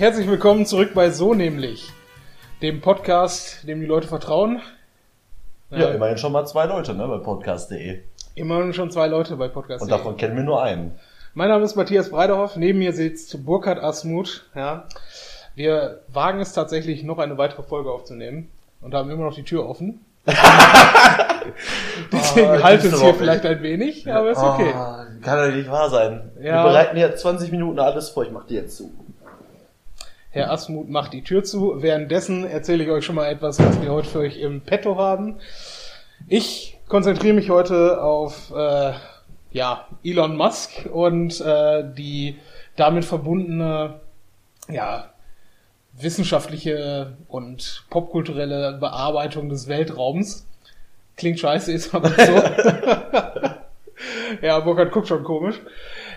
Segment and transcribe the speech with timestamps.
[0.00, 1.92] herzlich willkommen zurück bei So nämlich,
[2.62, 4.62] dem Podcast, dem die Leute vertrauen.
[5.68, 7.98] Ja, immerhin schon mal zwei Leute, ne, bei podcast.de.
[8.34, 9.82] Immerhin schon zwei Leute bei Podcast.
[9.82, 10.98] Und davon kennen wir nur einen.
[11.34, 14.46] Mein Name ist Matthias Breiderhoff, neben mir sitzt Burkhard Asmuth.
[14.54, 14.86] Ja.
[15.54, 18.48] Wir wagen es tatsächlich, noch eine weitere Folge aufzunehmen
[18.80, 20.02] und haben immer noch die Tür offen.
[22.10, 24.72] Deswegen Oh, halt es hier vielleicht ein wenig, aber ist okay.
[24.74, 26.30] Ah, kann doch nicht wahr sein.
[26.40, 26.64] Ja.
[26.64, 28.90] Wir bereiten jetzt 20 Minuten alles vor, ich mach die jetzt zu.
[30.32, 31.82] Herr Asmuth macht die Tür zu.
[31.82, 35.40] Währenddessen erzähle ich euch schon mal etwas, was wir heute für euch im Petto haben.
[36.28, 38.92] Ich konzentriere mich heute auf äh,
[39.50, 42.38] ja, Elon Musk und äh, die
[42.76, 44.00] damit verbundene
[44.68, 45.10] ja,
[45.94, 50.46] wissenschaftliche und popkulturelle Bearbeitung des Weltraums.
[51.16, 53.50] Klingt scheiße, ist aber so.
[54.42, 55.60] ja, Burkhard guckt schon komisch.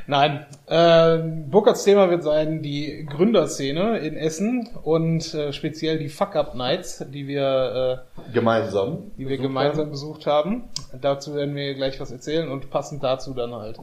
[0.05, 1.17] Nein, äh,
[1.49, 8.03] Burkhards Thema wird sein die Gründerszene in Essen und äh, speziell die Fuck-Up-Nights, die wir,
[8.33, 8.93] Gemeinsam.
[8.93, 9.91] äh, die wir gemeinsam haben.
[9.91, 10.63] besucht haben.
[10.99, 13.79] Dazu werden wir gleich was erzählen und passend dazu dann halt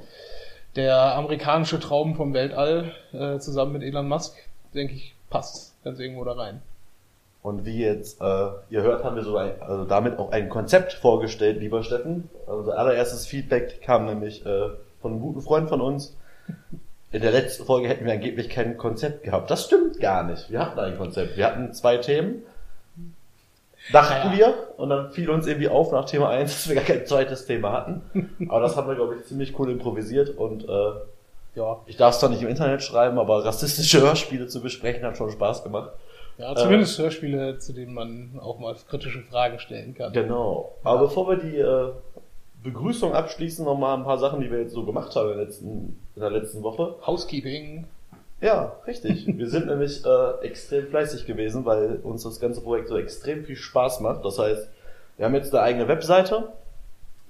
[0.76, 4.36] der amerikanische Traum vom Weltall äh, zusammen mit Elon Musk,
[4.74, 6.62] denke ich, passt ganz irgendwo da rein.
[7.42, 8.24] Und wie jetzt, äh,
[8.68, 12.28] ihr hört, haben wir so ein, also damit auch ein Konzept vorgestellt, lieber Steffen.
[12.46, 14.68] Unser allererstes Feedback kam nämlich äh,
[15.00, 16.16] von einem guten Freund von uns.
[17.12, 19.50] In der letzten Folge hätten wir angeblich kein Konzept gehabt.
[19.50, 20.50] Das stimmt gar nicht.
[20.50, 21.36] Wir hatten ein Konzept.
[21.36, 22.42] Wir hatten zwei Themen.
[23.92, 24.54] Dachten Ja, wir.
[24.76, 27.72] Und dann fiel uns irgendwie auf nach Thema 1, dass wir gar kein zweites Thema
[27.72, 28.02] hatten.
[28.48, 30.30] Aber das haben wir, glaube ich, ziemlich cool improvisiert.
[30.36, 30.92] Und äh,
[31.56, 35.16] Ja, ich darf es zwar nicht im Internet schreiben, aber rassistische Hörspiele zu besprechen hat
[35.16, 35.90] schon Spaß gemacht.
[36.38, 40.12] ja zumindest Hörspiele, zu denen man auch mal kritische Fragen stellen kann.
[40.12, 40.72] Genau.
[40.84, 41.90] Aber bevor wir die äh,
[42.62, 45.44] Begrüßung abschließen, noch mal ein paar Sachen, die wir jetzt so gemacht haben in der
[45.44, 46.94] letzten, in der letzten Woche.
[47.06, 47.86] Housekeeping.
[48.40, 49.26] Ja, richtig.
[49.26, 53.56] wir sind nämlich äh, extrem fleißig gewesen, weil uns das ganze Projekt so extrem viel
[53.56, 54.24] Spaß macht.
[54.24, 54.68] Das heißt,
[55.16, 56.52] wir haben jetzt eine eigene Webseite.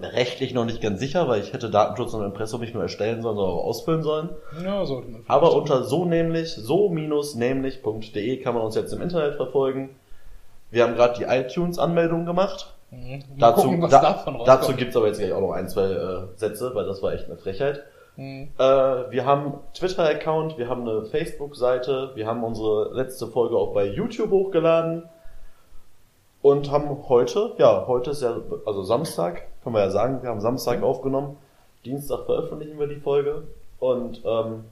[0.01, 3.45] Rechtlich noch nicht ganz sicher, weil ich hätte Datenschutz und Impressum nicht nur erstellen, sondern
[3.45, 4.31] auch ausfüllen sollen.
[4.65, 5.23] Ja, sollte man.
[5.27, 9.91] Aber unter so nämlich, so-nämlich.de kann man uns jetzt im Internet verfolgen.
[10.71, 12.73] Wir haben gerade die iTunes-Anmeldung gemacht.
[12.91, 13.23] Mhm.
[13.39, 16.87] Dazu, gucken, da, dazu gibt's aber jetzt gleich auch noch ein, zwei äh, Sätze, weil
[16.87, 17.84] das war echt eine Frechheit.
[18.17, 18.49] Mhm.
[18.59, 23.87] Äh, wir haben Twitter-Account, wir haben eine Facebook-Seite, wir haben unsere letzte Folge auch bei
[23.87, 25.09] YouTube hochgeladen
[26.43, 28.37] und haben heute, ja, heute ist ja,
[28.67, 31.37] also Samstag, können wir ja sagen, wir haben Samstag aufgenommen,
[31.84, 33.45] Dienstag veröffentlichen wir die Folge
[33.78, 34.65] und ähm,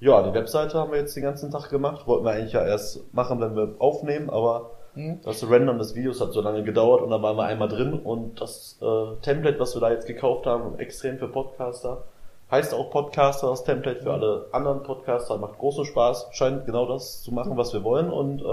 [0.00, 3.14] ja, die Webseite haben wir jetzt den ganzen Tag gemacht, wollten wir eigentlich ja erst
[3.14, 5.20] machen, wenn wir aufnehmen, aber Mhm.
[5.22, 8.40] das Rendern des Videos hat so lange gedauert und dann waren wir einmal drin und
[8.40, 12.04] das äh, Template, was wir da jetzt gekauft haben, extrem für Podcaster,
[12.50, 17.22] heißt auch Podcaster, das Template für alle anderen Podcaster, macht großen Spaß, scheint genau das
[17.22, 18.44] zu machen, was wir wollen und äh,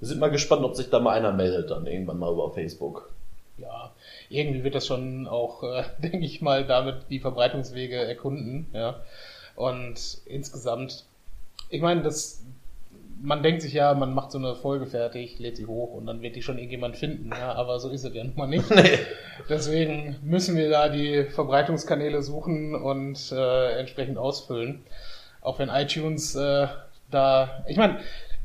[0.00, 3.10] wir sind mal gespannt, ob sich da mal einer meldet dann irgendwann mal über Facebook.
[3.56, 3.92] Ja,
[4.28, 9.00] irgendwie wird das schon auch, äh, denke ich mal, damit die Verbreitungswege erkunden, ja.
[9.56, 11.04] Und insgesamt,
[11.70, 12.42] ich meine, das,
[13.24, 16.20] man denkt sich ja, man macht so eine Folge fertig, lädt sie hoch und dann
[16.20, 18.66] wird die schon irgendjemand finden, ja, aber so ist es ja nun mal nicht.
[19.48, 24.82] Deswegen müssen wir da die Verbreitungskanäle suchen und äh, entsprechend ausfüllen.
[25.40, 26.66] Auch wenn iTunes äh,
[27.10, 27.98] da, ich meine,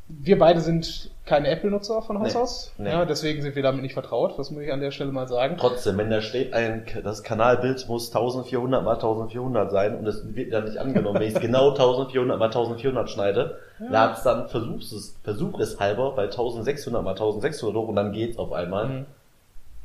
[0.07, 2.89] wir beide sind keine Apple-Nutzer von Haus Nee, aus, nee.
[2.89, 5.55] ja, deswegen sind wir damit nicht vertraut, das muss ich an der Stelle mal sagen.
[5.57, 10.51] Trotzdem, wenn da steht, ein, das Kanalbild muss 1400 mal 1400 sein und es wird
[10.51, 13.85] dann nicht angenommen, wenn ich es genau 1400 mal 1400 schneide, Ja.
[13.91, 18.37] lad's dann, versuch's es, versuch es halber bei 1600 mal 1600 hoch und dann geht's
[18.37, 18.85] auf einmal.
[18.87, 19.05] Mhm.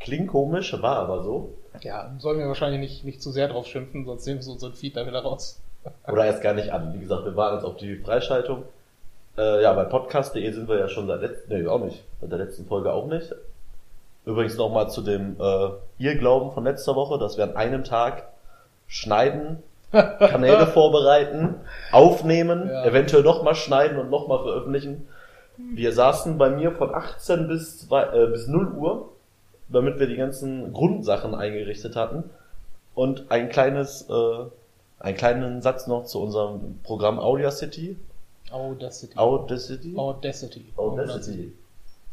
[0.00, 1.50] Klingt komisch, war aber so.
[1.82, 4.96] Ja, sollen wir wahrscheinlich nicht, nicht zu sehr drauf schimpfen, sonst nehmen wir unseren Feed
[4.96, 5.60] da wieder raus.
[6.10, 6.94] Oder erst gar nicht an.
[6.94, 8.62] Wie gesagt, wir warten jetzt auf die Freischaltung.
[9.36, 12.38] Äh, ja, bei podcast.de sind wir ja schon seit letzten, nee, auch nicht, seit der
[12.38, 13.34] letzten Folge auch nicht.
[14.26, 18.24] Übrigens nochmal zu dem äh, Irrglauben von letzter Woche, dass wir an einem Tag
[18.86, 21.56] schneiden, Kanäle vorbereiten,
[21.92, 22.84] aufnehmen, Ja.
[22.84, 25.06] eventuell nochmal schneiden und nochmal veröffentlichen.
[25.56, 29.08] Wir saßen bei mir von 18 bis, zwei, äh, bis 0 Uhr,
[29.68, 32.24] damit wir die ganzen Grundsachen eingerichtet hatten.
[32.94, 34.14] Und ein kleines, äh,
[35.00, 37.96] einen kleinen Satz noch zu unserem Programm Audacity.
[38.54, 39.16] Audacity.
[39.16, 39.94] Audacity?
[39.96, 40.64] Audacity.
[40.76, 41.52] Audacity.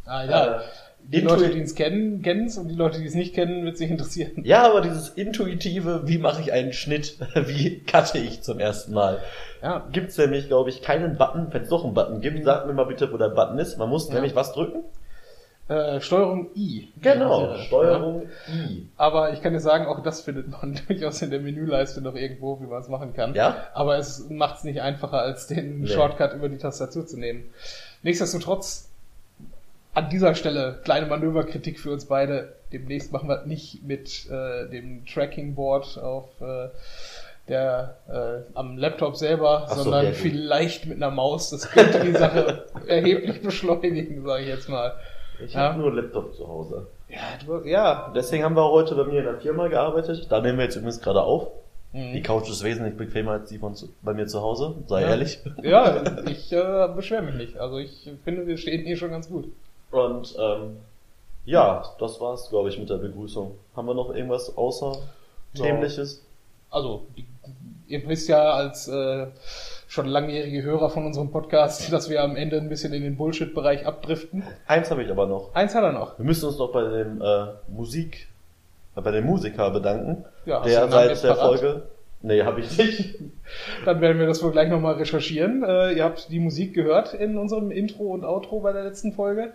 [0.06, 0.56] Ah ja.
[0.58, 0.60] Äh,
[1.08, 3.78] Die Leute, die es kennen, kennen es und die Leute, die es nicht kennen, wird
[3.78, 4.44] sich interessieren.
[4.44, 9.20] Ja, aber dieses intuitive, wie mache ich einen Schnitt, wie cutte ich zum ersten Mal.
[9.62, 11.48] Ja, Gibt's nämlich, glaube ich, keinen Button.
[11.52, 13.78] Wenn es doch einen Button gibt, sagt mir mal bitte, wo der Button ist.
[13.78, 14.16] Man muss Ja.
[14.16, 14.84] nämlich was drücken.
[15.72, 16.90] Äh, Steuerung I.
[17.02, 17.58] Genau, Ja.
[17.60, 18.24] Steuerung
[18.54, 18.88] I.
[18.98, 22.60] Aber ich kann dir sagen, auch das findet man durchaus in der Menüleiste noch irgendwo,
[22.60, 23.34] wie man es machen kann.
[23.36, 23.56] Ja?
[23.74, 25.88] Aber es macht es nicht einfacher, als den Nee.
[25.88, 27.46] Shortcut über die Tastatur zu nehmen.
[28.04, 28.90] Nichtsdestotrotz,
[29.94, 32.54] an dieser Stelle kleine Manöverkritik für uns beide.
[32.74, 36.70] Demnächst machen wir es nicht mit äh, dem Tracking Board auf äh,
[37.48, 40.20] der äh, am Laptop selber, Ach so, sondern ja, gut.
[40.20, 41.50] vielleicht mit einer Maus.
[41.50, 44.94] Das könnte die Sache erheblich beschleunigen, sage ich jetzt mal.
[45.46, 45.60] Ich Ja.
[45.70, 46.88] habe nur einen Laptop zu Hause.
[47.10, 48.12] Ja, du, ja.
[48.16, 50.28] Deswegen haben wir heute bei mir in der Firma gearbeitet.
[50.30, 51.48] Da nehmen wir jetzt übrigens gerade auf.
[51.94, 52.14] Mhm.
[52.14, 55.10] Die Couch ist wesentlich bequemer als die von zu, bei mir zu Hause, sei Ja.
[55.10, 55.40] ehrlich.
[55.62, 57.58] Ja, ich äh, beschwere mich nicht.
[57.58, 59.46] Also ich finde, wir stehen hier schon ganz gut.
[59.92, 60.78] Und ähm,
[61.44, 63.56] ja, das war's, glaube ich, mit der Begrüßung.
[63.76, 64.94] Haben wir noch irgendwas außer
[65.54, 65.66] Ja.
[65.66, 66.24] Themliches?
[66.70, 67.06] Also,
[67.88, 69.28] ihr wisst ja als äh,
[69.92, 73.86] schon langjährige Hörer von unserem Podcast, dass wir am Ende ein bisschen in den Bullshit-Bereich
[73.86, 74.44] abdriften.
[74.66, 75.54] Eins habe ich aber noch.
[75.54, 76.18] Eins hat er noch.
[76.18, 78.30] Wir müssen uns noch bei dem äh, Musik,
[78.96, 81.60] äh, bei dem Musiker bedanken, Ja, der seit der parat?
[81.60, 81.82] Folge.
[82.22, 83.16] Nee, habe ich nicht.
[83.86, 85.62] Dann werden wir das wohl gleich nochmal recherchieren.
[85.64, 89.52] Äh, ihr habt die Musik gehört in unserem Intro und Outro bei der letzten Folge.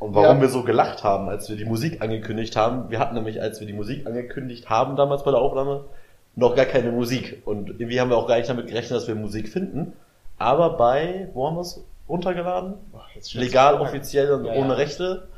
[0.00, 0.40] Und warum Ja.
[0.42, 2.90] wir so gelacht haben, als wir die Musik angekündigt haben.
[2.90, 5.84] Wir hatten nämlich, als wir die Musik angekündigt haben, damals bei der Aufnahme,
[6.34, 7.42] noch gar keine Musik.
[7.44, 9.92] Und irgendwie haben wir auch gar nicht damit gerechnet, dass wir Musik finden.
[10.38, 12.74] Aber bei, wo haben wir es runtergeladen?
[13.10, 14.74] Stellst Legal, offiziell und Ja, ohne ja.
[14.74, 15.28] Rechte.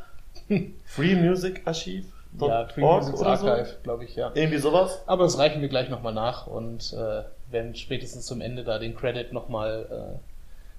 [0.84, 2.06] Free Music Archiv.
[2.40, 3.48] Ja, Free Music oder so.
[3.48, 4.32] Archive, glaube ich, ja.
[4.34, 5.02] Irgendwie sowas.
[5.06, 8.96] Aber das reichen wir gleich nochmal nach und äh, werden spätestens zum Ende da den
[8.96, 10.18] Credit nochmal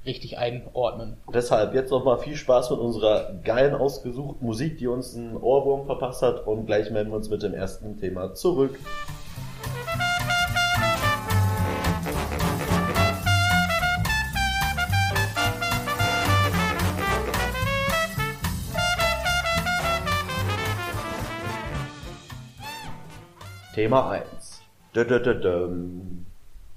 [0.05, 1.17] äh, richtig einordnen.
[1.33, 6.21] Deshalb jetzt nochmal viel Spaß mit unserer geilen ausgesuchten Musik, die uns einen Ohrwurm verpasst
[6.21, 6.45] hat.
[6.45, 8.77] Und gleich melden wir uns mit dem ersten Thema zurück.
[23.75, 24.61] Thema 1.
[24.95, 26.25] Dö-dö-dö-döm.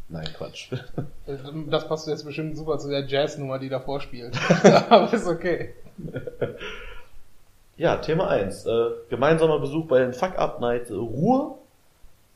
[0.08, 0.72] Nein, Quatsch.
[0.72, 1.36] Äh,
[1.70, 4.36] Das passt jetzt bestimmt super zu der Jazznummer, die davor spielt.
[4.90, 5.74] Aber ist okay.
[7.76, 8.66] Ja, Thema 1.
[8.66, 11.58] Äh, gemeinsamer Besuch bei den Fuck Up Nights Ruhr.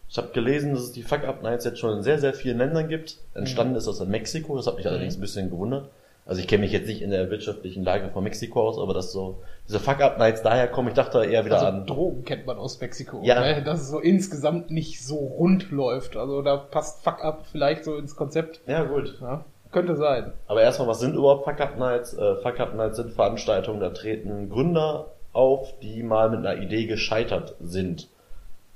[0.08, 2.58] Ich habe gelesen, dass es die Fuck Up Nights jetzt schon in sehr, sehr vielen
[2.58, 3.16] Ländern gibt.
[3.34, 5.88] Entstanden ist das in Mexiko, das hat mich allerdings ein bisschen gewundert.
[6.24, 9.10] Also ich kenne mich jetzt nicht in der wirtschaftlichen Lage von Mexiko aus, aber dass
[9.10, 11.86] so diese Fuck Up Nights daher kommen, ich dachte eher wieder Also an.
[11.86, 13.20] Drogen kennt man aus Mexiko.
[13.24, 13.40] Ja.
[13.40, 13.62] Ne?
[13.62, 16.16] Dass es so insgesamt nicht so rund läuft.
[16.16, 18.60] Also da passt Fuck Up vielleicht so ins Konzept.
[18.68, 19.18] Ja, gut.
[19.20, 20.32] Ja, könnte sein.
[20.46, 22.14] Aber erstmal, was sind überhaupt Fuck Up Nights?
[22.14, 26.86] Äh, Fuck Up Nights sind Veranstaltungen, da treten Gründer auf, die mal mit einer Idee
[26.86, 28.08] gescheitert sind.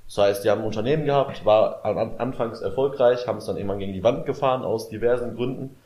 [0.06, 3.80] Das heißt, die haben ein Unternehmen gehabt, war an, anfangs erfolgreich, haben es dann irgendwann
[3.80, 5.76] gegen die Wand gefahren aus diversen Gründen,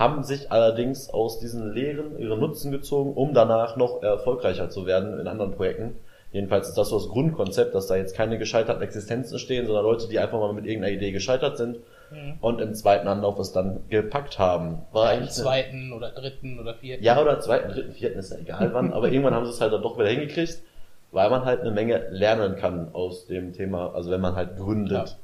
[0.00, 5.20] haben sich allerdings aus diesen Lehren ihre Nutzen gezogen, um danach noch erfolgreicher zu werden
[5.20, 5.96] in anderen Projekten.
[6.32, 10.08] Jedenfalls ist das so das Grundkonzept, dass da jetzt keine gescheiterten Existenzen stehen, sondern Leute,
[10.08, 11.78] die einfach mal mit irgendeiner Idee gescheitert sind
[12.40, 14.78] und im zweiten Anlauf es dann gepackt haben.
[14.92, 17.04] War Im eigentlich eine- zweiten oder dritten oder vierten.
[17.04, 19.72] ja, oder zweiten, dritten, vierten, ist ja egal wann, aber irgendwann haben sie es halt
[19.72, 20.60] dann doch wieder hingekriegt,
[21.12, 25.18] weil man halt eine Menge lernen kann aus dem Thema, also wenn man halt gründet.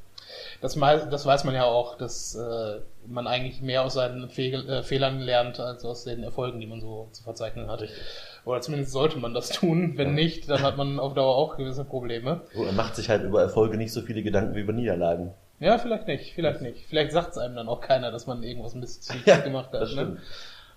[0.60, 4.68] Das, mei- das weiß man ja auch, dass äh, man eigentlich mehr aus seinen Fehl,
[4.68, 7.80] äh, Fehlern lernt, als aus den Erfolgen, die man so zu verzeichnen hat.
[7.82, 7.98] Richtig.
[8.44, 9.94] Oder zumindest sollte man das tun.
[9.96, 12.42] Wenn nicht, dann hat man auf Dauer auch gewisse Probleme.
[12.54, 15.32] So, man macht sich halt über Erfolge nicht so viele Gedanken wie über Niederlagen.
[15.58, 16.86] Ja, vielleicht nicht, vielleicht nicht.
[16.88, 19.90] Vielleicht sagt es einem dann auch keiner, dass man irgendwas Mist Ja, gemacht hat.
[19.94, 20.18] Ne?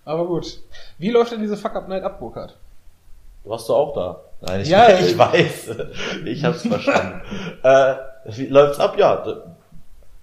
[0.06, 0.60] Aber gut.
[0.98, 2.56] Wie läuft denn diese Fuck-Up-Night ab, Burkhard?
[3.44, 4.22] Du warst doch auch da.
[4.42, 5.76] Nein, ich, Ja, ich ich- weiß.
[6.26, 7.22] Ich hab's verstanden.
[7.64, 8.96] äh, wie läuft's ab?
[8.98, 9.24] Ja,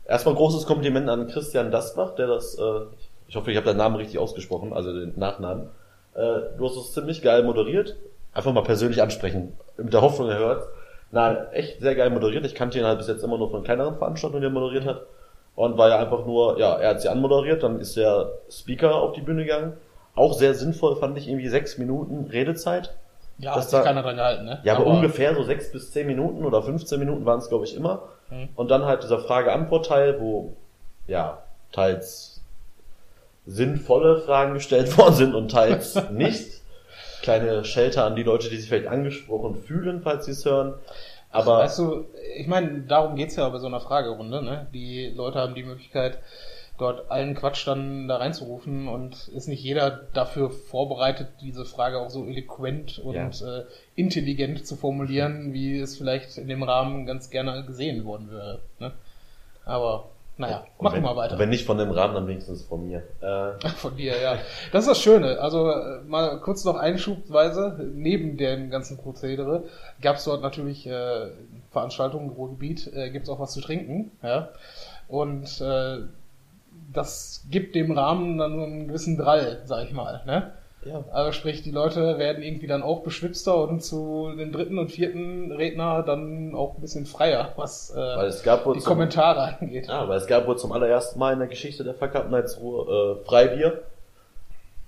[0.09, 2.63] erstmal großes Kompliment an Christian Dasbach, der das, äh,
[3.29, 5.69] ich hoffe, ich habe deinen Namen richtig ausgesprochen, also den Nachnamen.
[6.15, 7.97] Äh, du hast es ziemlich geil moderiert.
[8.33, 9.53] Einfach mal persönlich ansprechen.
[9.77, 10.65] Mit der Hoffnung, er hört.
[11.11, 12.45] Nein, echt sehr geil moderiert.
[12.45, 15.03] Ich kannte ihn halt bis jetzt immer nur von kleineren Veranstaltungen, die er moderiert hat.
[15.55, 19.13] Und war ja einfach nur, ja, er hat sie anmoderiert, dann ist der Speaker auf
[19.15, 19.73] die Bühne gegangen.
[20.15, 22.95] Auch sehr sinnvoll fand ich irgendwie sechs Minuten Redezeit.
[23.39, 24.61] Ja, Das hat sich da- keiner dran gehalten, ne?
[24.65, 27.75] Ja, aber, ungefähr so sechs bis zehn Minuten oder 15 Minuten waren es, glaube ich,
[27.77, 28.03] immer.
[28.31, 28.49] Mhm.
[28.55, 30.57] Und dann halt dieser Frage-Antwort-Teil, wo
[31.07, 31.43] ja
[31.73, 32.41] teils
[33.47, 36.63] sinnvolle Fragen gestellt worden sind und teils nicht.
[37.23, 40.75] Kleine Shelter an die Leute, die sich vielleicht angesprochen fühlen, falls sie es hören.
[41.31, 42.07] Aber Weißt du,
[42.37, 44.69] ich meine, darum geht's ja bei so einer Fragerunde, ne?
[44.73, 46.19] Die Leute haben die Möglichkeit,
[46.79, 52.11] dort allen Quatsch dann da reinzurufen und ist nicht jeder dafür vorbereitet, diese Frage auch
[52.11, 53.29] so eloquent und Ja.
[53.29, 53.65] äh,
[53.95, 58.61] intelligent zu formulieren, wie es vielleicht in dem Rahmen ganz gerne gesehen worden wäre.
[58.79, 58.93] Ne?
[59.65, 61.39] Aber Naja, Und machen wir weiter.
[61.39, 63.03] Wenn nicht von dem Rahmen, dann wenigstens von mir.
[63.23, 64.37] Äh, Von dir, ja.
[64.71, 65.41] Das ist das Schöne.
[65.41, 67.81] Also äh, mal kurz noch einschubweise.
[67.95, 69.65] Neben dem ganzen Prozedere
[70.03, 71.31] gab es dort natürlich äh,
[71.71, 74.11] Veranstaltungen im Ruhrgebiet, äh, gibt es auch was zu trinken.
[74.23, 74.51] Ja?
[75.09, 76.01] Und äh,
[76.97, 80.23] das gibt dem Rahmen dann nur einen gewissen Drall, sag ich mal.
[80.27, 80.53] Ne?
[80.87, 81.05] ja.
[81.13, 85.53] Also sprich, die Leute werden irgendwie dann auch beschwipster und zu dem dritten und vierten
[85.53, 89.59] Redner dann auch ein bisschen freier, was äh, Weil es gab wohl die zum, Kommentare
[89.61, 89.89] angeht.
[89.89, 92.15] ja, weil es gab wohl zum allerersten Mal in der Geschichte der Fuck
[92.61, 93.83] Ruhe äh, Freibier.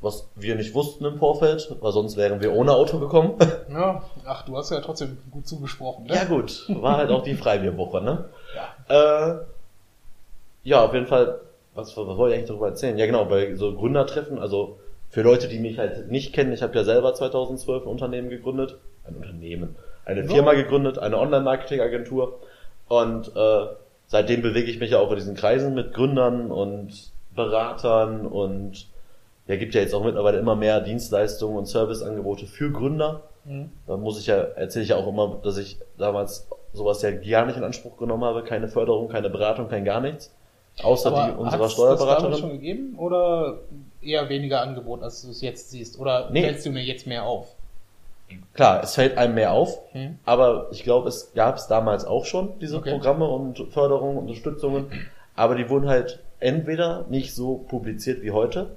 [0.01, 3.35] Was wir nicht wussten im Vorfeld, weil sonst wären wir ohne Auto gekommen.
[3.69, 6.07] Ja, ach, du hast ja trotzdem gut zugesprochen.
[6.07, 6.15] Ne?
[6.15, 8.25] ja gut, war halt auch die Freibierwoche, ne?
[8.89, 9.33] Ja.
[9.35, 9.39] Äh,
[10.65, 11.39] ja, auf jeden Fall,
[11.79, 12.99] was, was wollte ich eigentlich darüber erzählen?
[12.99, 14.79] Ja genau, bei so Gründertreffen, also
[15.11, 18.77] für Leute, die mich halt nicht kennen, ich habe ja selber 2012 ein Unternehmen gegründet,
[19.07, 20.27] ein Unternehmen, eine Ja.
[20.29, 22.41] Firma gegründet, eine Online-Marketing-Agentur
[22.89, 23.67] und äh,
[24.09, 28.87] seitdem bewege ich mich ja auch in diesen Kreisen mit Gründern und Beratern und
[29.47, 33.23] ja, gibt ja jetzt auch mittlerweile immer mehr Dienstleistungen und Serviceangebote für Gründer.
[33.45, 33.71] Mhm.
[33.87, 37.47] Da muss ich ja, erzähle ich ja auch immer, dass ich damals sowas ja gar
[37.47, 40.35] nicht in Anspruch genommen habe, keine Förderung, keine Beratung, kein gar nichts.
[40.83, 42.39] Außer die unserer hat's Das Steuerberaterin.
[42.39, 43.59] schon gegeben oder
[44.01, 45.99] eher weniger Angebot, als du es jetzt siehst?
[45.99, 46.43] Oder Nee.
[46.43, 47.49] fällst du mir jetzt mehr auf?
[48.55, 50.19] Klar, es fällt einem mehr auf, Hm?
[50.27, 52.91] aber ich glaube, es gab es damals auch schon, diese Okay.
[52.91, 54.87] Programme und Förderungen, Unterstützungen,
[55.35, 58.77] aber die wurden halt entweder nicht so publiziert wie heute,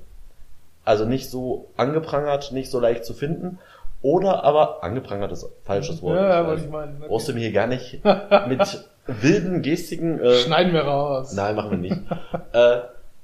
[0.85, 3.59] also nicht so angeprangert, nicht so leicht zu finden,
[4.01, 6.15] oder aber angeprangert ist falsches Wort.
[6.15, 6.95] Ja, Ich meinen.
[6.97, 7.05] Okay.
[7.09, 7.99] Brauchst du mir hier gar nicht
[8.47, 8.89] mit
[9.21, 11.33] wilden Gestiken äh, Schneiden wir raus.
[11.33, 11.97] Nein, machen wir nicht.
[12.53, 12.77] äh,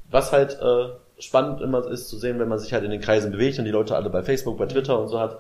[0.10, 0.90] was halt äh,
[1.20, 3.72] spannend immer ist zu sehen, wenn man sich halt in den Kreisen bewegt und die
[3.72, 5.38] Leute alle bei Facebook, bei Twitter und so hat,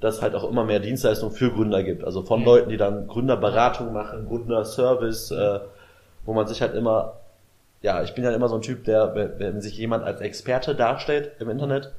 [0.00, 2.04] dass halt auch immer mehr Dienstleistungen für Gründer gibt.
[2.04, 2.46] Also von Mhm.
[2.46, 5.60] Leuten, die dann Gründerberatung machen, Gründerservice, äh,
[6.26, 7.14] wo man sich halt immer,
[7.82, 10.74] ja, ich bin ja immer so ein Typ, der, wenn wenn sich jemand als Experte
[10.74, 11.92] darstellt im Internet,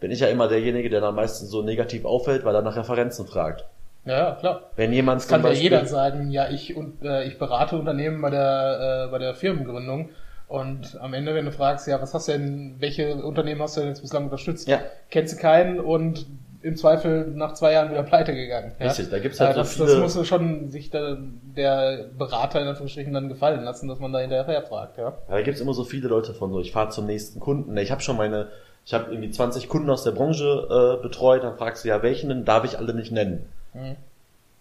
[0.00, 3.26] bin ich ja immer derjenige, der dann meistens so negativ auffällt, weil er nach Referenzen
[3.26, 3.64] fragt.
[4.08, 4.62] Ja, ja, klar.
[4.76, 7.76] Wenn jemand Das kann zum ja Beispiel- jeder sagen, ja, ich und äh, ich berate
[7.78, 10.10] Unternehmen bei der äh, bei der Firmengründung
[10.48, 13.80] und am Ende, wenn du fragst, ja, was hast du denn, welche Unternehmen hast du
[13.80, 14.66] denn jetzt bislang unterstützt?
[14.66, 14.80] Ja.
[15.10, 16.26] Kennst du keinen und
[16.60, 18.72] im Zweifel nach zwei Jahren wieder pleite gegangen.
[18.80, 18.86] Ja?
[18.86, 21.16] Richtig, da gibt's halt Äh, so das, viele- das muss schon sich da,
[21.56, 25.04] der Berater in Anführungsstrichen dann gefallen lassen, dass man da hinterher fragt, ja.
[25.04, 27.76] Ja, da gibt's immer so viele Leute von so, ich fahre zum nächsten Kunden.
[27.76, 28.48] Ich habe schon meine,
[28.84, 32.28] ich habe irgendwie 20 Kunden aus der Branche äh, betreut, dann fragst du ja, welchen
[32.30, 33.46] denn darf ich alle nicht nennen?
[33.78, 33.96] Mhm.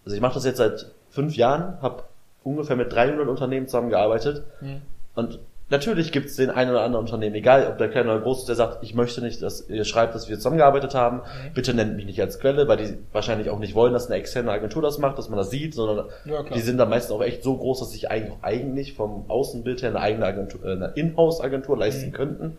[0.05, 2.03] Also ich mache das jetzt seit fünf Jahren, habe
[2.43, 4.81] ungefähr mit 300 Unternehmen zusammengearbeitet Mhm.
[5.15, 8.47] und natürlich gibt's den einen oder anderen Unternehmen, egal ob der kleine oder groß ist,
[8.47, 11.21] der sagt, ich möchte nicht, dass ihr schreibt, dass wir zusammengearbeitet haben,
[11.53, 14.50] bitte nennt mich nicht als Quelle, weil die wahrscheinlich auch nicht wollen, dass eine externe
[14.50, 17.43] Agentur das macht, dass man das sieht, sondern Ja, die sind dann meistens auch echt
[17.43, 21.77] so groß, dass sich eigentlich, eigentlich vom Außenbild her eine eigene Agentur, äh, eine Inhouse-Agentur
[21.77, 22.13] leisten Mhm.
[22.13, 22.57] könnten.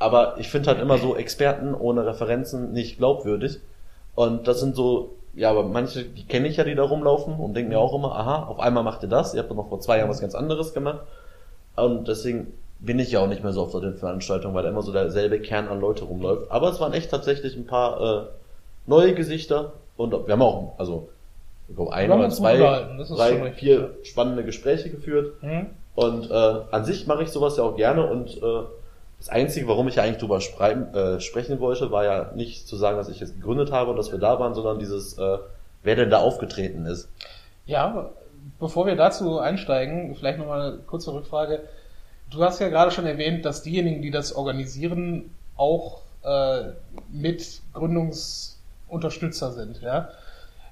[0.00, 3.60] Aber ich finde halt immer so Experten ohne Referenzen nicht glaubwürdig.
[4.16, 7.54] Und das sind so, ja, aber manche, die kenne ich ja, die da rumlaufen und
[7.54, 9.80] denken mir auch immer, aha, auf einmal macht ihr das, ihr habt doch noch vor
[9.80, 11.00] zwei Jahren was ganz anderes gemacht.
[11.76, 14.70] Und deswegen bin ich ja auch nicht mehr so auf so den Veranstaltungen, weil da
[14.70, 16.50] immer so derselbe Kern an Leute rumläuft.
[16.50, 18.26] Aber es waren echt tatsächlich ein paar äh,
[18.86, 21.10] neue Gesichter und wir haben auch, also
[21.68, 25.40] ich glaube, ein oder zwei, drei, vier spannende Gespräche geführt.
[25.42, 25.66] Mhm.
[25.94, 26.34] Und äh,
[26.70, 28.62] an sich mache ich sowas ja auch gerne und äh,
[29.20, 32.96] das Einzige, warum ich ja eigentlich drüber äh, sprechen wollte, war ja nicht zu sagen,
[32.96, 35.38] dass ich es gegründet habe und dass wir da waren, sondern dieses, äh,
[35.82, 37.10] wer denn da aufgetreten ist.
[37.66, 38.10] Ja,
[38.58, 41.60] bevor wir dazu einsteigen, vielleicht nochmal eine kurze Rückfrage.
[42.30, 46.70] Du hast ja gerade schon erwähnt, dass diejenigen, die das organisieren, auch äh,
[47.12, 49.82] mit Gründungsunterstützer sind.
[49.82, 50.08] Ja?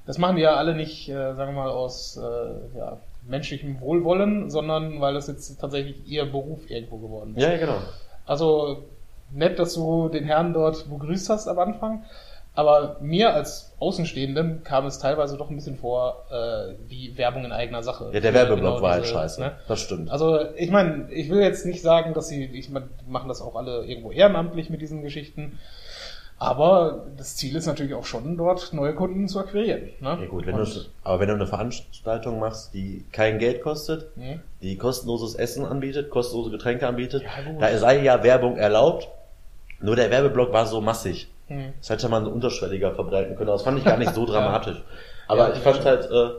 [0.07, 4.49] Das machen die ja alle nicht, äh, sagen wir mal, aus äh, ja, menschlichem Wohlwollen,
[4.49, 7.43] sondern weil das jetzt tatsächlich ihr Beruf irgendwo geworden ist.
[7.43, 7.77] Ja, genau.
[8.29, 8.85] Also
[9.33, 12.05] nett, dass du den Herrn dort begrüßt hast am Anfang.
[12.55, 17.53] Aber mir als Außenstehenden kam es teilweise doch ein bisschen vor äh, wie Werbung in
[17.53, 18.11] eigener Sache.
[18.13, 19.41] Ja, der Werbeblock genau war halt scheiße.
[19.41, 19.53] ne?
[19.69, 20.11] Das stimmt.
[20.11, 23.55] Also ich meine, ich will jetzt nicht sagen, dass sie, ich meine, machen das auch
[23.55, 25.61] alle irgendwo ehrenamtlich mit diesen Geschichten.
[26.41, 29.89] Aber das Ziel ist natürlich auch schon, dort neue Kunden zu akquirieren.
[30.01, 30.19] Ne?
[30.21, 34.17] ja gut, wenn Und, du, aber wenn du eine Veranstaltung machst, die kein Geld kostet,
[34.17, 34.41] ne?
[34.63, 39.09] die kostenloses Essen anbietet, kostenlose Getränke anbietet, Ja, da sei ja Werbung erlaubt.
[39.81, 41.29] Nur der Werbeblock war so massig.
[41.49, 41.73] Hm.
[41.81, 43.49] Das hätte man so unterschwelliger verbreiten können.
[43.49, 44.83] aber Das fand ich gar nicht so dramatisch.
[45.27, 45.85] Aber Ja, ich fand ja.
[45.85, 46.31] halt, äh,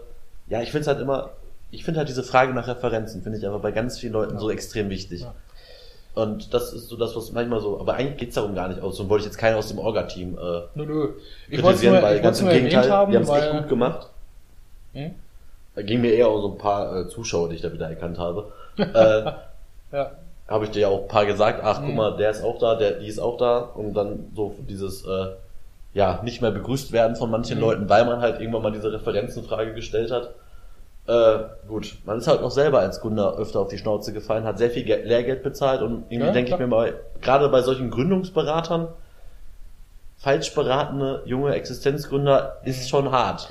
[0.48, 1.32] ja, ich finde es halt immer,
[1.72, 4.50] ich finde halt diese Frage nach Referenzen, finde ich einfach bei ganz vielen Leuten so
[4.50, 5.25] extrem wichtig.
[6.19, 8.99] Und das ist so das, was manchmal so, aber eigentlich geht's darum gar nicht aus.
[8.99, 11.09] Und wollte ich jetzt keinen aus dem Orga-Team äh, Nö, nö.
[11.49, 13.69] Ich es kritisieren, nur, weil ich ganz im Gegenteil, haben, die haben es echt gut
[13.69, 14.07] gemacht.
[14.93, 15.11] Hm?
[15.75, 18.17] Da ging mir eher um so ein paar äh, Zuschauer, die ich da wieder erkannt
[18.17, 18.51] habe.
[18.77, 20.11] äh, Ja.
[20.47, 22.75] Habe ich dir ja auch ein paar gesagt, ach guck mal, der ist auch da,
[22.75, 25.27] der, die ist auch da und dann so dieses, äh,
[25.93, 27.63] ja, nicht mehr begrüßt werden von manchen Mhm.
[27.63, 30.31] Leuten, weil man halt irgendwann mal diese Referenzenfrage gestellt hat.
[31.10, 34.60] Äh, gut, man ist halt noch selber als Gründer öfter auf die Schnauze gefallen, hat
[34.60, 37.89] sehr viel Geld, Lehrgeld bezahlt und irgendwie Ja, denke ich mir mal, gerade bei solchen
[37.89, 38.89] Gründungsberatern,
[40.18, 42.88] falsch beratene junge Existenzgründer ist Mhm.
[42.88, 43.50] schon hart.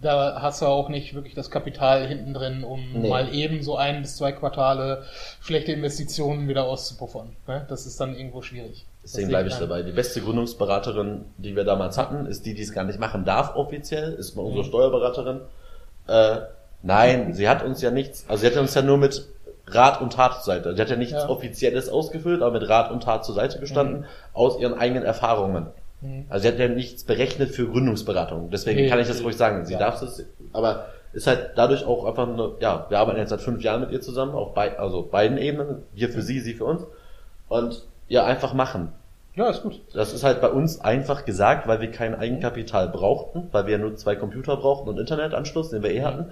[0.00, 3.08] Da hast du auch nicht wirklich das Kapital hinten drin, um Nee.
[3.10, 5.02] mal eben so ein bis zwei Quartale
[5.42, 7.36] schlechte Investitionen wieder auszupuffern.
[7.46, 7.66] Ne?
[7.68, 8.86] Das ist dann irgendwo schwierig.
[9.02, 9.82] Deswegen bleibe ich dabei.
[9.82, 13.56] Die beste Gründungsberaterin, die wir damals hatten, ist die, die es gar nicht machen darf
[13.56, 14.68] offiziell, ist mal unsere Mhm.
[14.68, 15.40] Steuerberaterin.
[16.08, 16.36] Äh,
[16.84, 19.26] nein, sie hat uns ja nichts, also sie hat uns ja nur mit
[19.66, 20.74] Rat und Tat zur Seite.
[20.76, 21.28] Sie hat ja nichts Ja.
[21.28, 24.04] Offizielles ausgefüllt, aber mit Rat und Tat zur Seite gestanden, Mhm.
[24.34, 25.66] aus ihren eigenen Erfahrungen.
[26.02, 26.26] Mhm.
[26.28, 28.50] Also sie hat ja nichts berechnet für Gründungsberatung.
[28.50, 29.64] Deswegen Nee, kann ich das ruhig sagen.
[29.64, 29.78] Sie Ja.
[29.78, 30.22] darf es,
[30.52, 33.90] aber ist halt dadurch auch einfach eine, ja, wir arbeiten jetzt seit fünf Jahren mit
[33.90, 36.82] ihr zusammen, auf bei, also beiden Ebenen, wir für sie, sie für uns.
[37.48, 38.92] Und ja, einfach machen.
[39.36, 39.80] Ja, ist gut.
[39.94, 43.96] Das ist halt bei uns einfach gesagt, weil wir kein Eigenkapital brauchten, weil wir nur
[43.96, 46.30] zwei Computer brauchten und Internetanschluss, den wir eh hatten.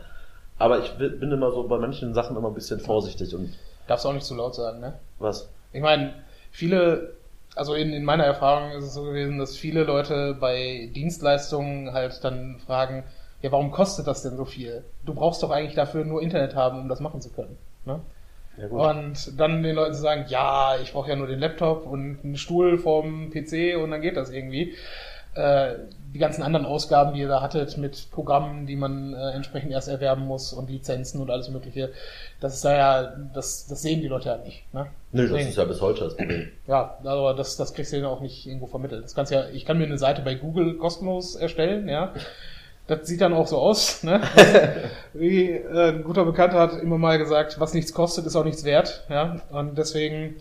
[0.62, 3.52] Aber ich bin immer so bei manchen Sachen immer ein bisschen vorsichtig und
[3.88, 4.95] Darfst auch nicht zu laut sagen, ne?
[5.19, 5.49] was?
[5.73, 6.14] Ich meine,
[6.52, 7.14] viele,
[7.57, 12.23] also in, in meiner Erfahrung ist es so gewesen, dass viele Leute bei Dienstleistungen halt
[12.23, 13.02] dann fragen,
[13.40, 14.85] ja, warum kostet das denn so viel?
[15.04, 17.59] Du brauchst doch eigentlich dafür nur Internet haben, um das machen zu können.
[17.85, 17.99] Ne?
[18.57, 18.69] Ja.
[18.69, 22.37] Und dann den Leuten zu sagen, ja, ich brauche ja nur den Laptop und einen
[22.37, 24.76] Stuhl vorm PC und dann geht das irgendwie.
[25.35, 25.75] Äh,
[26.14, 29.88] die ganzen anderen Ausgaben, die ihr da hattet mit Programmen, die man äh, entsprechend erst
[29.88, 31.90] erwerben muss und Lizenzen und alles mögliche,
[32.40, 34.62] das ist da ja, das, das sehen die Leute ja nicht.
[34.75, 34.87] Ne?
[35.12, 36.49] Nö, das Deswegen- ist ja bis heute das Problem.
[36.66, 39.04] ja, aber das, das kriegst du dann auch nicht irgendwo vermittelt.
[39.04, 42.12] Das kannst ja, ich kann mir eine Seite bei Google kostenlos erstellen, ja.
[42.88, 44.21] Das sieht dann auch so aus, ne?
[45.14, 48.64] Wie äh, ein guter Bekannter hat immer mal gesagt, was nichts kostet, ist auch nichts
[48.64, 49.37] wert, ja.
[49.50, 50.37] Und deswegen,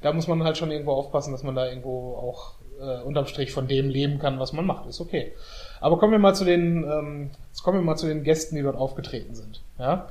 [0.00, 3.52] da muss man halt schon irgendwo aufpassen, dass man da irgendwo auch äh, unterm Strich
[3.52, 4.86] von dem leben kann, was man macht.
[4.86, 5.32] Ist okay.
[5.80, 8.62] Aber kommen wir mal zu den, ähm, jetzt kommen wir mal zu den Gästen, die
[8.62, 10.08] dort aufgetreten sind, ja.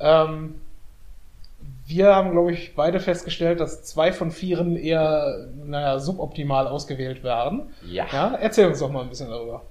[0.00, 0.60] Ähm,
[1.86, 7.70] wir haben, glaube ich, beide festgestellt, dass zwei von vieren eher, naja, suboptimal ausgewählt waren.
[7.84, 8.06] Ja.
[8.12, 9.62] Ja, erzähl uns doch mal ein bisschen darüber.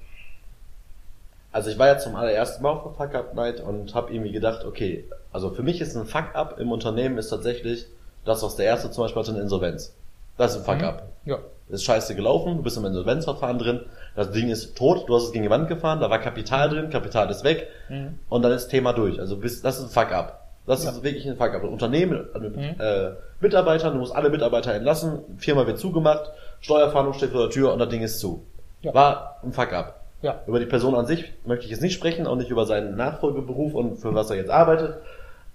[1.52, 4.32] Also ich war ja zum allerersten Mal auf der Fuck Up Night und habe irgendwie
[4.32, 7.88] gedacht, okay, also für mich ist ein Fuck Up im Unternehmen ist tatsächlich
[8.26, 9.96] das, was der erste zum Beispiel hatte, eine Insolvenz.
[10.38, 10.88] Das ist ein Fuck Mhm.
[10.88, 11.04] Up.
[11.26, 11.38] Ja.
[11.70, 13.82] Ist scheiße gelaufen, du bist im Insolvenzverfahren drin,
[14.16, 16.90] das Ding ist tot, du hast es gegen die Wand gefahren, da war Kapital drin,
[16.90, 18.20] Kapital ist weg Mhm.
[18.30, 19.20] und dann ist Thema durch.
[19.20, 20.40] Also bist, das ist ein Fuck-up.
[20.66, 20.92] Das Ja.
[20.92, 21.64] ist wirklich ein Fuck-up.
[21.64, 22.76] Unternehmen mit Mhm.
[22.80, 27.72] äh, Mitarbeitern, du musst alle Mitarbeiter entlassen, Firma wird zugemacht, Steuerfahndung steht vor der Tür
[27.74, 28.44] und das Ding ist zu.
[28.82, 28.94] Ja.
[28.94, 29.96] War ein Fuck-up.
[30.22, 30.42] Ja.
[30.48, 33.74] Über die Person an sich möchte ich jetzt nicht sprechen, auch nicht über seinen Nachfolgeberuf
[33.74, 34.96] und für was er jetzt arbeitet.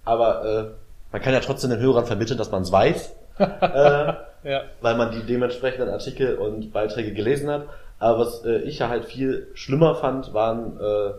[0.06, 0.64] Aber äh,
[1.12, 3.14] man kann ja trotzdem den Hörern vermitteln, dass man es weiß.
[3.38, 4.12] äh,
[4.44, 4.62] Ja.
[4.80, 7.66] weil man die dementsprechenden Artikel und Beiträge gelesen hat.
[7.98, 11.14] Aber was äh, ich ja halt viel schlimmer fand, waren, äh, ja,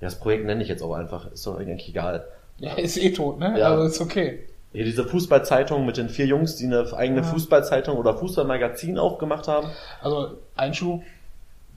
[0.00, 2.24] das Projekt nenne ich jetzt auch einfach, ist doch eigentlich egal.
[2.58, 3.58] Ja, ist eh tot, ne?
[3.58, 3.70] Ja.
[3.70, 4.46] Also ist okay.
[4.72, 7.26] Hier diese Fußballzeitung mit den vier Jungs, die eine eigene Ja.
[7.26, 9.66] Fußballzeitung oder Fußballmagazin aufgemacht haben.
[10.00, 11.02] Also Einschub,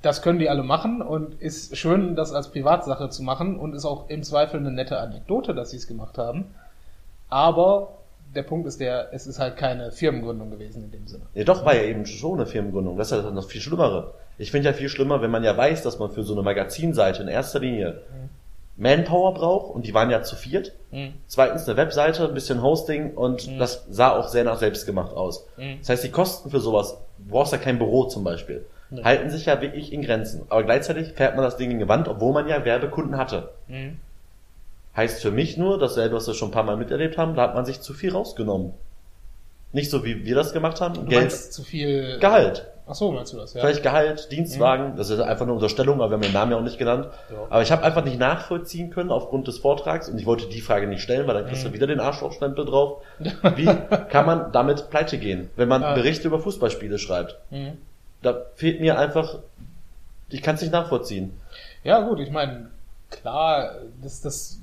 [0.02, 3.86] das können die alle machen und ist schön, das als Privatsache zu machen und ist
[3.86, 6.54] auch im Zweifel eine nette Anekdote, dass sie es gemacht haben.
[7.30, 7.89] Aber
[8.36, 11.24] der Punkt ist der, es ist halt keine Firmengründung gewesen in dem Sinne.
[11.34, 12.98] Ja, doch, war ja eben schon eine Firmengründung.
[12.98, 14.13] Das ist ja das viel Schlimmere.
[14.38, 17.21] Ich finde ja viel schlimmer, wenn man ja weiß, dass man für so eine Magazinseite
[17.24, 18.02] in erster Linie
[18.78, 20.74] Manpower braucht und die waren ja zu viert.
[20.91, 21.13] Mhm.
[21.28, 23.58] Zweitens eine Webseite, ein bisschen Hosting und Mhm.
[23.60, 25.48] das sah auch sehr nach selbstgemacht aus.
[25.56, 25.78] Mhm.
[25.80, 28.65] Das heißt, die Kosten für sowas, du brauchst ja kein Büro zum Beispiel,
[29.04, 30.41] halten sich ja wirklich in Grenzen.
[30.50, 33.50] Aber gleichzeitig fährt man das Ding in die Wand, obwohl man ja Werbekunden hatte.
[34.95, 35.01] Mhm.
[35.01, 37.55] Heißt für mich nur, dasselbe, was wir schon ein paar Mal miterlebt haben, da hat
[37.55, 38.73] man sich zu viel rausgenommen.
[39.73, 40.93] Nicht so, wie wir das gemacht haben.
[40.93, 42.17] Du Geld, zu viel.
[42.19, 42.67] Gehalt.
[42.88, 43.53] Ach so, meinst du das?
[43.55, 43.62] Ja.
[43.62, 46.62] Vielleicht Gehalt, Dienstwagen, das ist einfach eine Unterstellung, aber wir haben den Namen ja auch
[46.63, 47.08] nicht genannt.
[47.31, 47.38] Ja.
[47.49, 50.86] Aber ich habe einfach nicht nachvollziehen können aufgrund des Vortrags und ich wollte die Frage
[50.88, 51.73] nicht stellen, weil dann kriegst du Mhm.
[51.73, 53.01] wieder den Arschlochstempel drauf.
[53.55, 53.65] Wie
[54.10, 55.93] kann man damit pleite gehen, wenn man Ja.
[55.95, 57.38] Berichte über Fußballspiele schreibt?
[57.49, 57.79] Mhm.
[58.21, 59.39] Da fehlt mir einfach,
[60.29, 61.34] ich kann es nicht nachvollziehen.
[61.84, 62.69] Ja, gut, ich meine,
[63.10, 64.60] klar, das, das,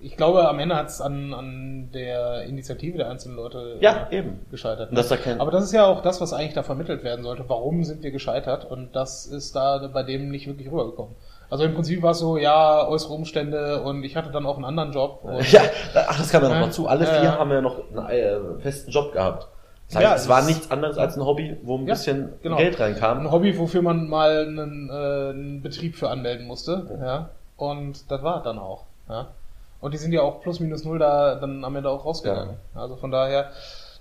[0.00, 4.18] ich glaube, am Ende hat es an, an der Initiative der einzelnen Leute Ja, äh,
[4.18, 4.40] eben.
[4.50, 4.90] gescheitert.
[4.92, 7.44] Das ja kein- Aber das ist ja auch das, was eigentlich da vermittelt werden sollte.
[7.48, 8.64] Warum sind wir gescheitert?
[8.64, 11.14] Und das ist da bei dem nicht wirklich rübergekommen.
[11.48, 14.64] Also im Prinzip war es so, ja, äußere Umstände und ich hatte dann auch einen
[14.64, 15.20] anderen Job.
[15.52, 15.60] Ja,
[16.08, 16.88] ach, das kam ja noch mal zu.
[16.88, 19.46] Alle Ja, vier haben ja noch einen äh, festen Job gehabt.
[19.88, 22.56] Das heißt, Ja, es war nichts anderes als ein Hobby, wo ein Ja, bisschen genau.
[22.56, 23.20] Geld reinkam.
[23.20, 26.98] ein Hobby, wofür man mal einen, äh, einen Betrieb für anmelden musste.
[27.00, 27.28] Ja.
[27.56, 28.84] Und das war dann auch.
[29.08, 29.28] Ja.
[29.80, 32.56] Und die sind ja auch plus minus null da dann am Ende auch rausgegangen.
[32.74, 33.50] Also von daher,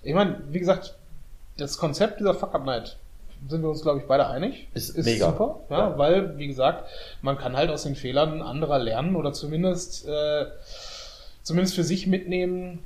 [0.03, 0.95] ich meine, wie gesagt,
[1.57, 2.97] das Konzept dieser Fuck Up Night
[3.47, 4.67] sind wir uns, glaube ich, beide einig.
[4.73, 5.27] Ist mega.
[5.27, 5.97] super, ja, Ja.
[5.97, 6.89] weil, wie gesagt,
[7.21, 10.45] man kann halt aus den Fehlern anderer lernen oder zumindest, äh,
[11.43, 12.83] zumindest für sich mitnehmen,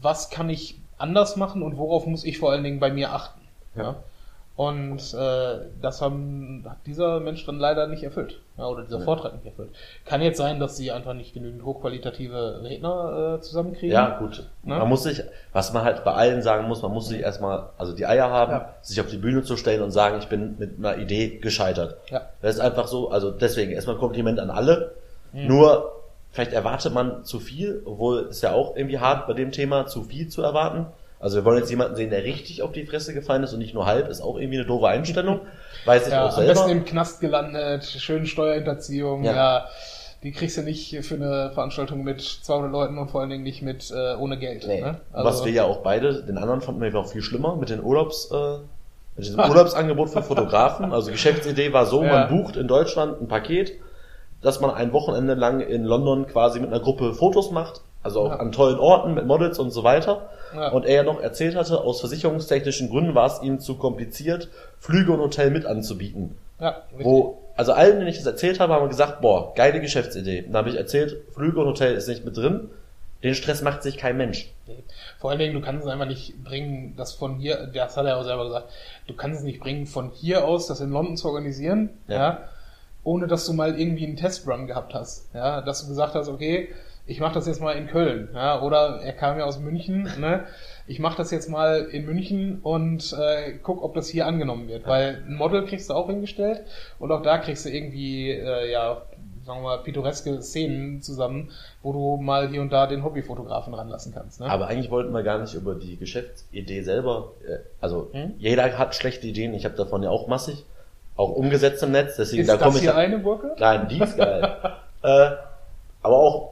[0.00, 3.40] was kann ich anders machen und worauf muss ich vor allen Dingen bei mir achten.
[3.76, 3.96] Ja.
[4.58, 8.40] Und äh, das haben, hat dieser Mensch dann leider nicht erfüllt.
[8.56, 9.04] Ja, oder dieser Ja.
[9.04, 9.70] Vortrag nicht erfüllt.
[10.04, 13.92] Kann jetzt sein, dass sie einfach nicht genügend hochqualitative Redner äh, zusammenkriegen.
[13.94, 14.42] Ja, gut.
[14.64, 14.76] Ne?
[14.78, 17.92] Man muss sich, was man halt bei allen sagen muss, man muss sich erstmal, also
[17.94, 18.74] die Eier haben, Ja.
[18.82, 21.96] sich auf die Bühne zu stellen und sagen, ich bin mit einer Idee gescheitert.
[22.10, 22.22] Ja.
[22.42, 24.90] Das ist einfach so, also deswegen erstmal ein Kompliment an alle.
[25.32, 25.46] Mhm.
[25.46, 25.92] Nur,
[26.32, 30.02] vielleicht erwartet man zu viel, obwohl es ja auch irgendwie hart bei dem Thema, zu
[30.02, 30.86] viel zu erwarten.
[31.20, 33.74] Also wir wollen jetzt jemanden sehen, der richtig auf die Fresse gefallen ist und nicht
[33.74, 35.40] nur halb, ist auch irgendwie eine doofe Einstellung.
[35.84, 36.70] Weiß ich Ja, auch am besten selber.
[36.80, 39.32] im Knast gelandet, schön Steuerhinterziehung, ja.
[39.34, 39.66] Ja.
[40.24, 43.62] Die kriegst du nicht für eine Veranstaltung mit 200 Leuten und vor allen Dingen nicht
[43.62, 44.66] mit äh, ohne Geld.
[44.66, 44.80] Nee.
[44.80, 45.00] Ne?
[45.12, 48.28] Was wir ja auch beide, den anderen fanden wir auch viel schlimmer mit den Urlaubs,
[48.32, 48.58] äh,
[49.16, 50.92] mit diesem Urlaubsangebot für Fotografen.
[50.92, 52.26] Also Geschäftsidee war so, Ja.
[52.26, 53.72] man bucht in Deutschland ein Paket,
[54.42, 58.30] dass man ein Wochenende lang in London quasi mit einer Gruppe Fotos macht, also auch
[58.30, 58.36] Ja.
[58.36, 60.28] an tollen Orten mit Models und so weiter.
[60.54, 60.68] Ja.
[60.70, 65.12] Und er ja noch erzählt hatte, aus versicherungstechnischen Gründen war es ihm zu kompliziert, Flüge
[65.12, 66.36] und Hotel mit anzubieten.
[66.60, 67.06] ja, richtig.
[67.06, 70.42] Wo, also allen, denen ich das erzählt habe, haben gesagt, boah, geile Geschäftsidee.
[70.42, 72.70] Dann habe ich erzählt, Flüge und Hotel ist nicht mit drin.
[73.24, 74.52] Den Stress macht sich kein Mensch.
[75.18, 78.16] Vor allen Dingen, du kannst es einfach nicht bringen, das von hier, das hat er
[78.16, 78.68] auch selber gesagt,
[79.08, 82.38] du kannst es nicht bringen, von hier aus das in London zu organisieren, ja, Ja.
[83.02, 86.68] ohne dass du mal irgendwie einen Testrun gehabt hast, ja, dass du gesagt hast, okay,
[87.08, 90.44] ich mache das jetzt mal in Köln, ja, oder er kam ja aus München, ne,
[90.86, 94.86] ich mache das jetzt mal in München und äh, guck, ob das hier angenommen wird,
[94.86, 96.62] weil ein Model kriegst du auch hingestellt
[97.00, 99.02] und auch da kriegst du irgendwie, äh, ja,
[99.44, 101.50] sagen wir mal, pittoreske Szenen zusammen,
[101.82, 104.46] wo du mal hier und da den Hobbyfotografen ranlassen kannst, ne?
[104.50, 107.32] Aber eigentlich wollten wir gar nicht über die Geschäftsidee selber.
[107.48, 108.34] äh, Also Hm?
[108.38, 109.54] jeder hat schlechte Ideen.
[109.54, 110.66] Ich habe davon ja auch massig,
[111.16, 112.16] auch umgesetzt im Netz.
[112.16, 112.82] Deswegen Ist da das komme ich.
[112.82, 113.56] hier eine Burke?
[113.58, 114.56] Nein, die ist geil.
[115.02, 115.30] äh,
[116.02, 116.47] aber auch.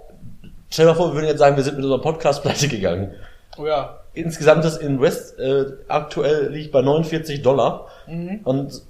[0.76, 3.14] Stell dir mal vor, wir würden jetzt sagen, wir sind mit unserem Podcast pleite gegangen.
[3.56, 4.00] Oh ja.
[4.12, 8.40] Insgesamt das Invest äh, aktuell liegt bei 49 Dollar Mhm.
[8.44, 8.82] und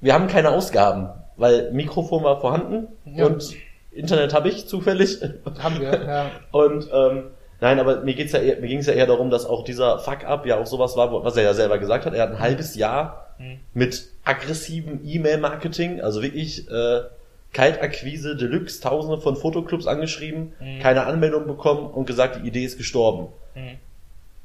[0.00, 3.26] wir haben keine Ausgaben, weil Mikrofon war vorhanden Ja.
[3.26, 3.52] und
[3.90, 5.22] Internet habe ich zufällig.
[5.60, 6.30] Haben wir, ja.
[6.52, 7.24] Und ähm,
[7.60, 10.46] nein, aber mir geht's ja eher, mir ging's ja eher darum, dass auch dieser Fuck-up
[10.46, 12.14] ja auch sowas war, was er ja selber gesagt hat.
[12.14, 13.58] Er hat ein halbes Jahr Mhm.
[13.72, 17.00] mit aggressivem E-Mail-Marketing, also wirklich äh,
[17.54, 20.80] Kaltakquise Deluxe, tausende von Fotoclubs angeschrieben, Mhm.
[20.80, 23.28] keine Anmeldung bekommen und gesagt, die Idee ist gestorben.
[23.54, 23.78] Mhm.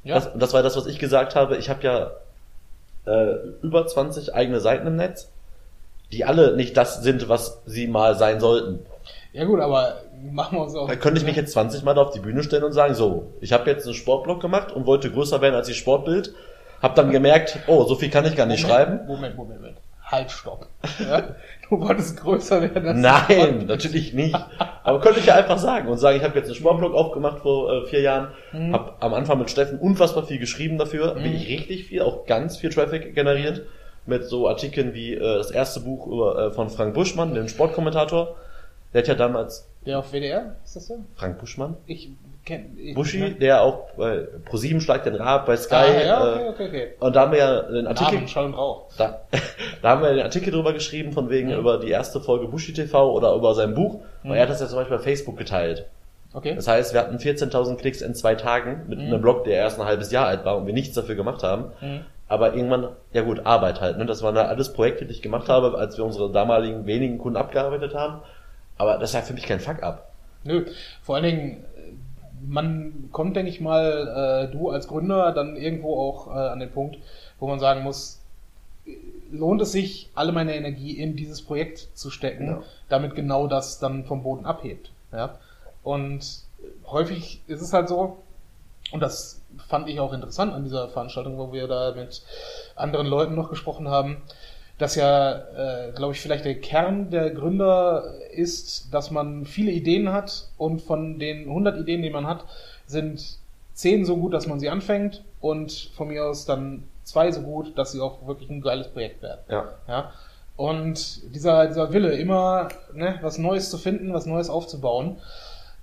[0.04, 0.14] Ja.
[0.14, 1.58] Das, das war das, was ich gesagt habe.
[1.58, 2.10] Ich habe ja
[3.06, 5.28] äh, über 20 eigene Seiten im Netz,
[6.12, 8.80] die alle nicht das sind, was sie mal sein sollten.
[9.32, 9.98] ja gut, aber
[10.32, 10.88] machen wir uns auch.
[10.88, 13.26] Da könnte ich mich jetzt 20 Mal da auf die Bühne stellen und sagen, so,
[13.40, 16.32] ich habe jetzt einen Sportblog gemacht und wollte größer werden als die Sportbild.
[16.82, 19.06] Hab dann gemerkt, oh, so viel kann ich gar nicht schreiben.
[19.06, 19.76] Moment, Moment, Moment.
[20.10, 20.66] Halt, stopp.
[20.98, 21.34] Ja?
[21.68, 22.88] Du wolltest größer werden.
[22.88, 24.34] als Nein, natürlich nicht.
[24.82, 27.72] Aber könnte ich ja einfach sagen und sagen, ich habe jetzt einen Sportblog aufgemacht vor
[27.72, 28.72] äh, vier Jahren, Mhm.
[28.72, 31.22] habe am Anfang mit Steffen unfassbar viel geschrieben dafür, Mhm.
[31.24, 33.62] wirklich richtig viel, auch ganz viel Traffic generiert
[34.06, 38.34] mit so Artikeln wie äh, das erste Buch über, äh, von Frank Buschmann, dem Sportkommentator.
[38.92, 40.98] Der hat ja damals Der auf WDR, ist das so?
[41.14, 42.08] Frank Buschmann, Ich.
[42.94, 45.74] Buschi, der auch bei ProSieben schlägt den Rab bei Sky.
[45.74, 46.88] Ah, ja, okay, äh, okay, okay.
[46.98, 48.86] Und da haben wir ja den Artikel, Namen, Schall und Rauch.
[48.96, 49.20] da,
[49.82, 51.58] da haben wir den Artikel drüber geschrieben, von wegen Mhm.
[51.58, 54.00] über die erste Folge Bushi TV oder über sein Buch.
[54.22, 54.30] Mhm.
[54.30, 55.86] Und er hat das ja zum Beispiel bei Facebook geteilt.
[56.32, 56.54] Okay.
[56.54, 59.06] Das heißt, wir hatten 14.000 Klicks in zwei Tagen mit Mhm.
[59.06, 61.66] einem Blog, der erst ein halbes Jahr alt war und wir nichts dafür gemacht haben.
[61.80, 62.00] Mhm.
[62.28, 63.98] Aber irgendwann, ja gut, Arbeit halt.
[63.98, 64.06] Ne?
[64.06, 67.36] Das waren da alles Projekte, die ich gemacht habe, als wir unsere damaligen wenigen Kunden
[67.36, 68.20] abgearbeitet haben.
[68.78, 70.06] Aber das ist ja für mich kein Fuck-up.
[70.44, 70.64] Nö,
[71.02, 71.64] vor allen Dingen,
[72.46, 76.70] man kommt, denke ich mal, äh, du als Gründer dann irgendwo auch äh, an den
[76.70, 76.98] Punkt,
[77.38, 78.20] wo man sagen muss,
[79.30, 82.62] lohnt es sich, alle meine Energie in dieses Projekt zu stecken, Ja.
[82.88, 84.90] damit genau das dann vom Boden abhebt.
[85.12, 85.38] Ja?
[85.82, 86.42] Und
[86.86, 88.18] häufig ist es halt so,
[88.92, 92.22] und das fand ich auch interessant an dieser Veranstaltung, wo wir da mit
[92.74, 94.22] anderen Leuten noch gesprochen haben,
[94.80, 100.10] dass ja, äh, glaube ich, vielleicht der Kern der Gründer ist, dass man viele Ideen
[100.10, 102.46] hat und von den 100 Ideen, die man hat,
[102.86, 103.38] sind
[103.74, 107.76] 10 so gut, dass man sie anfängt und von mir aus dann zwei so gut,
[107.76, 109.40] dass sie auch wirklich ein geiles Projekt werden.
[109.50, 109.68] Ja.
[109.86, 110.12] Ja?
[110.56, 115.18] Und dieser, dieser Wille, immer ne, was Neues zu finden, was Neues aufzubauen,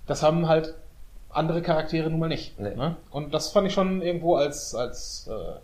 [0.07, 0.73] das haben halt
[1.29, 2.59] andere Charaktere nun mal nicht.
[2.59, 2.75] Nee.
[2.75, 2.95] Ne?
[3.11, 5.59] Und das fand ich schon irgendwo als, als äh,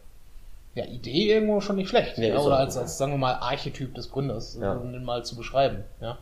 [0.75, 2.17] ja, Idee irgendwo schon nicht schlecht.
[2.17, 2.39] Nee, ja?
[2.39, 4.73] Oder als, als, sagen wir mal, Archetyp des Gründers, Ja.
[4.73, 5.83] um den mal zu beschreiben.
[6.01, 6.17] Ja?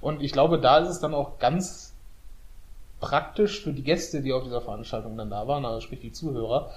[0.00, 1.94] Und ich glaube, da ist es dann auch ganz
[3.00, 6.70] praktisch für die Gäste, die auf dieser Veranstaltung dann da waren, also sprich die Zuhörer,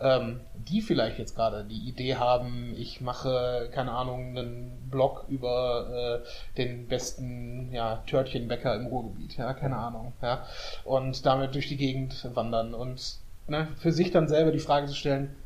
[0.00, 6.22] ähm, die vielleicht jetzt gerade die Idee haben, ich mache, keine Ahnung, einen Blog über
[6.24, 10.44] äh, den besten ja, Törtchenbäcker im Ruhrgebiet, ja, keine Ahnung, ja,
[10.84, 13.16] und damit durch die Gegend wandern und
[13.46, 15.36] ne, für sich dann selber die Frage zu stellen,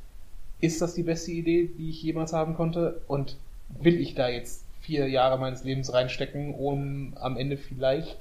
[0.64, 3.36] ist das die beste Idee, die ich jemals haben konnte und
[3.80, 8.16] will ich da jetzt vier Jahre meines Lebens reinstecken, um am Ende vielleicht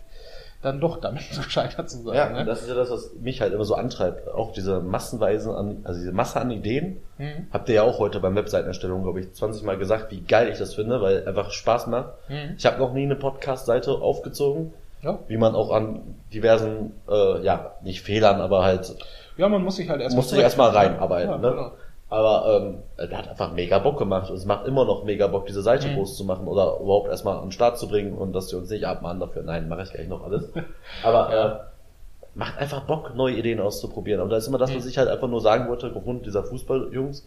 [0.61, 2.15] dann doch damit gescheitert zu sein.
[2.15, 2.45] Ja, ne?
[2.45, 4.29] das ist ja das, was mich halt immer so antreibt.
[4.29, 6.97] Auch diese Massenweisen an, also diese Masse an Ideen.
[7.17, 7.47] Mhm.
[7.51, 10.57] Habt ihr ja auch heute beim Webseitenerstellung, glaube ich, 20 Mal gesagt, wie geil ich
[10.57, 12.13] das finde, weil einfach Spaß macht.
[12.29, 12.55] Mhm.
[12.57, 15.19] Ich habe noch nie eine Podcast-Seite aufgezogen, Ja.
[15.27, 18.95] wie man auch an diversen, äh, ja, nicht Fehlern, aber halt,
[19.35, 21.29] ja, man muss sich halt erstmal muss sich erstmal reinarbeiten.
[21.29, 21.49] Ja, ne?
[21.49, 21.71] genau.
[22.13, 24.29] Aber ähm, der hat einfach mega Bock gemacht.
[24.29, 25.95] Und es macht immer noch mega Bock, diese Seite Mhm.
[25.95, 28.69] groß zu machen oder überhaupt erstmal an den Start zu bringen und dass wir uns
[28.69, 29.41] nicht abmahnen dafür.
[29.41, 30.47] Nein, mache ich gleich noch alles.
[31.03, 34.21] Aber äh, macht einfach Bock, neue Ideen auszuprobieren.
[34.21, 34.89] Und das ist immer das, was Mhm.
[34.91, 37.25] ich halt einfach nur sagen wollte, aufgrund dieser Fußballjungs.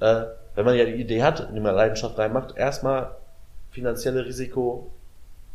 [0.00, 0.22] Äh,
[0.56, 3.12] wenn man ja die Idee hat, die man Leidenschaft reinmacht, erstmal
[3.70, 4.90] finanzielle Risiko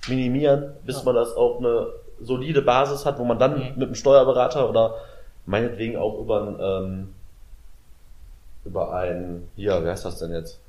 [0.08, 1.04] minimieren, bis Ja.
[1.04, 1.88] man das auf eine
[2.22, 3.66] solide Basis hat, wo man dann Mhm.
[3.76, 4.96] mit einem Steuerberater oder
[5.46, 7.16] meinetwegen auch über ein, ähm,
[8.66, 10.60] über ein, hier, wer heißt das denn jetzt?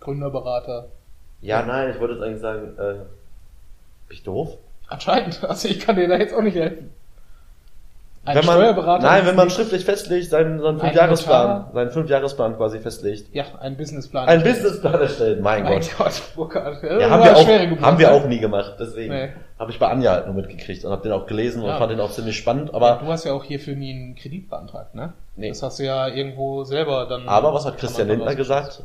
[0.00, 0.88] Gründerberater.
[1.40, 2.92] Ja, nein, ich wollte jetzt eigentlich sagen, äh,
[4.08, 4.56] bin ich doof?
[4.88, 5.42] Anscheinend.
[5.44, 6.90] Also ich kann dir da jetzt auch nicht helfen.
[8.26, 9.02] Ein wenn man, Steuerberater.
[9.06, 13.34] Nein, wenn man schriftlich festlegt, seinen, seinen Ein Fünfjahresplan, seinen Fünfjahresplan quasi festlegt.
[13.34, 14.28] Ja, ein Businessplan.
[14.28, 15.90] Ein Businessplan erstellt, mein Mein Gott.
[15.96, 16.82] Gott, Burkhard.
[16.82, 18.14] Ja, Das haben wir, auch, Geburt, haben wir ne?
[18.14, 19.28] auch nie gemacht, deswegen Nee.
[19.58, 21.78] habe ich bei Anja halt nur mitgekriegt und habe den auch gelesen und Ja.
[21.78, 22.74] fand den auch ziemlich spannend.
[22.74, 25.12] Aber du hast ja auch hierfür nie einen Kredit beantragt, ne?
[25.36, 25.48] Nee.
[25.50, 27.28] Das hast du ja irgendwo selber dann.
[27.28, 28.82] aber was hat Christian Lindner gesagt?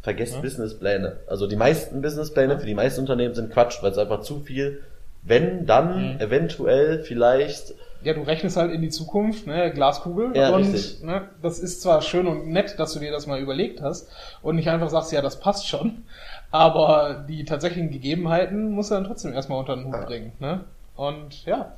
[0.00, 0.40] Vergesst Ja.
[0.40, 1.16] Businesspläne.
[1.26, 4.80] Also die meisten Businesspläne für die meisten Unternehmen sind Quatsch, weil es einfach zu viel,
[5.24, 6.20] wenn, dann, Mhm.
[6.20, 10.36] eventuell, vielleicht, Ja, du rechnest halt in die Zukunft, ne, Glaskugel.
[10.36, 11.02] Ja, und richtig.
[11.02, 14.08] ne, das ist zwar schön und nett, dass du dir das mal überlegt hast
[14.42, 16.04] und nicht einfach sagst, ja, das passt schon,
[16.50, 20.04] aber die tatsächlichen Gegebenheiten musst du dann trotzdem erstmal unter den Hut Ja.
[20.04, 20.32] bringen.
[20.38, 20.60] Ne?
[20.96, 21.72] Und ja,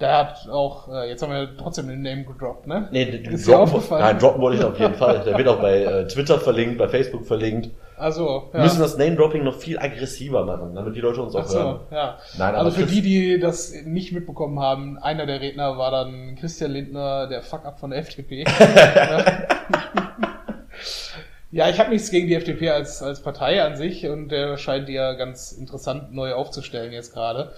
[0.00, 2.88] der hat auch, äh, jetzt haben wir trotzdem den Name gedroppt, ne?
[2.90, 4.02] Nee, d- Ist droppen, aufgefallen?
[4.02, 5.20] nein, droppen wollte ich auf jeden Fall.
[5.24, 7.70] Der wird auch bei äh, Twitter verlinkt, bei Facebook verlinkt.
[8.00, 11.48] Also, Wir müssen das Name-Dropping noch viel aggressiver machen, damit die Leute uns auch Ach
[11.48, 11.80] so, hören.
[11.90, 12.18] ja.
[12.38, 16.72] Nein, also für die, die das nicht mitbekommen haben, einer der Redner war dann Christian
[16.72, 18.44] Lindner, der Fuck-up von der FDP.
[21.50, 24.88] ja, ich habe nichts gegen die FDP als, als Partei an sich und der scheint
[24.88, 27.52] die ja ganz interessant neu aufzustellen jetzt gerade.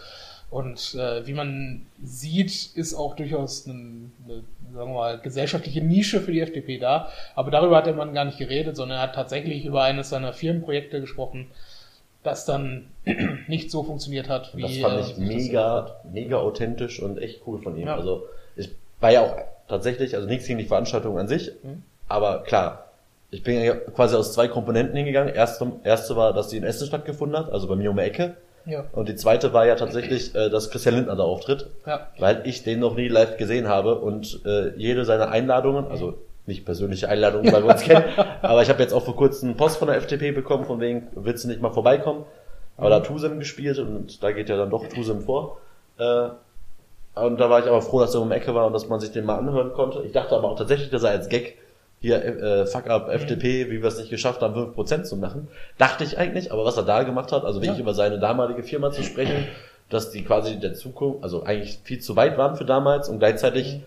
[0.50, 4.42] Und äh, wie man sieht, ist auch durchaus ein, eine,
[4.74, 7.08] sagen wir mal, gesellschaftliche Nische für die FDP da.
[7.34, 10.32] Aber darüber hat der Mann gar nicht geredet, sondern er hat tatsächlich über eines seiner
[10.32, 11.50] Firmenprojekte gesprochen,
[12.22, 12.86] das dann
[13.48, 17.60] nicht so funktioniert hat, wie Das fand er ich mega, mega authentisch und echt cool
[17.60, 17.86] von ihm.
[17.88, 17.96] Ja.
[17.96, 18.24] Also
[18.56, 19.36] ich war ja auch
[19.68, 21.82] tatsächlich, also nichts gegen die Veranstaltung an sich, Mhm.
[22.08, 22.86] aber klar,
[23.30, 25.34] ich bin ja quasi aus zwei Komponenten hingegangen.
[25.34, 28.36] Erste, erste war, dass die in Essen stattgefunden hat, also bei mir um die Ecke.
[28.64, 32.08] Ja, Und die zweite war ja tatsächlich, äh, dass Christian Lindner da auftritt, ja.
[32.18, 36.14] weil ich den noch nie live gesehen habe und äh, jede seiner Einladungen, also
[36.46, 38.04] nicht persönliche Einladungen, weil wir uns kennen,
[38.42, 41.08] aber ich habe jetzt auch vor kurzem einen Post von der FDP bekommen, von wegen,
[41.14, 42.24] willst du nicht mal vorbeikommen?
[42.76, 45.58] Aber da hat Tusem gespielt und da geht ja dann doch Tusem vor.
[45.98, 46.28] Äh,
[47.14, 48.98] und da war ich aber froh, dass er um die Ecke war und dass man
[48.98, 50.02] sich den mal anhören konnte.
[50.02, 51.58] Ich dachte aber auch tatsächlich, dass er als Gag
[52.02, 55.48] hier äh, Fuck up FDP, wie wir es nicht geschafft haben, 5% zu machen.
[55.78, 57.82] Dachte ich eigentlich, aber was er da gemacht hat, also wirklich Ja.
[57.82, 59.46] über seine damalige Firma zu sprechen,
[59.88, 63.80] dass die quasi der Zukunft, also eigentlich viel zu weit waren für damals und gleichzeitig,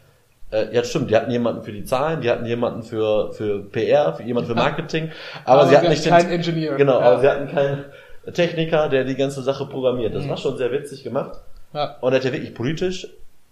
[0.51, 4.13] äh, ja stimmt, die hatten jemanden für die Zahlen, die hatten jemanden für, für PR,
[4.13, 5.11] für jemanden für Marketing,
[5.43, 6.75] aber, sie hatten nicht keinen Ingenieur.
[6.77, 7.05] genau, ja.
[7.05, 7.85] aber sie hatten keinen
[8.33, 10.15] Techniker, der die ganze Sache programmiert.
[10.15, 10.29] Das Mhm.
[10.29, 11.37] war schon sehr witzig gemacht.
[11.73, 11.97] ja.
[12.01, 13.07] Und er hat ja wirklich politisch,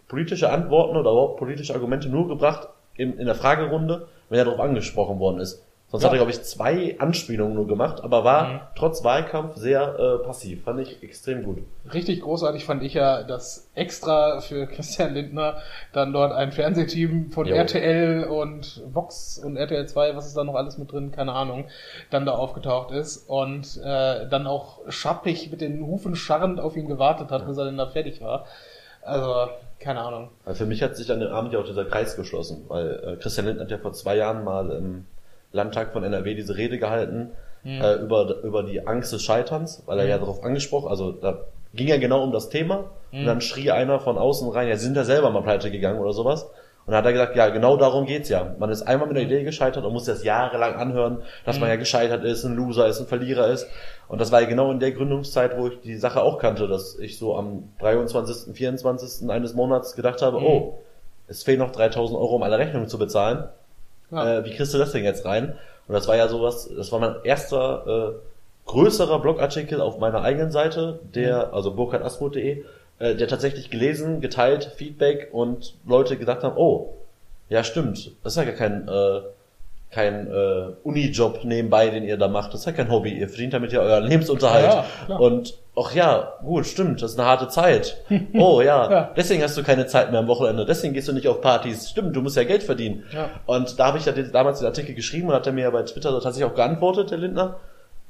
[0.07, 4.59] politische Antworten oder überhaupt politische Argumente nur gebracht in, in der Fragerunde, wenn er darauf
[4.59, 5.61] angesprochen worden ist.
[5.89, 6.09] Sonst Ja.
[6.09, 8.59] hat er, glaube ich, zwei Anspielungen nur gemacht, aber war Mhm.
[8.75, 10.63] trotz Wahlkampf sehr äh, passiv.
[10.63, 11.59] Fand ich extrem gut.
[11.93, 15.57] Richtig großartig fand ich ja, dass extra für Christian Lindner
[15.91, 17.53] dann dort ein Fernsehteam von Jo.
[17.57, 21.65] RTL und Vox und RTL 2, was ist da noch alles mit drin, keine Ahnung,
[22.09, 26.87] dann da aufgetaucht ist und äh, dann auch schappig mit den Hufen scharrend auf ihn
[26.87, 28.45] gewartet hat, bis er denn da fertig war.
[29.03, 29.49] Also,
[29.83, 30.29] keine Ahnung.
[30.45, 33.15] Also für mich hat sich an dem Abend ja auch dieser Kreis geschlossen, weil äh,
[33.21, 35.05] Christian Lindner hat ja vor zwei Jahren mal im
[35.51, 37.31] Landtag von NRW diese Rede gehalten
[37.63, 37.81] Hm.
[37.81, 40.09] äh, über, über die Angst des Scheiterns, weil er Mhm.
[40.09, 43.19] ja darauf angesprochen, also da ging ja genau um das Thema Mhm.
[43.21, 45.99] und dann schrie einer von außen rein, ja, sie sind ja selber mal pleite gegangen
[45.99, 46.43] oder sowas.
[46.85, 48.53] Und da hat er gesagt, ja, genau darum geht's ja.
[48.59, 51.77] Man ist einmal mit der Idee gescheitert und muss das jahrelang anhören, dass man ja
[51.77, 53.65] gescheitert ist, ein Loser ist, ein Verlierer ist.
[54.07, 56.97] Und das war ja genau in der Gründungszeit, wo ich die Sache auch kannte, dass
[56.99, 59.29] ich so am 23., 24.
[59.29, 60.45] eines Monats gedacht habe, Mhm.
[60.45, 60.73] oh,
[61.27, 63.45] es fehlen noch 3000 Euro, um alle Rechnungen zu bezahlen.
[64.11, 64.39] Ja.
[64.39, 65.55] Äh, wie kriegst du das denn jetzt rein?
[65.87, 70.51] Und das war ja sowas, das war mein erster äh, größerer Blogartikel auf meiner eigenen
[70.51, 72.63] Seite, der, also burkhardasmuth.de,
[72.99, 76.93] äh, der tatsächlich gelesen, geteilt, Feedback und Leute gedacht haben, oh,
[77.49, 79.21] ja stimmt, das ist ja gar kein, äh,
[79.93, 83.53] kein äh, Unijob nebenbei, den ihr da macht, das ist ja kein Hobby, ihr verdient
[83.53, 84.83] damit ja euren Lebensunterhalt.
[85.07, 87.97] Ja, und ach ja, gut, stimmt, das ist eine harte Zeit.
[88.33, 89.11] Oh ja, Ja.
[89.15, 91.89] deswegen hast du keine Zeit mehr am Wochenende, deswegen gehst du nicht auf Partys.
[91.89, 93.03] Stimmt, du musst ja Geld verdienen.
[93.13, 93.29] Ja.
[93.45, 95.69] Und da habe ich ja den- damals den Artikel geschrieben und hat er mir ja
[95.69, 97.57] bei Twitter tatsächlich auch geantwortet, der Lindner.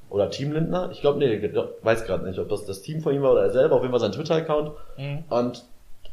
[0.10, 0.90] Oder Team Lindner.
[0.92, 3.42] Ich glaube, nee, ich weiß gerade nicht, ob das das Team von ihm war oder
[3.44, 4.72] er selber, auf jeden Fall sein Twitter-Account.
[4.98, 5.24] Mhm.
[5.30, 5.64] Und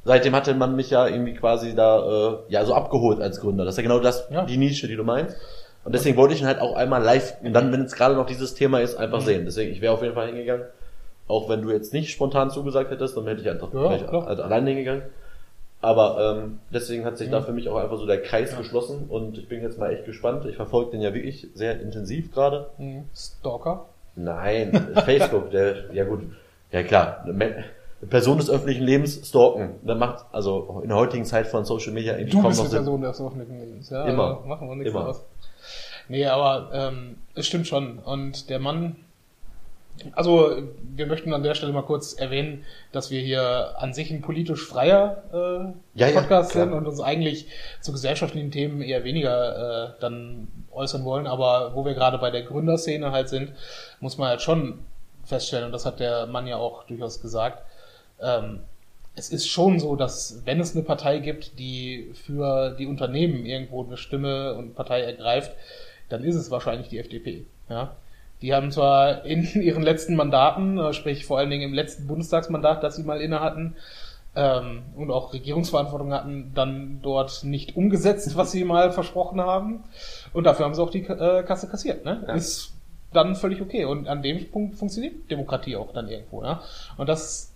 [0.04, 3.66] seitdem hatte man mich ja irgendwie quasi da, äh, ja, so abgeholt als Gründer.
[3.66, 4.44] Das ist ja genau das, Ja.
[4.46, 5.36] die Nische, die du meinst.
[5.84, 8.26] Und deswegen wollte ich ihn halt auch einmal live, und dann, wenn es gerade noch
[8.26, 9.44] dieses Thema ist, einfach sehen.
[9.46, 10.64] Deswegen, ich wäre auf jeden Fall hingegangen.
[11.26, 14.42] Auch wenn du jetzt nicht spontan zugesagt hättest, dann hätte ich einfach Ja, ich also
[14.42, 15.02] allein hingegangen.
[15.82, 17.32] Aber ähm, deswegen hat sich Mhm.
[17.32, 18.58] da für mich auch einfach so der Kreis Ja.
[18.58, 20.44] geschlossen und ich bin jetzt mal echt gespannt.
[20.44, 22.66] Ich verfolge den ja wirklich sehr intensiv gerade.
[22.76, 23.04] Mhm.
[23.16, 23.86] Stalker.
[24.16, 26.20] Nein, Facebook, der, ja gut,
[26.72, 27.64] ja klar, eine
[28.02, 29.74] eine Person des öffentlichen Lebens stalken.
[29.82, 32.66] Da macht, also in der heutigen Zeit von Social Media irgendwie Du kaum bist noch
[32.68, 32.78] Sinn.
[32.78, 34.04] Person des öffentlichen Lebens, ja.
[34.06, 34.36] Immer.
[34.36, 35.08] Also machen wir nichts Immer.
[35.08, 35.24] aus.
[36.10, 38.00] Nee, aber ähm, es stimmt schon.
[38.00, 38.96] Und der Mann,
[40.16, 44.20] also wir möchten an der Stelle mal kurz erwähnen, dass wir hier an sich ein
[44.20, 46.64] politisch freier äh, Ja, ja, Podcast klar.
[46.64, 47.46] sind und uns eigentlich
[47.80, 51.28] zu gesellschaftlichen Themen eher weniger äh, dann äußern wollen.
[51.28, 53.52] Aber wo wir gerade bei der Gründerszene halt sind,
[54.00, 54.80] muss man halt schon
[55.22, 57.62] feststellen, und das hat der Mann ja auch durchaus gesagt,
[58.20, 58.64] ähm,
[59.14, 63.84] es ist schon so, dass wenn es eine Partei gibt, die für die Unternehmen irgendwo
[63.84, 65.52] eine Stimme und Partei ergreift,
[66.10, 67.46] dann ist es wahrscheinlich die FDP.
[67.68, 67.96] Ja?
[68.42, 72.82] Die haben zwar in ihren letzten Mandaten, äh, sprich vor allen Dingen im letzten Bundestagsmandat,
[72.82, 73.76] das sie mal inne hatten,
[74.36, 79.82] ähm, und auch Regierungsverantwortung hatten, dann dort nicht umgesetzt, was sie mal versprochen haben.
[80.32, 82.04] Und dafür haben sie auch die äh, Kasse kassiert.
[82.04, 82.22] Ne?
[82.26, 82.34] Ja.
[82.34, 82.72] Ist
[83.12, 83.84] dann völlig okay.
[83.86, 86.44] Und an dem Punkt funktioniert Demokratie auch dann irgendwo.
[86.44, 86.62] Ja?
[86.96, 87.50] Und das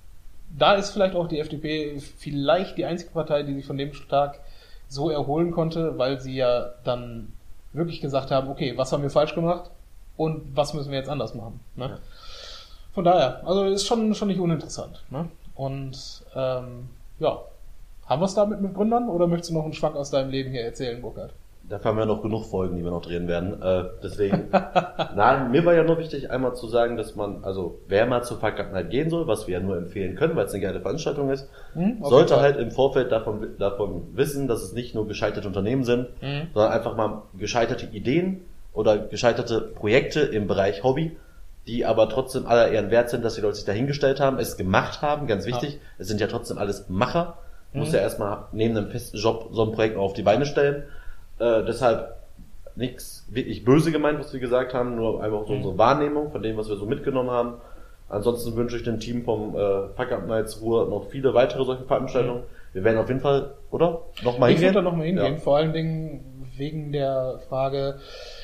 [0.57, 4.41] da ist vielleicht auch die FDP vielleicht die einzige Partei, die sich von dem Schlag
[4.89, 7.33] so erholen konnte, weil sie ja dann
[7.75, 9.71] wirklich gesagt haben, okay, was haben wir falsch gemacht
[10.17, 11.61] und was müssen wir jetzt anders machen.
[11.77, 11.89] Ne?
[11.89, 11.99] Ja.
[12.93, 15.03] Von daher, also ist schon, schon nicht uninteressant.
[15.11, 15.29] Ne?
[15.55, 17.41] Und ähm, ja,
[18.07, 20.51] haben wir es damit mit Gründern oder möchtest du noch einen Schwank aus deinem Leben
[20.51, 21.33] hier erzählen, Burkhard?
[21.67, 23.63] Dafür haben wir noch genug Folgen, die wir noch drehen werden.
[23.63, 24.49] Äh, deswegen,
[25.17, 28.39] nein, mir war ja nur wichtig, einmal zu sagen, dass man, also wer mal zur
[28.39, 31.49] Vergangenheit gehen soll, was wir ja nur empfehlen können, weil es eine geile Veranstaltung ist,
[31.73, 36.09] Hm, sollte halt im Vorfeld davon, davon wissen, dass es nicht nur gescheiterte Unternehmen sind,
[36.23, 36.49] Mhm.
[36.53, 38.43] sondern einfach mal gescheiterte Ideen
[38.75, 41.17] oder gescheiterte Projekte im Bereich Hobby,
[41.67, 45.01] die aber trotzdem aller Ehren wert sind, dass die Leute sich dahingestellt haben, es gemacht
[45.01, 45.81] haben, ganz wichtig.
[45.99, 47.39] Es sind ja trotzdem alles Macher.
[47.73, 47.95] Muss Mhm.
[47.95, 50.83] ja erstmal neben einem festen Job so ein Projekt auf die Beine stellen.
[51.39, 52.17] Äh, deshalb
[52.77, 55.59] nichts wirklich böse gemeint, was wir gesagt haben, nur einfach so Mhm.
[55.59, 57.55] unsere Wahrnehmung von dem, was wir so mitgenommen haben.
[58.09, 61.85] Ansonsten wünsche ich dem Team vom äh, Fuck Up Nights Ruhr noch viele weitere solche
[61.85, 62.43] Veranstaltungen.
[62.73, 64.03] Wir werden auf jeden Fall, oder?
[64.23, 64.75] Nochmal Ich hingehen.
[64.75, 65.39] würde da nochmal hingehen, Ja.
[65.41, 67.99] vor allen Dingen wegen der Frage,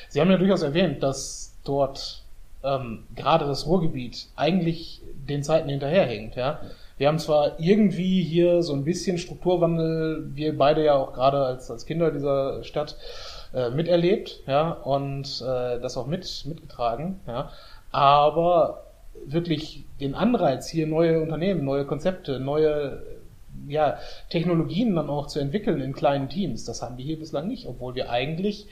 [0.09, 2.23] Sie haben ja durchaus erwähnt, dass dort
[2.63, 6.35] ähm, gerade das Ruhrgebiet eigentlich den Zeiten hinterherhängt.
[6.35, 6.59] Ja?
[7.01, 11.71] Wir haben zwar irgendwie hier so ein bisschen Strukturwandel, wir beide ja auch gerade als,
[11.71, 12.95] als Kinder dieser Stadt
[13.55, 14.69] äh, miterlebt ja?
[14.69, 17.19] und äh, das auch mit, mitgetragen.
[17.25, 17.49] Ja?
[17.89, 18.83] Aber
[19.25, 23.01] wirklich den Anreiz, hier neue Unternehmen, neue Konzepte, neue
[23.67, 23.97] ja,
[24.29, 26.65] Technologien dann auch zu entwickeln in kleinen Teams.
[26.65, 28.67] Das haben wir hier bislang nicht, obwohl wir eigentlich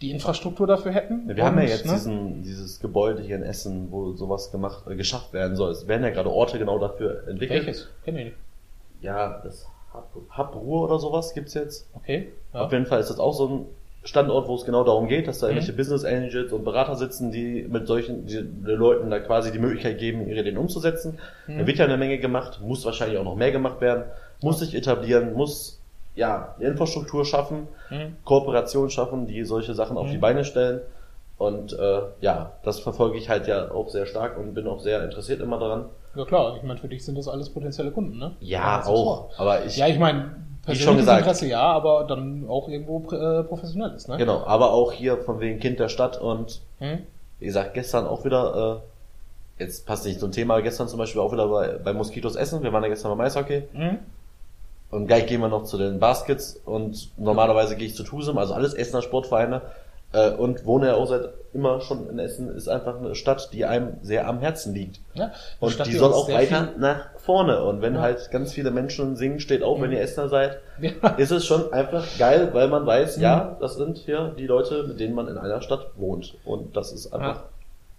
[0.00, 1.28] die Infrastruktur dafür hätten.
[1.34, 1.92] Wir haben ja Und, jetzt ne?
[1.92, 5.70] diesen, dieses Gebäude hier in Essen, wo sowas gemacht, äh, geschafft werden soll.
[5.70, 7.66] Es werden ja gerade Orte genau dafür entwickelt.
[7.66, 7.88] Welches?
[8.04, 8.36] Kenn ich nicht.
[9.00, 9.66] Ja, das
[10.36, 11.86] Hub Ruhr oder sowas gibt's jetzt.
[11.94, 12.32] Okay.
[12.52, 12.62] Ja.
[12.62, 13.66] Auf jeden Fall ist das auch so ein
[14.02, 15.52] Standort, wo es genau darum geht, dass da Mhm.
[15.52, 19.58] irgendwelche Business Angels und Berater sitzen, die mit solchen die, den Leuten da quasi die
[19.60, 21.18] Möglichkeit geben, ihre Ideen umzusetzen.
[21.46, 21.58] Mhm.
[21.60, 24.04] Da wird ja eine Menge gemacht, muss wahrscheinlich auch noch mehr gemacht werden,
[24.42, 25.80] muss sich etablieren, muss
[26.14, 28.16] ja Infrastruktur schaffen, Mhm.
[28.24, 30.10] Kooperation schaffen, die solche Sachen auf Mhm.
[30.12, 30.80] die Beine stellen.
[31.36, 35.02] Und äh, ja, das verfolge ich halt ja auch sehr stark und bin auch sehr
[35.04, 35.86] interessiert immer daran.
[36.14, 38.32] Ja klar, ich meine, für dich sind das alles potenzielle Kunden, ne?
[38.40, 39.30] Ja, das auch.
[39.36, 41.08] Aber ich Ja, ich meine, persönliches.
[41.08, 44.16] Interesse ja, aber dann auch irgendwo äh, professionelles, ne?
[44.16, 47.00] genau, aber auch hier von wegen Kind der Stadt und Hm?
[47.40, 48.80] wie gesagt, gestern auch wieder,
[49.58, 52.62] äh, jetzt passt nicht zum Thema, gestern zum Beispiel auch wieder bei, bei Moskitos Essen,
[52.62, 53.98] wir waren ja gestern beim Eishockey Hm?
[54.94, 58.54] Und gleich gehen wir noch zu den Baskets und normalerweise gehe ich zu Tusem, also
[58.54, 59.62] alles Essener Sportvereine.
[60.12, 63.64] Äh, und wohne ja auch seit immer schon in Essen, ist einfach eine Stadt, die
[63.64, 65.00] einem sehr am Herzen liegt.
[65.14, 67.64] Ja, Und Stadt, die die soll auch weiter viel- nach vorne.
[67.64, 68.00] Und wenn Ja.
[68.02, 69.96] halt ganz viele Menschen singen, steht wenn Mhm.
[69.96, 70.90] ihr Essener seid, Ja.
[71.16, 73.22] ist es schon einfach geil, weil man weiß, Mhm.
[73.24, 76.34] ja, das sind hier die Leute, mit denen man in einer Stadt wohnt.
[76.44, 77.42] Und das ist einfach.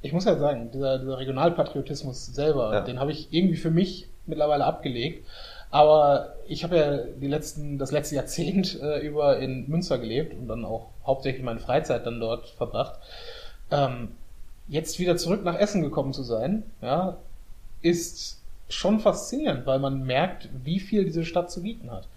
[0.02, 4.64] Ich muss ja sagen, dieser, dieser Regionalpatriotismus selber, den habe ich irgendwie für mich mittlerweile
[4.64, 5.26] abgelegt.
[5.72, 10.48] Aber ich habe ja die letzten, das letzte Jahrzehnt äh, über in Münster gelebt und
[10.48, 13.00] dann auch hauptsächlich meine Freizeit dann dort verbracht.
[13.72, 14.10] Ähm,
[14.68, 17.18] jetzt wieder zurück nach Essen gekommen zu sein, ja,
[17.82, 22.08] ist schon faszinierend, weil man merkt, wie viel diese Stadt zu bieten hat.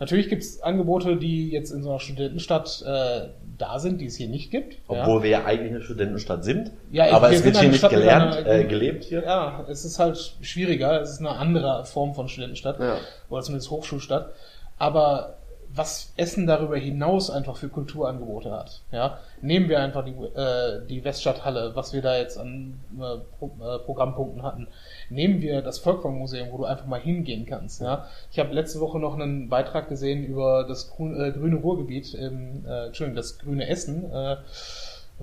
[0.00, 4.16] Natürlich gibt es Angebote, die jetzt in so einer Studentenstadt äh, da sind, die es
[4.16, 4.74] hier nicht gibt.
[4.90, 5.02] ja.
[5.02, 6.72] obwohl wir ja eigentlich eine Studentenstadt sind.
[6.90, 9.22] Ja, aber wir es sind wird hier nicht Stadt gelernt, einer- äh, gelebt hier.
[9.22, 11.00] Ja, es ist halt schwieriger.
[11.00, 12.80] Es ist eine andere Form von Studentenstadt.
[12.80, 12.96] Ja.
[13.30, 14.30] Oder zumindest Hochschulstadt.
[14.78, 15.36] Aber
[15.74, 18.82] was Essen darüber hinaus einfach für Kulturangebote hat.
[18.90, 23.50] Ja, nehmen wir einfach die, äh, die Weststadthalle, was wir da jetzt an äh, Pro,
[23.60, 24.68] äh, Programmpunkten hatten.
[25.08, 27.80] Nehmen wir das Volkwang-Museum, wo du einfach mal hingehen kannst.
[27.80, 32.14] Ja, ich habe letzte Woche noch einen Beitrag gesehen über das grün, äh, grüne Ruhrgebiet,
[32.14, 34.10] im, äh, Entschuldigung, das grüne Essen.
[34.12, 34.36] Äh,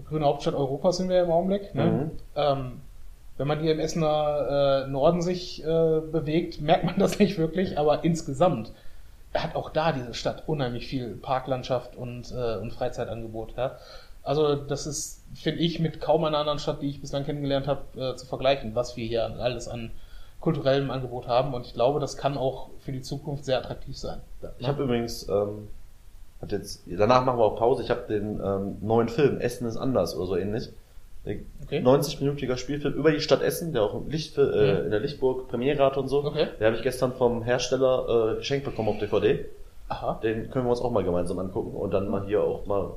[0.08, 1.76] grüne Hauptstadt Europas sind wir im Augenblick.
[1.76, 1.86] Ne?
[1.86, 2.12] Mhm.
[2.36, 2.72] Ähm,
[3.38, 7.78] wenn man hier im Essener äh, Norden sich äh, bewegt, merkt man das nicht wirklich,
[7.78, 8.72] aber insgesamt
[9.34, 13.56] hat auch da diese Stadt unheimlich viel Parklandschaft und, äh, und Freizeitangebot.
[13.58, 13.78] Ja?
[14.24, 17.82] Also das ist, finde ich, mit kaum einer anderen Stadt, die ich bislang kennengelernt habe,
[17.96, 19.92] äh, zu vergleichen, was wir hier alles an
[20.40, 21.54] kulturellem Angebot haben.
[21.54, 24.22] Und ich glaube, das kann auch für die Zukunft sehr attraktiv sein.
[24.58, 25.68] Ich habe übrigens, ähm,
[26.42, 29.78] hat jetzt, danach machen wir auch Pause, ich habe den ähm, neuen Film Essen ist
[29.78, 30.70] anders oder so ähnlich.
[31.26, 31.80] Okay.
[31.80, 34.86] 90-minütiger Spielfilm über die Stadt Essen, der auch im Licht, äh, Mhm.
[34.86, 36.24] in der Lichtburg Premiere hat und so.
[36.24, 36.48] Okay.
[36.60, 39.46] Den habe ich gestern vom Hersteller äh, geschenkt bekommen auf DVD.
[39.90, 40.20] Aha.
[40.24, 42.92] Den können wir uns auch mal gemeinsam angucken und dann mal hier auch mal,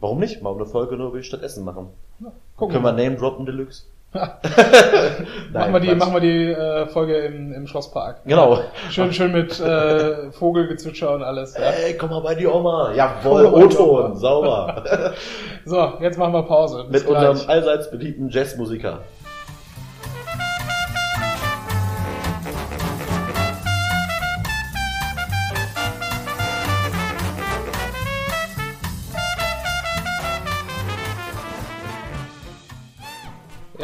[0.00, 1.88] warum nicht, mal eine Folge nur über die Stadt Essen machen.
[2.20, 3.02] Ja, gucken können wir mal.
[3.02, 3.84] Name droppen Deluxe?
[5.52, 8.24] machen wir die, machen wir die äh, Folge im, im Schlosspark.
[8.24, 8.60] Genau.
[8.90, 11.56] Schön, schön mit äh, Vogelgezwitscher und alles.
[11.56, 11.70] Ja.
[11.70, 12.92] Ey, komm mal bei die Oma.
[12.94, 14.84] Jawohl, O-Ton, sauber.
[15.66, 16.84] So, jetzt machen wir Pause.
[16.90, 17.30] Bis Mit gleich.
[17.30, 19.00] unserem allseits beliebten Jazzmusiker.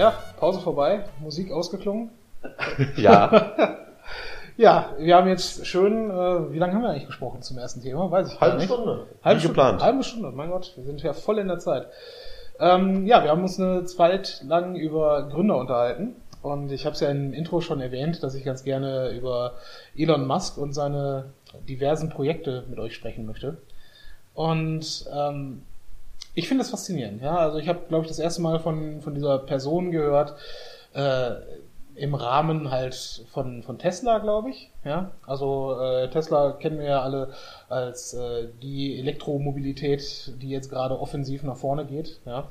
[0.01, 2.11] Ja, Pause vorbei, Musik ausgeklungen.
[2.97, 3.77] Ja,
[4.57, 8.11] Ja, wir haben jetzt schön, äh, wie lange haben wir eigentlich gesprochen zum ersten Thema?
[8.11, 8.67] Weiß ich halbe nicht.
[8.67, 9.07] Stunde.
[9.23, 9.83] Halbe Wie Stunde, geplant.
[9.83, 11.87] Halbe Stunde, mein Gott, wir sind ja voll in der Zeit.
[12.59, 16.15] Ähm, ja, wir haben uns eine Zeit lang über Gründer unterhalten.
[16.43, 19.55] Und ich habe es ja im Intro schon erwähnt, dass ich ganz gerne über
[19.97, 21.33] Elon Musk und seine
[21.67, 23.57] diversen Projekte mit euch sprechen möchte.
[24.35, 25.63] Und ähm,
[26.35, 27.23] ich finde das faszinierend.
[27.23, 30.35] Ja, also ich habe, glaube ich, das erste Mal von, von dieser Person gehört,
[30.95, 31.33] äh,
[31.97, 34.71] im Rahmen halt von, von Tesla, glaube ich.
[34.85, 37.33] Ja, also äh, Tesla kennen wir ja alle
[37.69, 42.21] als äh, die Elektromobilität, die jetzt gerade offensiv nach vorne geht.
[42.25, 42.49] Ja,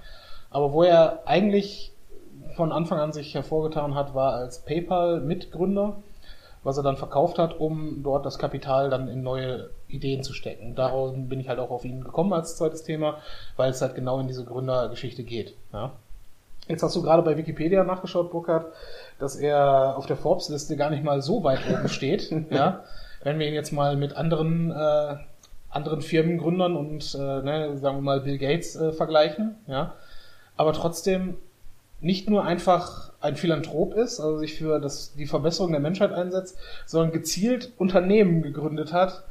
[0.52, 1.94] aber wo er eigentlich
[2.56, 5.98] von Anfang an sich hervorgetan hat, war als PayPal-Mitgründer,
[6.64, 10.76] was er dann verkauft hat, um dort das Kapital dann in neue Ideen zu stecken.
[10.76, 13.18] Darum bin ich halt auch auf ihn gekommen als zweites Thema,
[13.58, 15.56] weil es halt genau in diese Gründergeschichte geht.
[15.74, 15.94] Ja.
[16.68, 18.68] Jetzt hast du gerade bei Wikipedia nachgeschaut, Burkhard,
[19.18, 22.32] dass er auf der Forbes-Liste gar nicht mal so weit oben steht.
[22.52, 22.84] ja.
[23.24, 25.16] Wenn wir ihn jetzt mal mit anderen, äh,
[25.70, 29.94] anderen Firmengründern und, äh, ne, sagen wir mal, Bill Gates äh, vergleichen, ja.
[30.56, 31.36] Aber trotzdem
[32.02, 36.58] nicht nur einfach ein Philanthrop ist, also sich für das, die Verbesserung der Menschheit einsetzt,
[36.86, 39.24] sondern gezielt Unternehmen gegründet hat,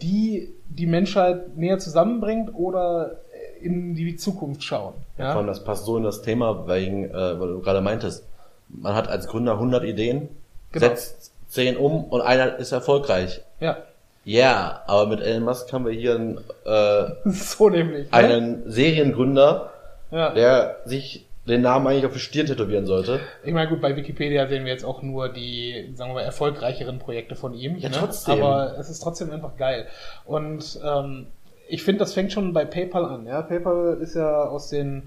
[0.00, 3.16] die die Menschheit näher zusammenbringt oder
[3.60, 4.94] in die Zukunft schauen.
[5.16, 8.24] Vor Ja, allem, das passt so in das Thema, wegen, äh, weil du gerade meintest,
[8.68, 10.28] man hat als Gründer 100 Ideen,
[10.72, 10.86] Genau.
[10.86, 13.42] setzt 10 um und einer ist erfolgreich.
[13.60, 13.76] ja.
[14.24, 18.08] Ja, aber mit Elon Musk haben wir hier einen, äh, so nämlich.
[18.08, 18.16] ne?
[18.16, 19.70] einen Seriengründer,
[20.12, 20.30] ja.
[20.32, 23.20] der sich den Namen eigentlich auf die Stirn tätowieren sollte.
[23.42, 26.98] Ich meine, gut, bei Wikipedia sehen wir jetzt auch nur die, sagen wir mal, erfolgreicheren
[26.98, 27.76] Projekte von ihm.
[27.78, 27.96] Ja, ne?
[27.98, 28.40] trotzdem.
[28.40, 29.86] Aber es ist trotzdem einfach geil.
[30.24, 31.26] Und ähm,
[31.68, 33.26] ich finde, das fängt schon bei PayPal an.
[33.26, 33.42] Ja?
[33.42, 35.04] PayPal ist ja aus den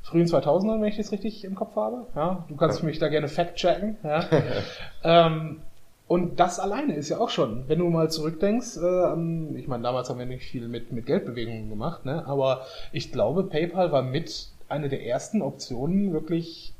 [0.00, 2.06] frühen 2000ern, wenn ich das richtig im Kopf habe.
[2.16, 2.44] Ja?
[2.48, 3.98] Du kannst mich da gerne fact-checken.
[4.02, 4.24] Ja?
[5.04, 5.60] ähm,
[6.06, 9.82] und das alleine ist ja auch schon, wenn du mal zurückdenkst, äh, an, ich meine,
[9.82, 12.26] damals haben wir nicht viel mit, mit Geldbewegungen gemacht, ne?
[12.26, 12.62] aber
[12.92, 16.74] ich glaube, PayPal war mit eine der ersten Optionen wirklich,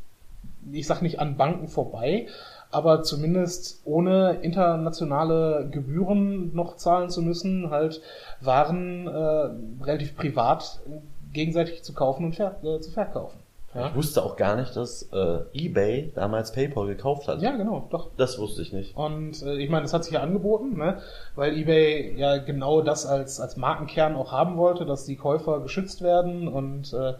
[0.72, 2.26] ich sag nicht an Banken vorbei,
[2.70, 8.02] aber zumindest ohne internationale Gebühren noch zahlen zu müssen, halt
[8.40, 10.80] Waren äh, relativ privat
[11.32, 13.43] gegenseitig zu kaufen und ver äh, zu verkaufen.
[13.74, 13.88] Ja?
[13.88, 17.42] Ich wusste auch gar nicht, dass äh, eBay damals PayPal gekauft hat.
[17.42, 18.10] Ja, genau, doch.
[18.16, 18.96] Das wusste ich nicht.
[18.96, 20.98] Und äh, ich meine, das hat sich ja angeboten, ne?
[21.34, 26.02] weil eBay ja genau das als, als Markenkern auch haben wollte, dass die Käufer geschützt
[26.02, 27.14] werden und äh,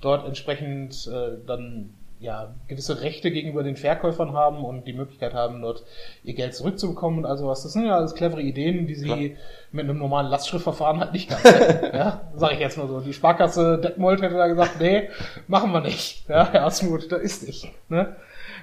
[0.00, 5.62] dort entsprechend äh, dann ja, gewisse Rechte gegenüber den Verkäufern haben und die Möglichkeit haben,
[5.62, 5.84] dort
[6.22, 7.62] ihr Geld zurückzubekommen und also was.
[7.62, 9.18] Das sind ja alles clevere Ideen, die sie Klar.
[9.72, 11.42] mit einem normalen Lastschriftverfahren halt nicht ganz
[11.94, 13.00] ja, sag ich jetzt mal so.
[13.00, 15.08] Die Sparkasse Detmold hätte da gesagt, nee,
[15.48, 16.28] machen wir nicht.
[16.28, 17.72] Ja, Herr Asmuth, da ist nicht.
[17.88, 18.14] Ne?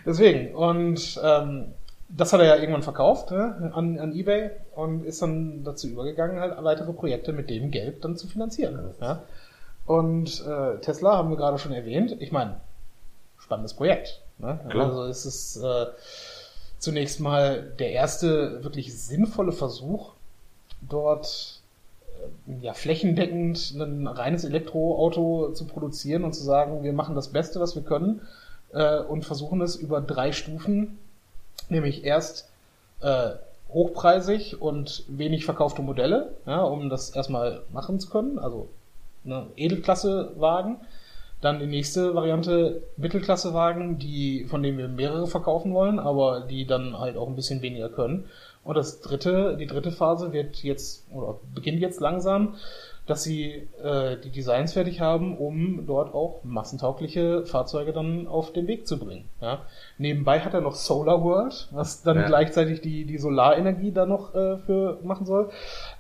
[0.05, 0.53] Deswegen.
[0.53, 1.73] Und ähm,
[2.09, 6.39] das hat er ja irgendwann verkauft ne, an, an eBay und ist dann dazu übergegangen,
[6.39, 8.93] halt weitere Projekte mit dem Geld dann zu finanzieren.
[9.01, 9.23] Ja?
[9.87, 12.15] Und äh, Tesla haben wir gerade schon erwähnt.
[12.19, 12.57] Ich meine,
[13.47, 14.19] spannendes Projekt.
[14.39, 14.59] Ne?
[14.69, 15.85] Also es ist äh,
[16.79, 20.11] zunächst mal der erste wirklich sinnvolle Versuch,
[20.81, 21.61] dort
[22.49, 27.61] äh, ja, flächendeckend ein reines Elektroauto zu produzieren und zu sagen, wir machen das Beste,
[27.61, 28.21] was wir können
[28.73, 30.99] äh, und versuchen es über drei Stufen,
[31.69, 32.49] nämlich erst
[32.99, 33.31] äh,
[33.69, 38.67] hochpreisig und wenig verkaufte Modelle, ja, um das erstmal machen zu können, also
[39.23, 40.81] ne, Edelklasse-Wagen,
[41.41, 46.97] dann die nächste Variante Mittelklassewagen, die, von denen wir mehrere verkaufen wollen, aber die dann
[46.97, 48.25] halt auch ein bisschen weniger können.
[48.63, 52.55] Und das dritte, die dritte Phase wird jetzt, oder beginnt jetzt langsam,
[53.07, 58.67] dass sie äh, die Designs fertig haben, um dort auch massentaugliche Fahrzeuge dann auf den
[58.67, 59.29] Weg zu bringen.
[59.41, 59.61] Ja.
[59.97, 62.27] Nebenbei hat er noch Solar World, was dann ja.
[62.27, 65.49] gleichzeitig die, die Solarenergie da noch äh, für machen soll.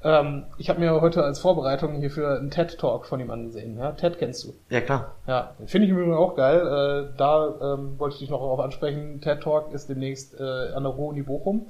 [0.03, 3.77] Ähm, ich habe mir heute als Vorbereitung hierfür einen TED-Talk von ihm angesehen.
[3.77, 3.93] Ja.
[3.93, 4.53] TED kennst du?
[4.69, 5.15] Ja, klar.
[5.27, 6.59] Ja, finde ich übrigens auch geil.
[6.59, 9.21] Äh, da ähm, wollte ich dich noch darauf ansprechen.
[9.21, 11.67] TED-Talk ist demnächst äh, an der Ruhr-Uni Bochum.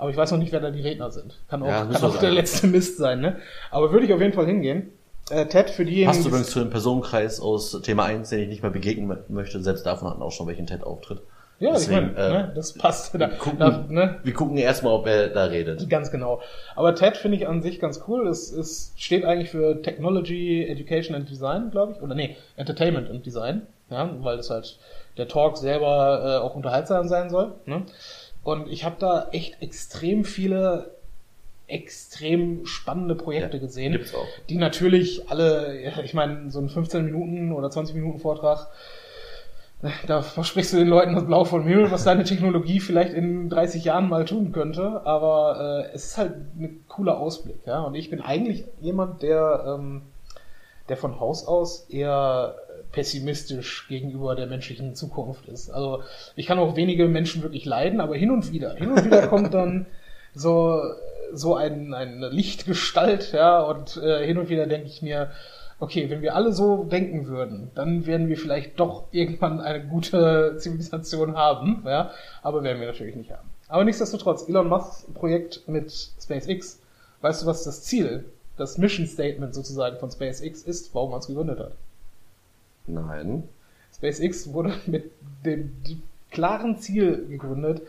[0.00, 1.38] Aber ich weiß noch nicht, wer da die Redner sind.
[1.48, 3.36] Kann auch, ja, kann auch der letzte Mist sein, ne?
[3.70, 4.92] Aber würde ich auf jeden Fall hingehen.
[5.30, 6.10] Äh, Ted, für diejenigen...
[6.10, 9.62] Passt übrigens zu dem Personenkreis aus Thema 1, den ich nicht mehr begegnen möchte.
[9.62, 11.20] Selbst davon hatten auch schon welchen Ted-Auftritt.
[11.58, 13.12] Ja, Deswegen, ich meine, äh, ne, das passt.
[13.12, 14.20] Wir, da, gucken, da, ne?
[14.24, 15.90] wir gucken erstmal, ob er da redet.
[15.90, 16.40] Ganz genau.
[16.74, 18.26] Aber TED finde ich an sich ganz cool.
[18.26, 22.02] Es, es steht eigentlich für Technology, Education and Design, glaube ich.
[22.02, 23.66] Oder nee, Entertainment and Design.
[23.90, 24.78] Ja, weil das halt
[25.18, 27.52] der Talk selber äh, auch unterhaltsam sein soll.
[27.66, 27.82] Ne?
[28.42, 30.90] Und ich habe da echt extrem viele
[31.70, 33.98] extrem spannende Projekte ja, gesehen,
[34.48, 38.66] die natürlich alle, ich meine, so ein 15 Minuten oder 20 Minuten Vortrag,
[40.06, 43.84] da versprichst du den Leuten das Blau vom Himmel, was deine Technologie vielleicht in 30
[43.84, 47.80] Jahren mal tun könnte, aber äh, es ist halt ein cooler Ausblick, ja.
[47.82, 50.02] Und ich bin eigentlich jemand, der, ähm,
[50.88, 52.56] der von Haus aus eher
[52.92, 55.70] pessimistisch gegenüber der menschlichen Zukunft ist.
[55.70, 56.02] Also
[56.36, 59.54] ich kann auch wenige Menschen wirklich leiden, aber hin und wieder, hin und wieder kommt
[59.54, 59.86] dann
[60.34, 60.82] so
[61.32, 65.30] so ein, eine Lichtgestalt, ja, und äh, hin und wieder denke ich mir,
[65.78, 70.56] okay, wenn wir alle so denken würden, dann werden wir vielleicht doch irgendwann eine gute
[70.58, 72.10] Zivilisation haben, ja,
[72.42, 73.48] aber werden wir natürlich nicht haben.
[73.68, 76.80] Aber nichtsdestotrotz, Elon Musk's Projekt mit SpaceX,
[77.20, 78.24] weißt du, was das Ziel,
[78.56, 81.72] das Mission Statement sozusagen von SpaceX ist, warum man es gegründet hat?
[82.92, 83.44] Nein.
[83.94, 85.10] SpaceX wurde mit
[85.44, 85.72] dem
[86.30, 87.82] klaren Ziel gegründet,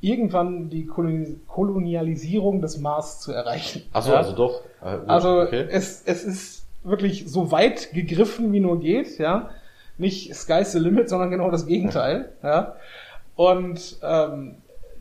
[0.00, 3.82] irgendwann die Kolonialisierung des Mars zu erreichen.
[3.92, 4.18] Achso, ja?
[4.18, 4.62] also doch.
[4.82, 5.66] Äh, also okay.
[5.70, 9.50] es, es ist wirklich so weit gegriffen, wie nur geht, ja.
[9.96, 12.76] Nicht Sky's the Limit, sondern genau das Gegenteil, ja.
[13.34, 14.56] Und ähm,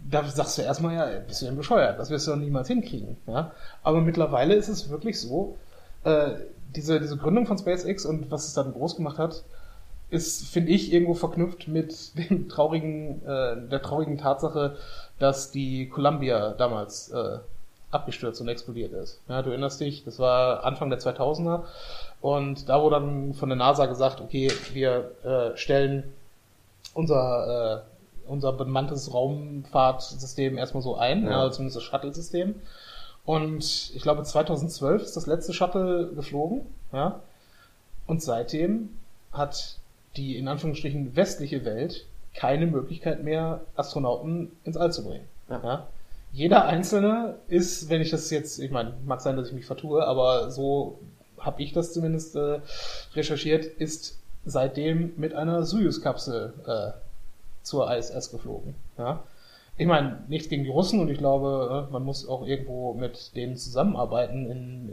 [0.09, 1.99] da sagst du erstmal, ja, bist du denn bescheuert?
[1.99, 3.51] Das wirst du doch niemals hinkriegen, ja.
[3.83, 5.57] Aber mittlerweile ist es wirklich so,
[6.03, 6.31] äh,
[6.77, 9.43] diese, diese Gründung von SpaceX und was es dann groß gemacht hat,
[10.09, 14.77] ist, finde ich, irgendwo verknüpft mit dem traurigen, äh, der traurigen Tatsache,
[15.19, 17.39] dass die Columbia damals äh,
[17.91, 19.19] abgestürzt und explodiert ist.
[19.27, 21.63] Ja, du erinnerst dich, das war Anfang der 2000er
[22.21, 26.03] und da wurde dann von der NASA gesagt, okay, wir äh, stellen
[26.93, 27.83] unser,
[28.27, 31.45] äh, unser bemanntes Raumfahrtsystem erstmal so ein, ja.
[31.45, 32.55] ja zumindest das Shuttle-System.
[33.27, 36.61] Und ich glaube 2012 ist das letzte Shuttle geflogen,
[36.93, 37.19] ja.
[38.05, 38.97] Und seitdem
[39.33, 39.79] hat
[40.15, 45.25] die in Anführungsstrichen westliche Welt keine Möglichkeit mehr, Astronauten ins All zu bringen.
[45.49, 45.61] Ja.
[45.61, 45.87] ja?
[46.31, 50.07] Jeder Einzelne ist, wenn ich das jetzt, ich meine, mag sein, dass ich mich vertue,
[50.07, 50.97] aber so
[51.37, 52.61] habe ich das zumindest äh,
[53.13, 56.91] recherchiert, ist seitdem mit einer Soyuz-Kapsel äh,
[57.61, 58.75] zur ISS geflogen.
[58.97, 59.21] Ja?
[59.77, 63.35] Ich meine, nichts gegen die Russen und ich glaube, äh, man muss auch irgendwo mit
[63.35, 64.89] denen zusammenarbeiten in,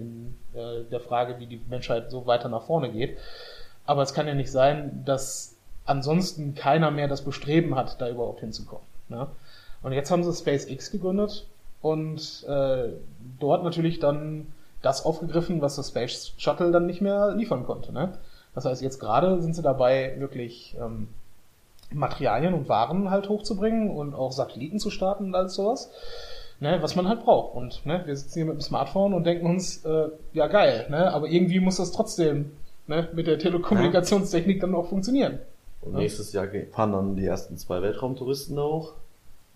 [0.55, 3.16] in äh, der Frage, wie die Menschheit so weiter nach vorne geht.
[3.87, 5.57] Aber es kann ja nicht sein, dass
[5.87, 8.87] ansonsten keiner mehr das Bestreben hat, da überhaupt hinzukommen.
[9.09, 9.26] Ne?
[9.82, 11.47] Und jetzt haben sie SpaceX gegründet
[11.82, 12.89] und äh,
[13.41, 14.47] dort natürlich dann
[14.82, 17.93] das aufgegriffen, was das Space Shuttle dann nicht mehr liefern konnte.
[17.93, 18.18] Ne?
[18.55, 21.09] Das heißt, jetzt gerade sind sie dabei, wirklich ähm,
[21.93, 25.91] Materialien und Waren halt hochzubringen und auch Satelliten zu starten und alles sowas.
[26.61, 27.55] Ne, was man halt braucht.
[27.57, 31.12] Und ne, wir sitzen hier mit dem Smartphone und denken uns, äh, ja geil, ne,
[31.12, 32.53] aber irgendwie muss das trotzdem
[32.87, 35.41] ne, mit der Telekommunikationstechnik dann auch funktionieren.
[35.82, 38.93] Und nächstes Jahr fahren dann die ersten zwei Weltraumtouristen da hoch.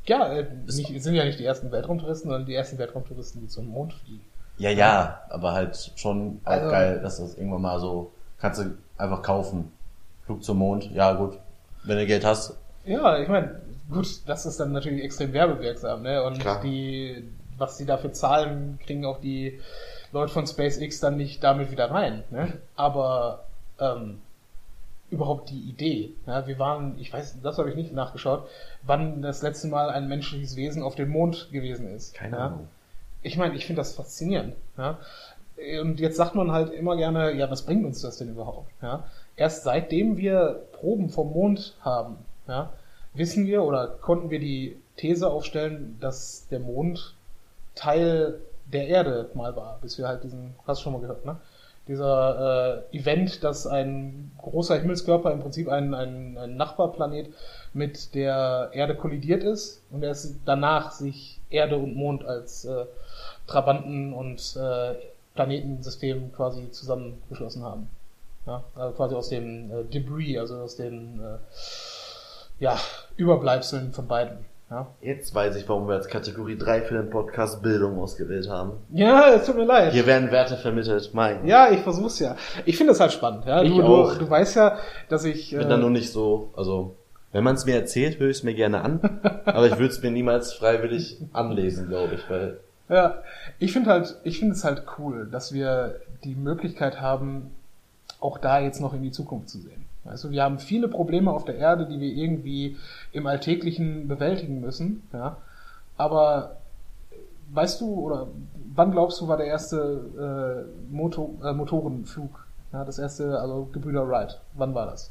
[0.06, 3.68] Ja, äh, nicht, sind ja nicht die ersten Weltraumtouristen, sondern die ersten Weltraumtouristen, die zum
[3.68, 4.20] Mond fliegen.
[4.58, 8.74] Ja, ja, aber halt schon auch Also- geil, dass das irgendwann mal so, kannst du
[8.96, 9.70] einfach kaufen.
[10.26, 11.38] Flug zum Mond, ja gut.
[11.88, 13.60] Wenn du Geld hast, Ja, ich meine,
[13.90, 16.22] gut, das ist dann natürlich extrem werbewirksam, ne?
[16.22, 16.60] Und Klar.
[16.62, 17.24] die,
[17.56, 19.58] was die dafür zahlen, kriegen auch die
[20.12, 22.52] Leute von SpaceX dann nicht damit wieder rein, ne?
[22.76, 23.44] Aber
[23.80, 24.20] ähm,
[25.10, 26.12] überhaupt die Idee.
[26.26, 28.46] Ja, wir waren, ich weiß, das habe ich nicht nachgeschaut,
[28.82, 32.14] wann das letzte Mal ein menschliches Wesen auf dem Mond gewesen ist.
[32.14, 32.46] keine ja?
[32.46, 32.68] Ahnung.
[33.22, 34.54] Ich meine, ich finde das faszinierend.
[34.76, 34.98] Ja?
[35.80, 38.70] Und jetzt sagt man halt immer gerne, ja, was bringt uns das denn überhaupt?
[38.80, 39.04] Ja?
[39.38, 42.16] Erst seitdem wir Proben vom Mond haben,
[42.48, 42.72] ja,
[43.14, 47.14] wissen wir oder konnten wir die These aufstellen, dass der Mond
[47.76, 51.36] Teil der Erde mal war, bis wir halt diesen, hast du schon mal gehört, ne?
[51.86, 57.32] Dieser äh, Event, dass ein großer Himmelskörper, im Prinzip ein, ein, ein Nachbarplanet,
[57.72, 62.86] mit der Erde kollidiert ist und erst danach sich Erde und Mond als äh,
[63.46, 64.96] Trabanten und äh,
[65.34, 67.88] Planetensystem quasi zusammengeschlossen haben.
[68.48, 72.78] Ja, also quasi aus dem äh, Debris, also aus den äh, ja,
[73.16, 74.38] Überbleibseln von beiden.
[74.70, 78.72] Ja, Jetzt weiß ich, warum wir als Kategorie 3 für den Podcast Bildung ausgewählt haben.
[78.92, 79.92] ja es tut mir leid.
[79.92, 81.46] Hier werden Werte vermittelt, mein.
[81.46, 82.36] Ja, ich versuch's ja.
[82.64, 83.44] Ich finde das halt spannend.
[83.44, 83.62] Ja?
[83.62, 84.14] Ich du, auch.
[84.14, 84.78] Du, du weißt ja,
[85.10, 85.52] dass ich.
[85.52, 86.96] Ich bin äh, da nur nicht so, also,
[87.32, 89.20] wenn man es mir erzählt, höre ich es mir gerne an.
[89.44, 93.22] aber ich würde es mir niemals freiwillig anlesen, glaube ich, weil, Ja,
[93.58, 97.52] ich finde halt, ich finde es halt cool, dass wir die Möglichkeit haben,
[98.20, 99.84] auch da jetzt noch in die Zukunft zu sehen.
[100.04, 102.76] Weißt du, wir haben viele Probleme auf der Erde, die wir irgendwie
[103.12, 105.36] im Alltäglichen bewältigen müssen, ja.
[105.96, 106.56] Aber
[107.52, 108.28] weißt du, oder
[108.74, 112.46] wann glaubst du, war der erste äh, Motor, äh, Motorenflug?
[112.72, 114.40] Ja, das erste, also Gebrüder Wright.
[114.54, 115.10] Wann war das?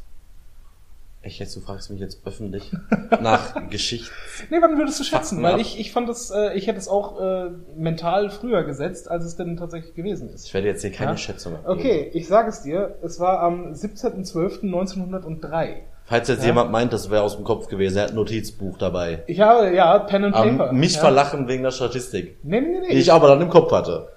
[1.27, 2.71] Echt jetzt, du fragst mich jetzt öffentlich
[3.21, 4.09] nach Geschichte.
[4.49, 5.43] Nee, wann würdest du schätzen?
[5.43, 9.25] Weil ich, ich fand das, äh, ich hätte es auch äh, mental früher gesetzt, als
[9.25, 10.47] es denn tatsächlich gewesen ist.
[10.47, 11.17] Ich werde jetzt hier keine Ja?
[11.17, 11.79] Schätzung abgeben.
[11.79, 15.75] Okay, ich sage es dir, es war am 17.12.1903.
[16.05, 16.47] Falls jetzt Ja.
[16.47, 19.23] jemand meint, das wäre aus dem Kopf gewesen, er hat ein Notizbuch dabei.
[19.27, 20.69] Ich habe, ja, Pen and Paper.
[20.71, 21.01] Ähm, mich ja.
[21.01, 22.37] verlachen wegen der Statistik.
[22.43, 24.07] Nee, nee, nee, Die ich aber dann im Kopf hatte.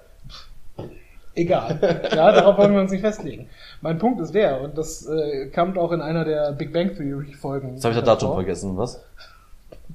[1.33, 1.79] Egal.
[2.11, 3.49] Ja, darauf wollen wir uns nicht festlegen.
[3.81, 7.33] Mein Punkt ist der, und das äh, kam auch in einer der Big Bang Theory
[7.33, 7.73] Folgen.
[7.73, 9.01] Jetzt habe ich das Datum vergessen, was?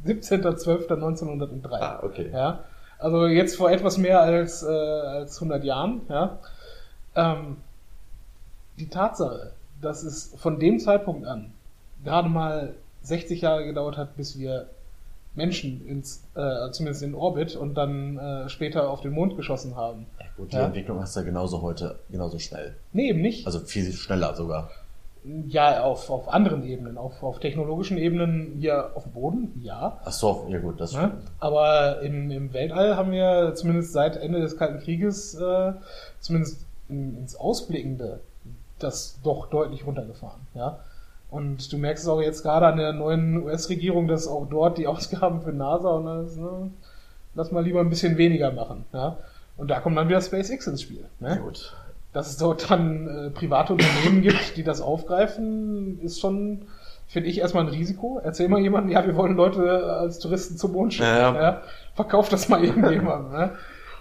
[0.06, 1.72] 17.12.1903.
[1.72, 2.30] Ah, okay.
[2.32, 2.60] Ja,
[2.98, 6.38] also jetzt vor etwas mehr als, äh, als 100 Jahren, ja.
[7.14, 7.58] Ähm,
[8.78, 11.52] die Tatsache, dass es von dem Zeitpunkt an
[12.04, 14.66] gerade mal 60 Jahre gedauert hat, bis wir
[15.36, 20.06] Menschen ins, äh, zumindest in Orbit und dann äh, später auf den Mond geschossen haben.
[20.18, 20.66] Ja, gut, die Ja.
[20.66, 22.74] Entwicklung ist ja genauso heute, genauso schnell.
[22.92, 23.46] Nee, eben nicht.
[23.46, 24.70] Also viel schneller sogar.
[25.48, 30.00] Ja, auf, auf anderen Ebenen, auf, auf technologischen Ebenen hier auf dem Boden, ja.
[30.04, 31.12] Ach so, ja gut, das Ne?
[31.40, 35.72] Aber im, im Weltall haben wir zumindest seit Ende des Kalten Krieges, äh,
[36.20, 38.20] zumindest in, ins Ausblickende,
[38.78, 40.40] das doch deutlich runtergefahren.
[40.54, 40.78] Ja?
[41.30, 44.86] Und du merkst es auch jetzt gerade an der neuen US-Regierung, dass auch dort die
[44.86, 46.70] Ausgaben für NASA und alles, ne,
[47.34, 48.84] lass mal lieber ein bisschen weniger machen.
[48.92, 49.16] Ja?
[49.56, 51.04] Und da kommt dann wieder SpaceX ins Spiel.
[51.20, 51.40] Ja, Ne?
[51.40, 51.74] gut.
[52.12, 56.62] Dass es dort dann äh, private Unternehmen gibt, die das aufgreifen, ist schon,
[57.06, 58.20] finde ich, erstmal ein Risiko.
[58.24, 61.08] Erzähl mal jemandem, ja, wir wollen Leute als Touristen zum Mond schicken.
[61.08, 61.62] Ja, ja.
[61.94, 63.32] Verkauf das mal irgendjemandem.
[63.32, 63.50] ne?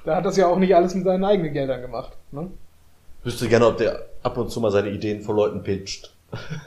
[0.05, 2.13] Der hat das ja auch nicht alles mit seinen eigenen Geldern gemacht.
[2.31, 2.47] Ne?
[3.23, 6.13] Wüsste gerne, ob der ab und zu mal seine Ideen vor Leuten pitcht.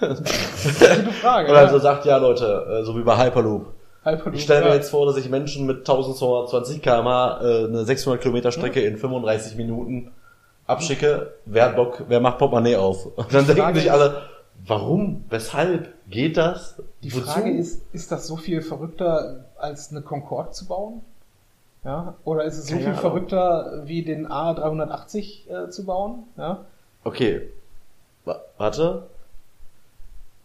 [0.00, 1.50] Gute Frage.
[1.50, 1.66] Oder ja.
[1.66, 3.66] also sagt, ja Leute, äh, so wie bei Hyperloop.
[4.04, 4.74] Hyperloop, Ich stelle mir ja.
[4.74, 9.56] jetzt vor, dass ich Menschen mit 1220 km/h äh, eine 600 Kilometer Strecke in 35
[9.56, 10.12] Minuten
[10.66, 11.32] abschicke.
[11.46, 13.06] Wer hat Bock, wer macht Portemonnaie auf?
[13.16, 14.22] Und dann denken sich alle,
[14.66, 16.80] warum, weshalb geht das?
[17.02, 17.24] Die Wozu?
[17.26, 21.00] Frage ist, ist das so viel verrückter, als eine Concorde zu bauen?
[21.84, 22.14] Ja?
[22.24, 23.00] Oder ist es so Keine viel Ahnung.
[23.00, 26.24] verrückter, wie den A380 äh, zu bauen?
[26.36, 26.64] Ja?
[27.04, 27.48] Okay.
[28.24, 29.04] Wa- Warte.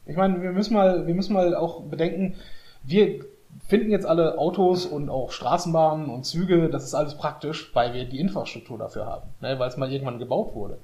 [0.06, 2.36] Ich meine, wir müssen mal, wir müssen mal auch bedenken,
[2.84, 3.22] wir
[3.68, 8.06] finden jetzt alle Autos und auch Straßenbahnen und Züge, das ist alles praktisch, weil wir
[8.06, 10.78] die Infrastruktur dafür haben, ne, weil es mal irgendwann gebaut wurde.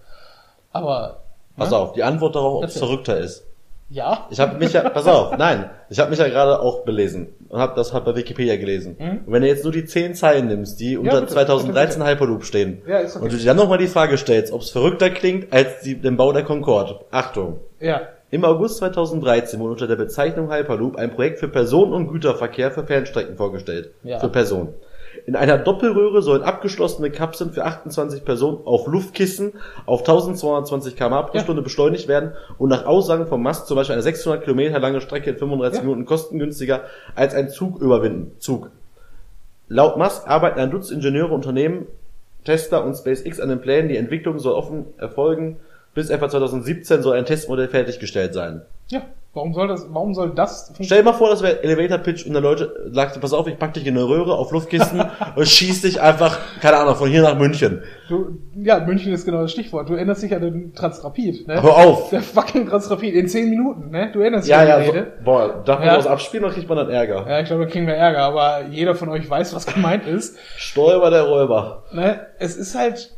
[0.72, 1.22] Aber
[1.57, 3.43] Pass ne, auf, die Antwort darauf, ob es verrückter ist.
[3.89, 7.28] ja, Ich habe mich ja, pass auf, nein, ich habe mich ja gerade auch belesen.
[7.49, 8.95] und habe das halt bei Wikipedia gelesen.
[8.97, 9.09] Mhm.
[9.26, 12.11] Und wenn du jetzt nur die zehn Zeilen nimmst, die unter bitte, 2013 bitte, bitte.
[12.11, 13.20] Hyperloop stehen, ja, okay.
[13.20, 16.15] und du dir dann nochmal die Frage stellst, ob es verrückter klingt als die, den
[16.15, 16.99] Bau der Concorde.
[17.11, 17.59] Achtung.
[17.80, 18.01] Ja.
[18.32, 22.84] Im August 2013 wurde unter der Bezeichnung Hyperloop ein Projekt für Personen- und Güterverkehr für
[22.84, 23.92] Fernstrecken vorgestellt.
[24.04, 24.20] Ja.
[24.20, 24.74] Für Personen.
[25.26, 29.54] In einer Doppelröhre sollen abgeschlossene Kapseln für 28 Personen auf Luftkissen
[29.86, 31.40] auf 1220 km pro ja.
[31.42, 35.32] Stunde beschleunigt werden und nach Aussagen vom Mast zum Beispiel eine 600 Kilometer lange Strecke
[35.32, 35.86] in 35 ja.
[35.86, 36.84] Minuten kostengünstiger
[37.16, 38.34] als ein Zug überwinden.
[38.38, 38.70] Zug.
[39.68, 41.88] Laut Musk arbeiten ein Dutzend Ingenieure, Unternehmen,
[42.44, 43.90] Tesla und SpaceX an den Plänen.
[43.90, 45.58] Die Entwicklung soll offen erfolgen.
[45.94, 48.62] Bis etwa 2017 soll ein Testmodell fertiggestellt sein.
[48.88, 49.02] Ja.
[49.32, 52.34] Warum soll das, warum soll das Stell dir mal vor, das wäre Elevator Pitch und
[52.34, 55.04] der Leute sagt, pass auf, ich pack dich in eine Röhre auf Luftkisten
[55.36, 57.84] und schieß dich einfach, keine Ahnung, von hier nach München.
[58.08, 59.88] Du, ja, München ist genau das Stichwort.
[59.88, 61.62] Du erinnerst dich an den Transrapid, ne?
[61.62, 62.10] Hör auf!
[62.10, 64.12] Der fucking Transrapid in zehn Minuten, ne?
[64.12, 65.14] Du erinnerst dich ja, an die ja, Rede.
[65.20, 65.98] So, boah, darf man ja.
[65.98, 67.28] was abspielen oder kriegt man dann Ärger?
[67.30, 70.40] Ja, ich glaube, da kriegen wir Ärger, aber jeder von euch weiß, was gemeint ist.
[70.58, 71.84] Stolper der Räuber.
[71.92, 72.26] Ne?
[72.40, 73.16] Es ist halt,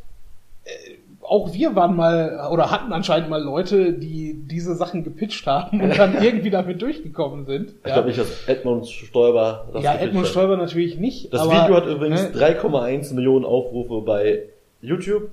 [1.32, 5.98] auch wir waren mal oder hatten anscheinend mal Leute, die diese Sachen gepitcht haben und
[5.98, 7.70] dann irgendwie damit durchgekommen sind.
[7.70, 7.94] Ich ja.
[7.94, 10.28] glaube nicht, dass Edmund Stoiber das Ja, Edmund.
[10.28, 11.34] Stoiber natürlich nicht.
[11.34, 12.58] Das aber, Video hat übrigens ne?
[12.58, 14.44] 3,1 Millionen Aufrufe bei
[14.82, 15.32] YouTube.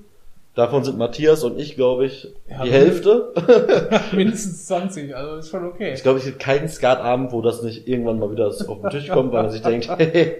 [0.59, 3.31] Davon sind Matthias und ich, glaube ich, ja, die Hälfte.
[4.11, 5.93] Mindestens 20, also ist schon okay.
[5.93, 9.07] Ich glaube, ich hätte keinen Skatabend, wo das nicht irgendwann mal wieder auf den Tisch
[9.07, 10.35] kommt, weil man sich denkt, hey,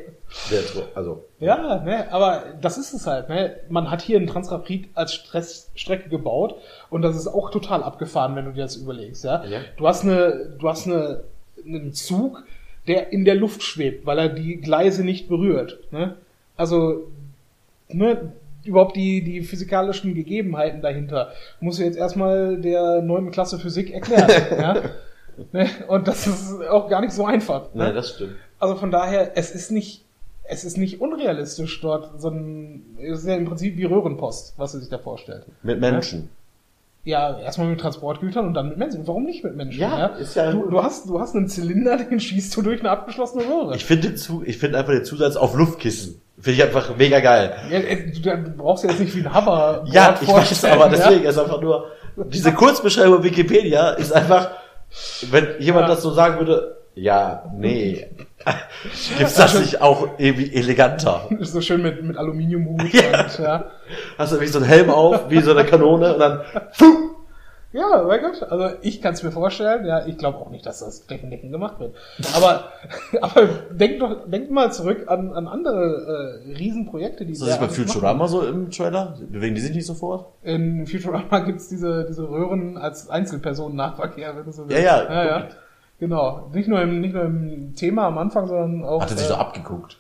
[0.52, 0.60] der,
[0.94, 1.24] also.
[1.40, 3.62] Ja, ne, aber das ist es halt, ne.
[3.70, 6.56] Man hat hier einen Transrapid als Stressstrecke gebaut
[6.90, 9.46] und das ist auch total abgefahren, wenn du dir das überlegst, ja.
[9.46, 9.60] ja.
[9.78, 11.22] Du hast eine, du hast eine,
[11.66, 12.44] einen Zug,
[12.88, 16.16] der in der Luft schwebt, weil er die Gleise nicht berührt, ne.
[16.58, 17.08] Also,
[17.88, 18.34] ne,
[18.70, 24.82] überhaupt die, die physikalischen Gegebenheiten dahinter muss jetzt erstmal der neunten Klasse Physik erklären, ja.
[25.54, 25.70] Ne?
[25.88, 27.74] Und das ist auch gar nicht so einfach.
[27.74, 27.84] Ne?
[27.84, 28.36] Nein, das stimmt.
[28.60, 30.04] Also von daher, es ist nicht
[30.50, 34.80] es ist nicht unrealistisch dort, sondern es ist ja im Prinzip wie Röhrenpost, was er
[34.80, 35.46] sich da vorstellt.
[35.62, 36.30] Mit Menschen.
[37.06, 39.08] Ja, erstmal mit Transportgütern und dann mit Menschen.
[39.08, 39.80] Warum nicht mit Menschen?
[39.80, 40.06] Ja, ja?
[40.08, 40.52] ist ja.
[40.52, 43.76] Du, du, hast, du hast einen Zylinder, den schießt du durch eine abgeschlossene Röhre.
[43.76, 44.14] Ich finde
[44.46, 46.20] ich finde einfach den Zusatz auf Luftkissen.
[46.42, 47.54] Finde ich einfach mega geil.
[47.70, 49.84] Ja, äh, du, brauchst ja jetzt nicht wie ein Hover.
[49.92, 51.30] Ja, ich weiß, aber deswegen ja?
[51.30, 54.52] ist einfach nur, diese Kurzbeschreibung Wikipedia ist einfach,
[55.30, 55.96] wenn jemand ja.
[55.96, 58.08] das so sagen würde, ja, nee.
[59.18, 61.28] Gibt's das nicht auch irgendwie eleganter?
[61.40, 63.24] Ist so schön mit, mit Aluminiumhut ja.
[63.24, 63.66] und, ja.
[64.18, 66.42] Hast du wie so einen Helm auf, wie so eine Kanone und dann,
[67.72, 68.42] Ja, mein Gott.
[68.44, 69.86] Also ich kann es mir vorstellen.
[69.86, 71.96] Ja, ich glaube auch nicht, dass das flächendeckend gemacht wird.
[72.36, 72.72] Aber,
[73.22, 77.34] aber denk doch, denk mal zurück an, an andere äh, Riesenprojekte, die.
[77.34, 79.18] Ist das bei Futurama so im Trailer?
[79.30, 80.26] Bewegen die sich nicht sofort?
[80.42, 84.84] In Futurama gibt's diese, diese Röhren als Einzelpersonen-Nahverkehr, wenn du so willst.
[84.84, 85.14] Ja, ja.
[85.14, 85.48] ja, ja.
[86.00, 86.50] Genau.
[86.54, 89.02] Nicht nur, im, nicht nur im Thema am Anfang, sondern auch.
[89.02, 89.98] Hat er sich äh, so abgeguckt?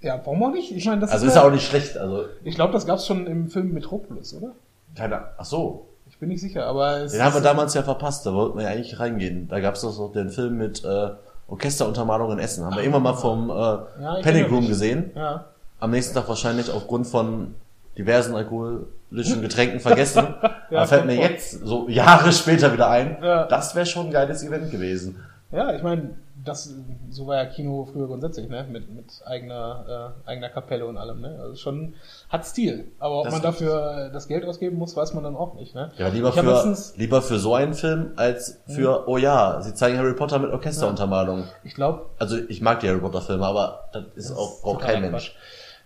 [0.00, 0.70] Ja, warum auch nicht?
[0.70, 1.98] Ich meine, das also ist, ja auch nicht schlecht.
[1.98, 4.52] Also ich glaube, das gab's schon im Film Metropolis, oder?
[4.94, 5.89] Keine, ach so.
[6.20, 8.26] Ich bin nicht sicher, aber es Den haben wir damals ja verpasst.
[8.26, 9.48] Da wollten wir ja eigentlich reingehen.
[9.48, 11.12] Da gab's doch so den Film mit äh,
[11.48, 12.62] Orchesteruntermalung in Essen.
[12.66, 15.12] Haben wir immer mal vom äh, ja, Panic Room gesehen.
[15.14, 15.46] Ja.
[15.78, 17.54] Am nächsten Tag wahrscheinlich aufgrund von
[17.96, 18.90] diversen alkoholischen
[19.40, 20.34] Getränken vergessen.
[20.42, 23.16] ja, da fällt mir jetzt so Jahre später wieder ein.
[23.22, 23.44] Ja.
[23.44, 25.24] Das wäre schon ein geiles Event gewesen.
[25.52, 26.72] Ja, ich meine, das
[27.10, 28.66] so war ja Kino früher grundsätzlich, ne?
[28.70, 31.38] Mit, mit eigener, äh, eigener Kapelle und allem, ne?
[31.40, 31.94] Also schon
[32.28, 32.92] hat Stil.
[32.98, 35.90] Aber ob das man dafür das Geld ausgeben muss, weiß man dann auch nicht, ne?
[35.98, 39.04] Ja, lieber, für, letztens, lieber für so einen Film als für, mhm.
[39.06, 41.40] oh ja, sie zeigen Harry Potter mit Orchesteruntermalung.
[41.40, 41.46] Ja.
[41.64, 42.06] Ich glaube.
[42.18, 45.36] Also ich mag die Harry Potter Filme, aber das ist das auch, braucht kein Mensch.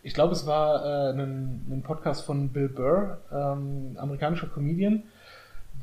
[0.02, 5.04] Ich glaube, es war äh, ein, ein Podcast von Bill Burr, ähm, amerikanischer Comedian,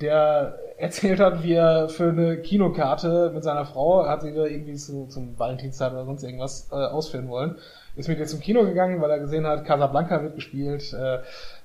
[0.01, 4.75] der erzählt hat, wie er für eine Kinokarte mit seiner Frau, hat sie da irgendwie
[4.75, 7.55] zu, zum Valentinstag oder sonst irgendwas äh, ausführen wollen,
[7.95, 11.19] ist mit ihr zum Kino gegangen, weil er gesehen hat, Casablanca wird gespielt, äh,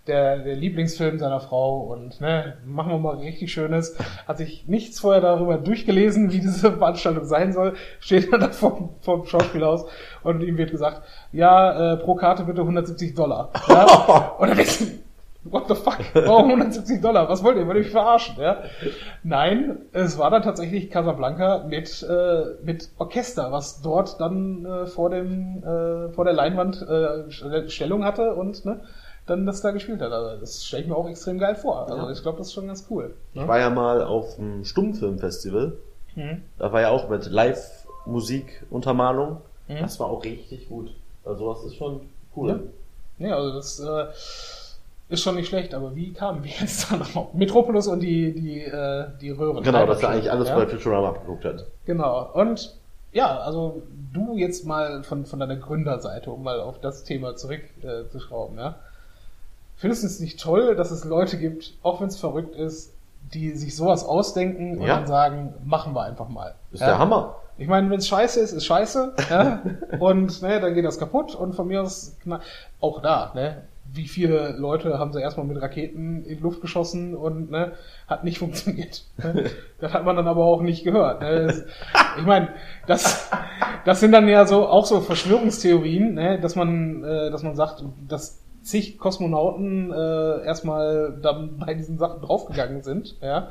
[0.07, 3.97] der, der Lieblingsfilm seiner Frau und ne, machen wir mal richtig Schönes.
[4.28, 8.91] Hat sich nichts vorher darüber durchgelesen, wie diese Veranstaltung sein soll, steht dann da vom,
[9.01, 9.87] vom Schauspielhaus
[10.22, 13.51] und ihm wird gesagt, ja, äh, pro Karte bitte 170 Dollar.
[13.68, 14.34] Ja?
[14.39, 14.84] und dann denkst du,
[15.51, 15.99] What the fuck?
[16.15, 17.29] Warum 170 Dollar?
[17.29, 17.67] Was wollt ihr?
[17.67, 18.37] Wollt ihr mich verarschen?
[18.39, 18.63] Ja?
[19.23, 25.11] Nein, es war dann tatsächlich Casablanca mit, äh, mit Orchester, was dort dann äh, vor,
[25.11, 28.81] dem, äh, vor der Leinwand äh, Stellung hatte und ne,
[29.27, 30.13] dann das da gespielt hat.
[30.13, 31.91] Also das stelle ich mir auch extrem geil vor.
[31.91, 32.11] Also ja.
[32.11, 33.15] ich glaube, das ist schon ganz cool.
[33.35, 33.43] Ne?
[33.43, 35.75] Ich war ja mal auf einem Stummfilmfestival.
[36.15, 36.43] Mhm.
[36.59, 39.43] Da war ja auch mit Live-Musik-Untermalung.
[39.69, 39.79] Mhm.
[39.81, 40.93] Das war auch richtig gut.
[41.25, 42.01] Also sowas ist schon
[42.37, 42.71] cool.
[43.19, 44.07] Ja, ja also das äh,
[45.09, 47.33] ist schon nicht schlecht, aber wie kamen wir jetzt da noch?
[47.33, 49.63] Metropolis und die, die, äh, die Röhren.
[49.63, 50.57] Genau, dass er eigentlich alles ja?
[50.57, 51.67] bei Futurama abgeguckt hat.
[51.85, 52.31] Genau.
[52.33, 52.75] Und
[53.13, 53.83] ja, also
[54.13, 58.75] du jetzt mal von, von deiner Gründerseite, um mal auf das Thema zurückzuschrauben, äh, ja.
[59.77, 62.95] Findest du es nicht toll, dass es Leute gibt, auch wenn es verrückt ist,
[63.35, 64.97] die sich sowas ausdenken und Ja.
[64.97, 66.55] dann sagen, machen wir einfach mal.
[66.73, 66.87] Ist ja?
[66.87, 67.37] der Hammer.
[67.59, 69.15] Ich meine, wenn es scheiße ist, ist scheiße.
[69.31, 69.63] Ja?
[69.99, 72.17] und ne, dann geht das kaputt und von mir aus
[72.81, 73.63] auch da, ne?
[73.93, 77.72] Wie viele Leute haben sie erstmal mit Raketen in die Luft geschossen und ne,
[78.07, 79.05] hat nicht funktioniert.
[79.18, 79.51] Ne?
[79.80, 81.22] Das hat man dann aber auch nicht gehört.
[81.22, 81.47] Ne?
[81.47, 81.64] Das,
[82.18, 82.49] ich meine,
[82.87, 83.30] das,
[83.84, 86.41] das sind dann ja so auch so Verschwörungstheorien, ne?
[86.41, 92.20] dass man, äh, dass man sagt, dass zig Kosmonauten äh, erstmal dann bei diesen Sachen
[92.20, 93.49] draufgegangen sind, ja.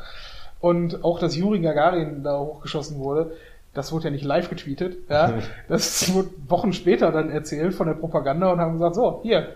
[0.60, 3.32] Und auch, dass Juri Gagarin da hochgeschossen wurde,
[3.74, 5.34] das wurde ja nicht live getweetet, ja.
[5.68, 9.48] Das wurde Wochen später dann erzählt von der Propaganda und haben gesagt, so, hier,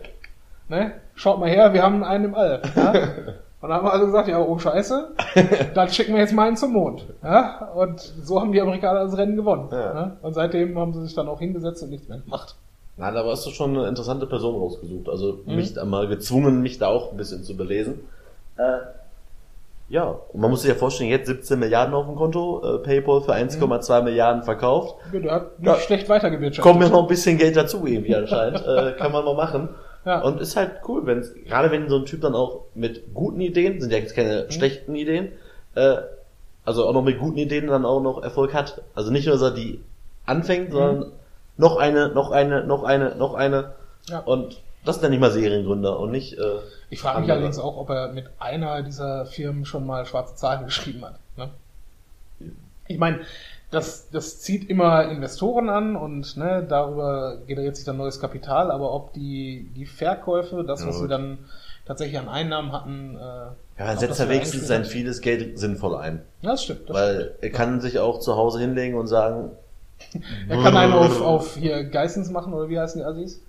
[0.70, 2.93] ne, schaut mal her, wir haben einen im All, ja.
[3.61, 5.09] Und dann haben wir alle gesagt, ja, oh Scheiße,
[5.74, 7.05] dann schicken wir jetzt mal einen zum Mond.
[7.22, 7.70] Ja?
[7.76, 9.67] Und so haben die Amerikaner das Rennen gewonnen.
[9.70, 9.93] Ja.
[9.93, 10.17] Ne?
[10.22, 12.55] Und seitdem haben sie sich dann auch hingesetzt und nichts mehr gemacht.
[12.95, 15.09] Nein, aber hast du schon eine interessante Person rausgesucht.
[15.09, 15.55] Also Mhm.
[15.57, 17.99] mich da mal gezwungen, mich da auch ein bisschen zu belesen.
[18.55, 18.61] Äh,
[19.89, 23.20] ja, und man muss sich ja vorstellen, jetzt 17 Milliarden auf dem Konto, äh, PayPal
[23.22, 24.95] für 1,2 Milliarden verkauft.
[25.11, 25.76] Ja, Der hat nicht Ja.
[25.76, 26.63] schlecht weitergewirtschaftet.
[26.63, 28.63] Kommt mir noch ein bisschen Geld dazu irgendwie anscheinend.
[28.67, 29.67] äh, kann man mal machen.
[30.06, 30.22] Ja.
[30.22, 33.82] Und ist halt cool, wenn gerade wenn so ein Typ dann auch mit guten Ideen,
[33.82, 34.52] sind ja jetzt keine Mhm.
[34.52, 35.32] schlechten Ideen,
[35.76, 35.97] äh,
[36.66, 38.82] also auch noch mit guten Ideen dann auch noch Erfolg hat.
[38.95, 39.82] Also nicht nur, dass er die
[40.26, 41.12] anfängt, sondern
[41.58, 43.62] noch eine, noch eine, noch eine, noch eine.
[44.08, 44.12] Mhm.
[44.14, 44.20] Ja.
[44.20, 46.38] Und das sind dann nicht mal Seriengründer und nicht.
[46.38, 50.36] Äh, Ich frage mich allerdings auch, ob er mit einer dieser Firmen schon mal schwarze
[50.36, 51.16] Zahlen geschrieben hat.
[51.36, 51.50] Ne?
[52.88, 53.20] Ich meine,
[53.72, 58.91] das, das zieht immer Investoren an und ne, darüber generiert sich dann neues Kapital, aber
[58.93, 61.11] ob die, die Verkäufe, das, was Ja, sie gut.
[61.11, 61.38] dann
[61.86, 66.22] tatsächlich an Einnahmen hatten, äh, Ja, dann setzt er wenigstens sein vieles Geld sinnvoll ein.
[66.41, 66.89] Ja, das stimmt.
[66.89, 69.51] Das Weil er kann sich auch zu Hause hinlegen und sagen,
[70.09, 70.26] stimmt.
[70.49, 73.41] Er kann einen auf, auf hier Geissens machen, oder wie heißen die Assis?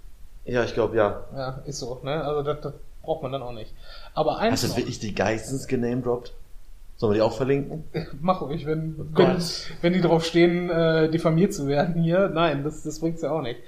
[0.45, 1.23] ja, ich glaube ja.
[1.37, 2.01] Ja, ist so.
[2.03, 2.25] Ne?
[2.25, 3.73] Also das, das braucht man dann auch nicht.
[4.15, 6.33] Aber eins Hast du wirklich die Geistens genamedroppt?
[7.01, 7.85] Sollen wir die auch verlinken?
[8.21, 9.39] Mach ruhig, wenn, Oh wenn,
[9.81, 12.29] wenn die drauf stehen, äh, diffamiert zu werden hier.
[12.29, 13.59] Nein, das, das bringt's ja auch nicht.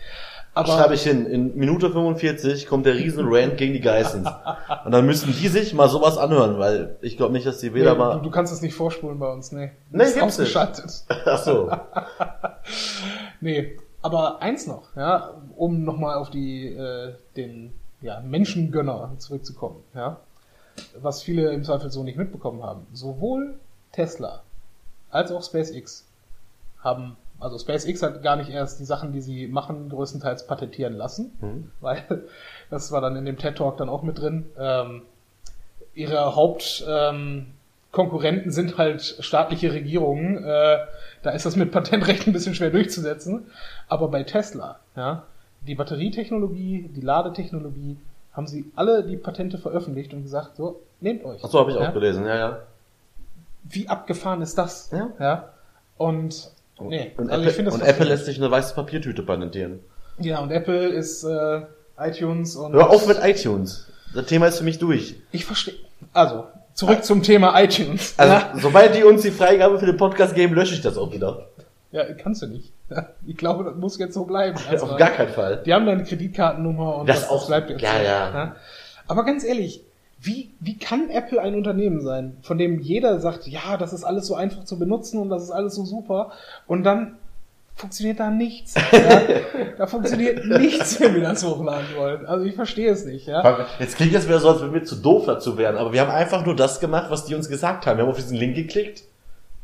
[0.53, 1.25] Aber Schreibe ich hin.
[1.25, 4.29] In Minute 45 kommt der riesen Rant gegen die Geissens.
[4.85, 7.77] Und dann müssen die sich mal sowas anhören, weil ich glaube nicht, dass die nee,
[7.77, 8.21] weder du, mal...
[8.21, 9.71] du kannst es nicht vorspulen bei uns, nee.
[9.91, 10.55] Du Nee, gibt's nicht.
[11.09, 11.71] Ach so.
[13.41, 20.21] Nee, aber eins noch, ja, um nochmal auf die, äh, den ja, Menschengönner zurückzukommen, ja,
[21.01, 22.87] was viele im Zweifel so nicht mitbekommen haben.
[22.93, 23.55] Sowohl
[23.93, 24.43] Tesla
[25.11, 26.07] als auch SpaceX
[26.79, 31.33] haben, also SpaceX hat gar nicht erst die Sachen, die sie machen, größtenteils patentieren lassen,
[31.41, 31.71] Hm.
[31.81, 32.25] weil
[32.71, 34.47] das war dann in dem TED Talk dann auch mit drin.
[34.59, 35.03] Ähm,
[35.95, 40.43] ihre Hauptkonkurrenten ähm, sind halt staatliche Regierungen.
[40.43, 40.79] Äh,
[41.23, 43.47] da ist das mit Patentrecht ein bisschen schwer durchzusetzen.
[43.89, 45.25] Aber bei Tesla, ja,
[45.67, 47.97] die Batterietechnologie, die Ladetechnologie,
[48.33, 51.41] haben sie alle die Patente veröffentlicht und gesagt, so, nehmt euch.
[51.45, 51.89] Ach so, habe ich ja?
[51.89, 52.59] auch gelesen, ja, ja.
[53.65, 54.91] Wie abgefahren ist das?
[54.91, 55.11] Ja.
[55.21, 55.49] ja?
[55.97, 59.23] Und, nee, Und, also Apple, ich finde das und Apple lässt sich eine weiße Papiertüte
[59.23, 59.81] patentieren.
[60.19, 61.63] Ja, und Apple ist äh,
[61.99, 62.73] iTunes und.
[62.73, 63.89] Hör auf mit iTunes.
[64.15, 65.17] Das Thema ist für mich durch.
[65.31, 65.75] Ich verstehe.
[66.13, 68.15] Also, zurück zum Thema iTunes.
[68.19, 68.53] Also, ja.
[68.61, 71.49] sobald die uns die Freigabe für den Podcast geben, lösche ich das auch wieder.
[71.93, 72.73] ja, kannst du nicht.
[73.27, 74.59] Ich glaube, das muss jetzt so bleiben.
[74.69, 75.63] Also, Auf gar keinen Fall.
[75.65, 77.81] Die haben deine Kreditkartennummer und Das auch- bleibt jetzt.
[77.83, 78.57] ja, so, ja.
[79.09, 79.83] Aber ganz ehrlich,
[80.21, 84.27] wie, wie kann Apple ein Unternehmen sein, von dem jeder sagt, ja, das ist alles
[84.27, 86.31] so einfach zu benutzen und das ist alles so super
[86.67, 87.17] und dann
[87.75, 88.75] funktioniert da nichts.
[88.93, 89.23] Ja?
[89.79, 92.27] da funktioniert nichts, wenn wir das hochladen wollen.
[92.27, 93.27] Also ich verstehe es nicht.
[93.27, 93.67] Ja?
[93.81, 96.11] Jetzt klingt das wieder so, als wenn wir zu doof dazu wären, aber wir haben
[96.11, 97.97] einfach nur das gemacht, was die uns gesagt haben.
[97.97, 99.03] Wir haben auf diesen Link geklickt,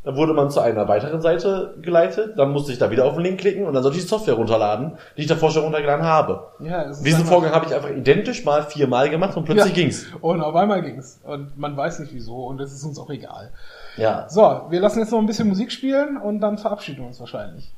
[0.04, 3.24] dann wurde man zu einer weiteren Seite geleitet, dann musste ich da wieder auf den
[3.24, 6.44] Link klicken und dann sollte ich die Software runterladen, die ich davor schon runtergeladen habe.
[6.60, 9.82] Ja, Diesen Vorgang habe ich einfach identisch mal viermal gemacht und plötzlich Ja.
[9.82, 10.06] ging's.
[10.20, 11.20] Und auf einmal ging's.
[11.24, 13.50] Und man weiß nicht wieso und es ist uns auch egal.
[13.96, 17.18] Ja, So, wir lassen jetzt noch ein bisschen Musik spielen und dann verabschieden wir uns
[17.20, 17.70] wahrscheinlich.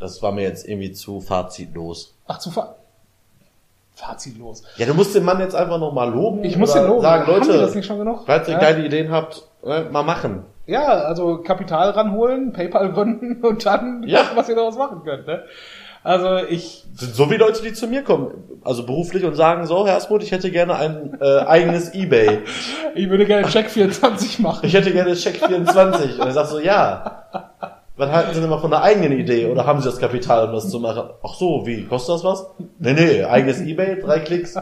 [0.00, 2.14] das war mir jetzt irgendwie zu fazitlos.
[2.26, 2.74] Ach, zu Fa
[3.94, 4.62] Fazitlos.
[4.76, 6.42] Ja, du musst den Mann jetzt einfach noch mal loben.
[6.44, 7.02] Ich muss den loben.
[7.02, 8.22] sagen, Haben wir das Leute, nicht schon genug?
[8.24, 8.60] falls ihr Ja.
[8.60, 10.44] geile Ideen habt, ne, mal machen.
[10.70, 14.30] Ja, also Kapital ranholen, PayPal gründen und dann Ja.
[14.36, 15.26] was ihr daraus machen könnt.
[15.26, 15.42] Ne?
[16.02, 18.30] Also ich, sind so wie Leute, die zu mir kommen,
[18.64, 22.38] also beruflich und sagen so, Herr Asmut, ich hätte gerne ein äh, eigenes Ebay.
[22.94, 24.64] ich würde gerne Check 24 machen.
[24.64, 26.20] Ich hätte gerne Check 24.
[26.20, 27.24] Und er sagt so, ja.
[27.96, 29.46] Was halten Sie denn mal von einer eigenen Idee?
[29.46, 31.10] Oder haben Sie das Kapital, um das zu machen?
[31.22, 31.84] Ach so, wie?
[31.84, 32.46] Kostet das was?
[32.78, 34.54] Nee, nee, eigenes Ebay, drei Klicks.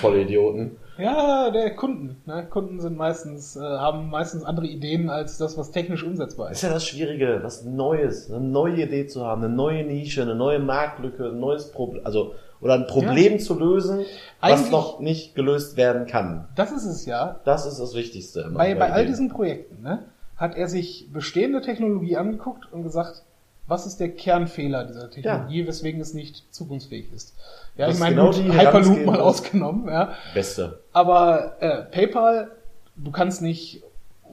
[0.00, 0.76] Voll Idioten.
[0.98, 2.22] Ja, der Kunden.
[2.26, 2.46] Ne?
[2.48, 6.62] Kunden sind meistens, äh, haben meistens andere Ideen als das, was technisch umsetzbar Das ist.
[6.62, 10.34] ist ja das Schwierige, was Neues, eine neue Idee zu haben, eine neue Nische, eine
[10.34, 13.98] neue Marktlücke, ein neues Problem, also, oder ein Problem zu lösen,
[14.40, 16.48] was Eigentlich- noch nicht gelöst werden kann.
[16.56, 17.40] Das ist es ja.
[17.44, 18.40] Das ist das Wichtigste.
[18.40, 20.04] immer Bei, bei all diesen Projekten ne,
[20.36, 23.22] hat er sich bestehende Technologie angeguckt und gesagt,
[23.66, 27.34] was ist der Kernfehler dieser Technologie, weswegen es nicht zukunftsfähig ist.
[27.76, 30.14] Ja, Das ich meine, genau Hyperloop mal ausgenommen, ja.
[30.34, 30.80] Beste.
[30.92, 32.50] Aber äh, PayPal,
[32.96, 33.82] du kannst nicht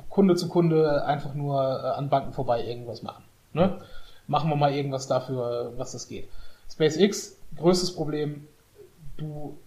[0.09, 3.23] Kunde zu Kunde einfach nur äh, an Banken vorbei irgendwas machen.
[3.53, 3.81] Ne?
[4.27, 6.29] Machen wir mal irgendwas dafür, was das geht.
[6.71, 8.47] SpaceX, größtes Problem,
[9.17, 9.57] du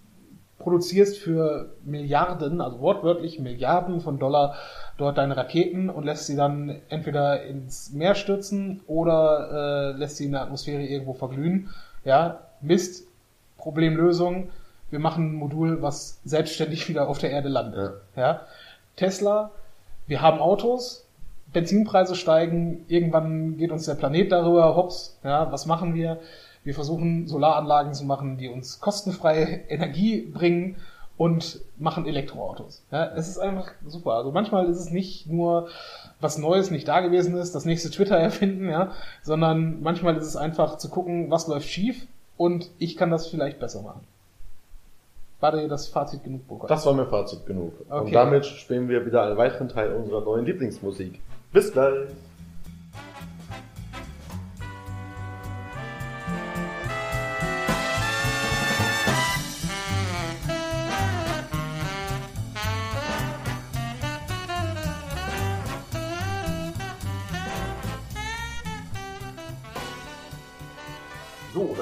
[0.58, 4.54] produzierst für Milliarden, also wortwörtlich Milliarden von Dollar
[4.96, 10.24] dort deine Raketen und lässt sie dann entweder ins Meer stürzen oder äh, lässt sie
[10.24, 11.70] in der Atmosphäre irgendwo verglühen.
[12.04, 13.06] Ja, Mist,
[13.58, 14.50] Problemlösung.
[14.90, 18.00] Wir machen ein Modul, was selbstständig wieder auf der Erde landet.
[18.16, 18.42] Ja.
[18.96, 19.50] Tesla,
[20.06, 21.06] wir haben Autos,
[21.52, 25.18] Benzinpreise steigen, irgendwann geht uns der Planet darüber hops.
[25.22, 26.18] Ja, was machen wir?
[26.66, 30.74] Wir versuchen Solaranlagen zu machen, die uns kostenfreie Energie bringen
[31.16, 32.82] und machen Elektroautos.
[32.90, 34.14] Ja, es ist einfach super.
[34.14, 35.68] Also manchmal ist es nicht nur
[36.20, 38.90] was Neues, nicht da gewesen ist, das nächste Twitter erfinden, ja,
[39.22, 42.04] sondern manchmal ist es einfach zu gucken, was läuft schief
[42.36, 44.00] und ich kann das vielleicht besser machen.
[45.38, 46.70] War dir das Fazit genug, Burkhard?
[46.70, 47.74] Das war mir Fazit genug.
[47.88, 48.10] Und Okay.
[48.12, 51.20] damit spielen wir wieder einen weiteren Teil unserer neuen Lieblingsmusik.
[51.52, 52.08] Bis gleich.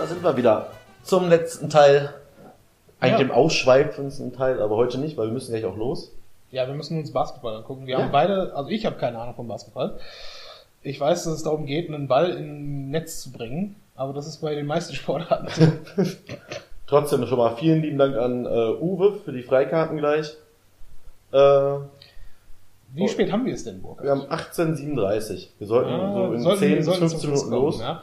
[0.05, 0.67] Da sind wir wieder
[1.03, 2.13] zum letzten Teil.
[3.01, 3.27] Eigentlich Ja.
[3.27, 6.13] dem ausschweifendsten Teil, aber heute nicht, weil wir müssen gleich auch los.
[6.51, 7.87] Ja, wir müssen uns Basketball angucken.
[7.87, 8.03] Wir Ja.
[8.03, 9.99] haben beide, also ich habe keine Ahnung vom Basketball.
[10.83, 14.43] Ich weiß, dass es darum geht, einen Ball in Netz zu bringen, aber das ist
[14.43, 15.49] bei den meisten Sportarten
[15.97, 16.03] so.
[16.87, 20.37] Trotzdem schon mal vielen lieben Dank an äh, Uwe für die Freikarten gleich.
[21.33, 21.39] Äh,
[22.93, 24.05] Wie spät haben wir es denn, Burkhard?
[24.05, 25.55] wir haben 1837.
[25.59, 27.81] Wir sollten Ah, so in sollten- 10 bis sollten 15 zum Minuten los.
[27.81, 28.03] ja.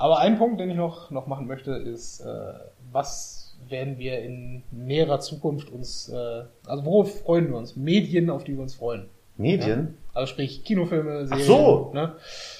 [0.00, 2.52] Aber ein Punkt, den ich noch, noch machen möchte, ist, äh,
[2.90, 7.76] was werden wir in näherer Zukunft uns, äh, also worauf freuen wir uns?
[7.76, 9.10] Medien, auf die wir uns freuen.
[9.36, 9.98] Medien?
[10.14, 11.46] Also sprich Kinofilme, Serien.
[11.46, 11.90] so.
[11.92, 12.14] Ne?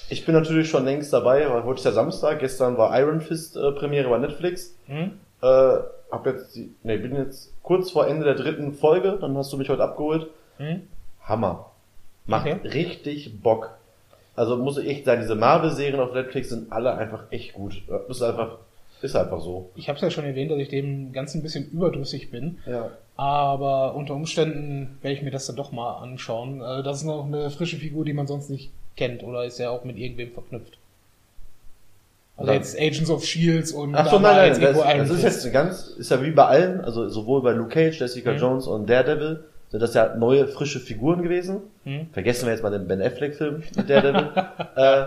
[0.09, 2.39] Ich bin natürlich schon längst dabei, weil heute ist ja Samstag.
[2.39, 4.75] Gestern war Iron Fist äh, Premiere bei Netflix.
[4.85, 5.13] Hm?
[5.41, 5.47] Äh,
[6.11, 9.57] hab jetzt die, nee, bin jetzt kurz vor Ende der dritten Folge, dann hast du
[9.57, 10.27] mich heute abgeholt.
[10.57, 10.83] Hm?
[11.23, 11.71] Hammer.
[12.27, 12.67] Macht Okay.
[12.67, 13.71] richtig Bock.
[14.35, 17.81] Also muss ich echt sagen, diese Marvel-Serien auf Netflix sind alle einfach echt gut.
[17.87, 18.57] Das ist einfach,
[19.01, 19.69] ist einfach so.
[19.75, 22.57] Ich habe es ja schon erwähnt, dass ich dem Ganzen ein bisschen überdrüssig bin.
[22.65, 22.91] Ja.
[23.17, 26.61] Aber unter Umständen werde ich mir das dann doch mal anschauen.
[26.61, 29.69] Also das ist noch eine frische Figur, die man sonst nicht kennt oder ist ja
[29.69, 30.77] auch mit irgendwem verknüpft.
[32.37, 35.87] Also jetzt Agents of Shields und Ach so, nein, nein, das, das ist jetzt ganz,
[35.99, 38.37] ist ja wie bei allen, also sowohl bei Luke Cage, Jessica Mhm.
[38.37, 41.61] Jones und Daredevil, sind das ja neue, frische Figuren gewesen.
[41.85, 42.07] Hm?
[42.11, 44.29] Vergessen wir jetzt mal den Ben Affleck-Film mit Daredevil.
[44.75, 45.05] äh,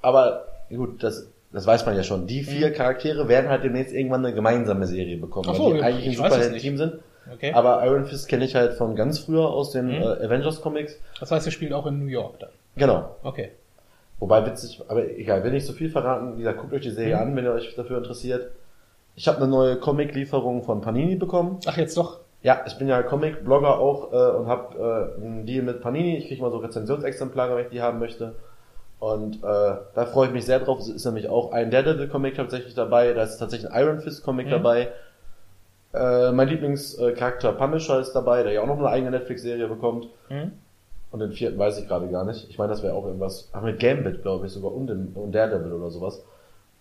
[0.00, 2.26] aber gut, das, das weiß man ja schon.
[2.26, 2.74] Die vier Mhm.
[2.74, 6.06] Charaktere werden halt demnächst irgendwann eine gemeinsame Serie bekommen, Ach so, weil die ja, eigentlich
[6.08, 6.94] ein Superhelden-Team sind.
[7.32, 7.52] Okay.
[7.52, 9.92] Aber Iron Fist kenne ich halt von ganz früher aus den Mhm.
[10.02, 10.98] äh, Avengers-Comics.
[11.20, 12.50] das heißt, er spielt auch in New York dann.
[12.76, 13.16] Genau.
[13.22, 13.50] Okay.
[14.18, 16.34] Wobei witzig, aber egal, will nicht so viel verraten.
[16.34, 17.22] Wie gesagt, guckt euch die Serie Mhm.
[17.22, 18.50] an, wenn ihr euch dafür interessiert.
[19.14, 21.58] Ich habe eine neue Comic-Lieferung von Panini bekommen.
[21.66, 22.20] Ach, jetzt doch.
[22.42, 26.16] Ja, ich bin ja Comic-Blogger auch äh, und habe äh, einen Deal mit Panini.
[26.18, 28.34] Ich kriege mal so Rezensionsexemplare, wenn ich die haben möchte.
[28.98, 30.78] Und äh, da freue ich mich sehr drauf.
[30.80, 33.12] Es ist nämlich auch ein Daredevil-Comic tatsächlich dabei.
[33.12, 34.50] Da ist tatsächlich ein Iron Fist-Comic Mhm.
[34.50, 34.88] dabei.
[35.94, 40.08] Äh, mein Lieblingscharakter Punisher ist dabei, der ja auch noch eine eigene Netflix-Serie bekommt.
[40.28, 40.52] Hm?
[41.10, 42.48] Und den vierten weiß ich gerade gar nicht.
[42.48, 43.50] Ich meine, das wäre auch irgendwas.
[43.52, 46.22] Ach, mit Gambit, glaube ich, sogar und, im, und Daredevil oder sowas.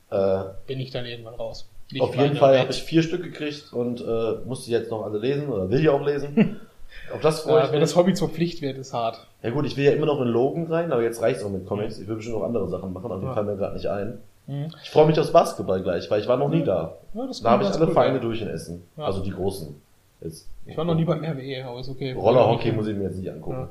[0.10, 1.68] Äh, Bin ich dann irgendwann raus.
[1.92, 5.04] Nicht auf jeden Fall habe ich vier Stück gekriegt und äh, musste die jetzt noch
[5.04, 6.60] alle lesen oder will die auch lesen.
[7.14, 9.26] auf das freue Ja, ich wenn das Hobby zur Pflicht wird, ist hart.
[9.44, 11.66] Ja gut, ich will ja immer noch in Logan rein, aber jetzt reicht's auch mit
[11.66, 12.00] Comics.
[12.00, 13.34] Ich will bestimmt noch andere Sachen machen, aber die Ja.
[13.34, 14.20] fallen mir gerade nicht ein.
[14.48, 14.72] Hm?
[14.84, 16.98] Ich freue mich aufs Basketball gleich, weil ich war noch nie da.
[17.14, 18.84] Ja, das Da habe ich alle cool Vereine durch in Essen.
[18.98, 19.06] Ja.
[19.06, 19.76] Also die großen.
[20.22, 20.48] Jetzt.
[20.66, 22.14] Ich war noch nie beim RWE, aber ist okay.
[22.14, 23.70] Rollerhockey muss ich mir jetzt nicht angucken.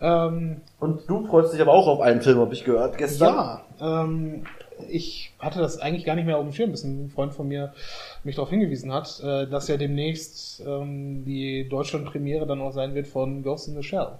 [0.00, 3.34] Ähm, Und du freust dich aber auch auf einen Film, habe ich gehört gestern.
[3.34, 4.44] Ja, ähm,
[4.88, 7.72] ich hatte das eigentlich gar nicht mehr auf dem Schirm, bis ein Freund von mir
[8.22, 13.08] mich darauf hingewiesen hat, äh, dass ja demnächst ähm, die Deutschland-Premiere dann auch sein wird
[13.08, 14.18] von Ghost in the Shell.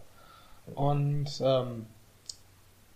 [0.74, 1.87] Und ähm,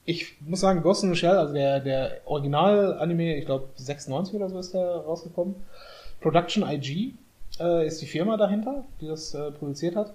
[0.05, 4.49] ich muss sagen, Ghost in the Shell, also der, der Original-Anime, ich glaube 96 oder
[4.49, 5.55] so ist der rausgekommen.
[6.21, 7.15] Production IG
[7.61, 10.13] äh, ist die Firma dahinter, die das äh, produziert hat.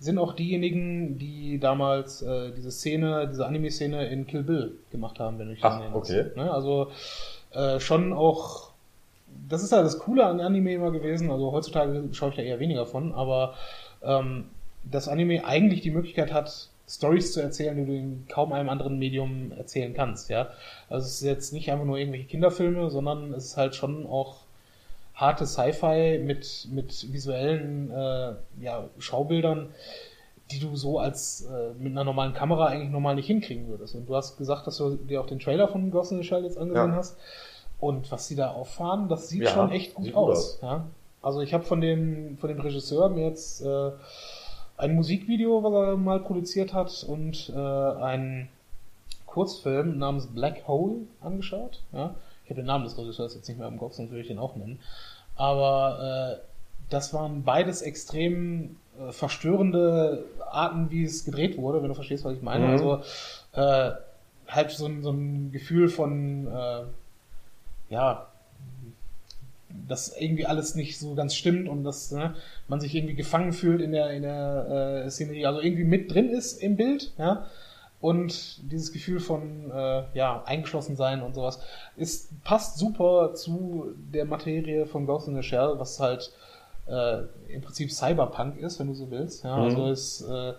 [0.00, 5.38] Sind auch diejenigen, die damals äh, diese Szene, diese Anime-Szene in Kill Bill gemacht haben,
[5.38, 6.26] wenn ich Ach, okay.
[6.36, 6.50] Ne?
[6.52, 6.90] Also
[7.52, 8.70] äh, schon auch,
[9.48, 11.30] das ist ja das Coole an Anime immer gewesen.
[11.30, 13.54] Also heutzutage schaue ich da eher weniger von, aber
[14.02, 14.44] ähm,
[14.84, 18.98] dass Anime eigentlich die Möglichkeit hat, Stories zu erzählen, die du in kaum einem anderen
[18.98, 20.48] Medium erzählen kannst, ja.
[20.88, 24.36] Also es ist jetzt nicht einfach nur irgendwelche Kinderfilme, sondern es ist halt schon auch
[25.18, 29.70] harte Sci-Fi mit, mit visuellen äh, ja, Schaubildern,
[30.50, 33.94] die du so als äh, mit einer normalen Kamera eigentlich normal nicht hinkriegen würdest.
[33.96, 36.44] Und du hast gesagt, dass du dir auch den Trailer von Ghost in the Shell
[36.44, 36.96] jetzt angesehen Ja.
[36.96, 37.18] hast.
[37.80, 40.58] Und was sie da auffahren, das sieht Ja, schon echt gut sieht gut aus.
[40.62, 40.86] Ja?
[41.20, 43.90] Also ich habe von dem, von dem Regisseur mir jetzt äh,
[44.76, 48.48] ein Musikvideo, was er mal produziert hat, und äh, einen
[49.26, 51.82] Kurzfilm namens Black Hole angeschaut.
[51.92, 52.14] Ja?
[52.48, 54.38] Ich habe den Namen des Regisseurs jetzt nicht mehr im Kopf, sonst würde ich den
[54.38, 54.80] auch nennen.
[55.36, 56.42] Aber äh,
[56.88, 62.34] das waren beides extrem äh, verstörende Arten, wie es gedreht wurde, wenn du verstehst, was
[62.34, 62.64] ich meine.
[62.64, 62.70] Mhm.
[62.70, 63.02] Also
[63.52, 63.90] äh,
[64.46, 66.84] halt so ein, so ein Gefühl von äh,
[67.90, 68.28] ja,
[69.86, 72.34] dass irgendwie alles nicht so ganz stimmt und dass ne,
[72.66, 76.30] man sich irgendwie gefangen fühlt in der in der äh, Szenerie, also irgendwie mit drin
[76.30, 77.44] ist im Bild, ja.
[78.00, 81.58] Und dieses Gefühl von äh, ja eingeschlossen sein und sowas
[81.96, 86.30] ist passt super zu der Materie von Ghost in the Shell, was halt
[86.86, 87.22] äh,
[87.52, 89.42] im Prinzip Cyberpunk ist, wenn du so willst.
[89.44, 89.62] Ja, Mhm.
[89.64, 90.52] also ist äh,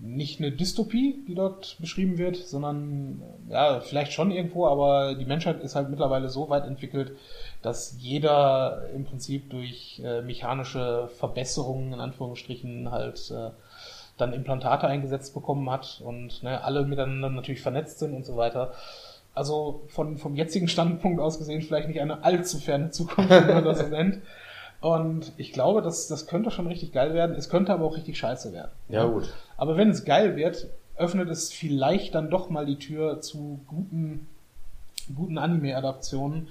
[0.00, 5.60] nicht eine Dystopie, die dort beschrieben wird, sondern ja, vielleicht schon irgendwo, aber die Menschheit
[5.60, 7.16] ist halt mittlerweile so weit entwickelt,
[7.62, 13.50] dass jeder im Prinzip durch äh, mechanische Verbesserungen in Anführungsstrichen halt äh,
[14.18, 18.72] dann Implantate eingesetzt bekommen hat und ne, alle miteinander natürlich vernetzt sind und so weiter.
[19.34, 23.64] Also von, vom jetzigen Standpunkt aus gesehen vielleicht nicht eine allzu ferne Zukunft, wie man
[23.64, 24.20] das nennt.
[24.80, 27.34] Und ich glaube, das, das könnte schon richtig geil werden.
[27.36, 28.70] Es könnte aber auch richtig scheiße werden.
[28.88, 29.32] Ja, gut.
[29.56, 34.28] Aber wenn es geil wird, öffnet es vielleicht dann doch mal die Tür zu guten,
[35.14, 36.48] guten Anime-Adaptionen,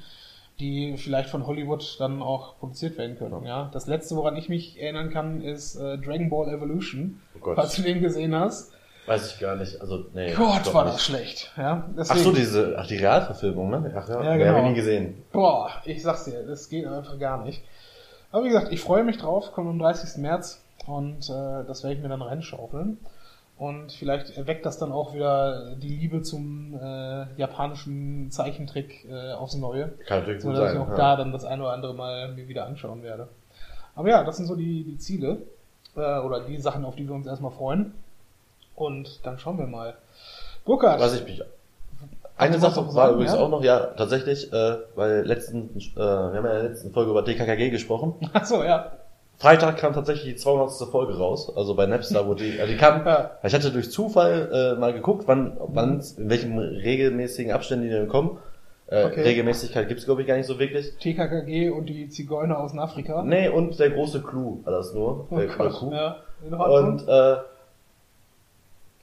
[0.60, 3.46] die vielleicht von Hollywood dann auch produziert werden können.
[3.46, 7.22] Ja, das letzte, woran ich mich erinnern kann, ist äh, Dragon Ball Evolution.
[7.36, 7.56] Oh Gott.
[7.56, 8.72] Falls du den gesehen hast.
[9.06, 9.80] Weiß ich gar nicht.
[9.80, 10.34] Also, nee.
[10.34, 10.96] Gott, war nicht.
[10.96, 11.54] das schlecht.
[11.58, 13.94] Ja, Ach deswegen, so, diese, ach, die Realverfilmung, ne?
[13.96, 14.50] Ach ja, Ja, ja genau.
[14.50, 15.24] habe ich nie gesehen.
[15.32, 17.64] Boah, ich sag's dir, das geht einfach gar nicht.
[18.32, 20.22] Aber wie gesagt, ich freue mich drauf, kommt am 30.
[20.22, 22.98] März und äh, das werde ich mir dann reinschaufeln.
[23.58, 29.56] Und vielleicht erweckt das dann auch wieder die Liebe zum äh, japanischen Zeichentrick äh, aufs
[29.56, 29.90] Neue.
[30.06, 30.82] Kann natürlich So dass ich sein.
[30.82, 30.96] auch ja.
[30.96, 33.28] da dann das eine oder andere Mal mir wieder anschauen werde.
[33.96, 35.40] Aber ja, das sind so die, die Ziele.
[35.96, 37.94] Äh, oder die Sachen, auf die wir uns erstmal freuen.
[38.76, 39.96] Und dann schauen wir mal.
[40.64, 41.42] Burkhard, Was ich mich.
[42.38, 43.40] Eine Sache war sagen, übrigens ja?
[43.40, 47.10] auch noch, ja, tatsächlich, äh, weil letzten, äh, wir haben ja in der letzten Folge
[47.10, 48.14] über DKKG gesprochen.
[48.34, 48.92] Achso, ja.
[49.40, 50.90] Freitag kam tatsächlich die 200.
[50.90, 53.32] Folge raus, also bei Napster, wo die, also die kam, Ja.
[53.44, 58.08] ich hatte durch Zufall äh, mal geguckt, wann, wann, in welchem regelmäßigen Abständen die denn
[58.08, 58.32] kommen.
[58.88, 59.22] Äh, Okay.
[59.22, 60.96] Regelmäßigkeit gibt's glaube ich gar nicht so wirklich.
[61.00, 63.22] TKKG und die Zigeuner aus Afrika.
[63.22, 65.28] Nee, und der große Clou war das nur.
[65.30, 65.92] Oh der, Gott, Clou.
[65.92, 66.18] ja.
[66.50, 67.36] Und äh,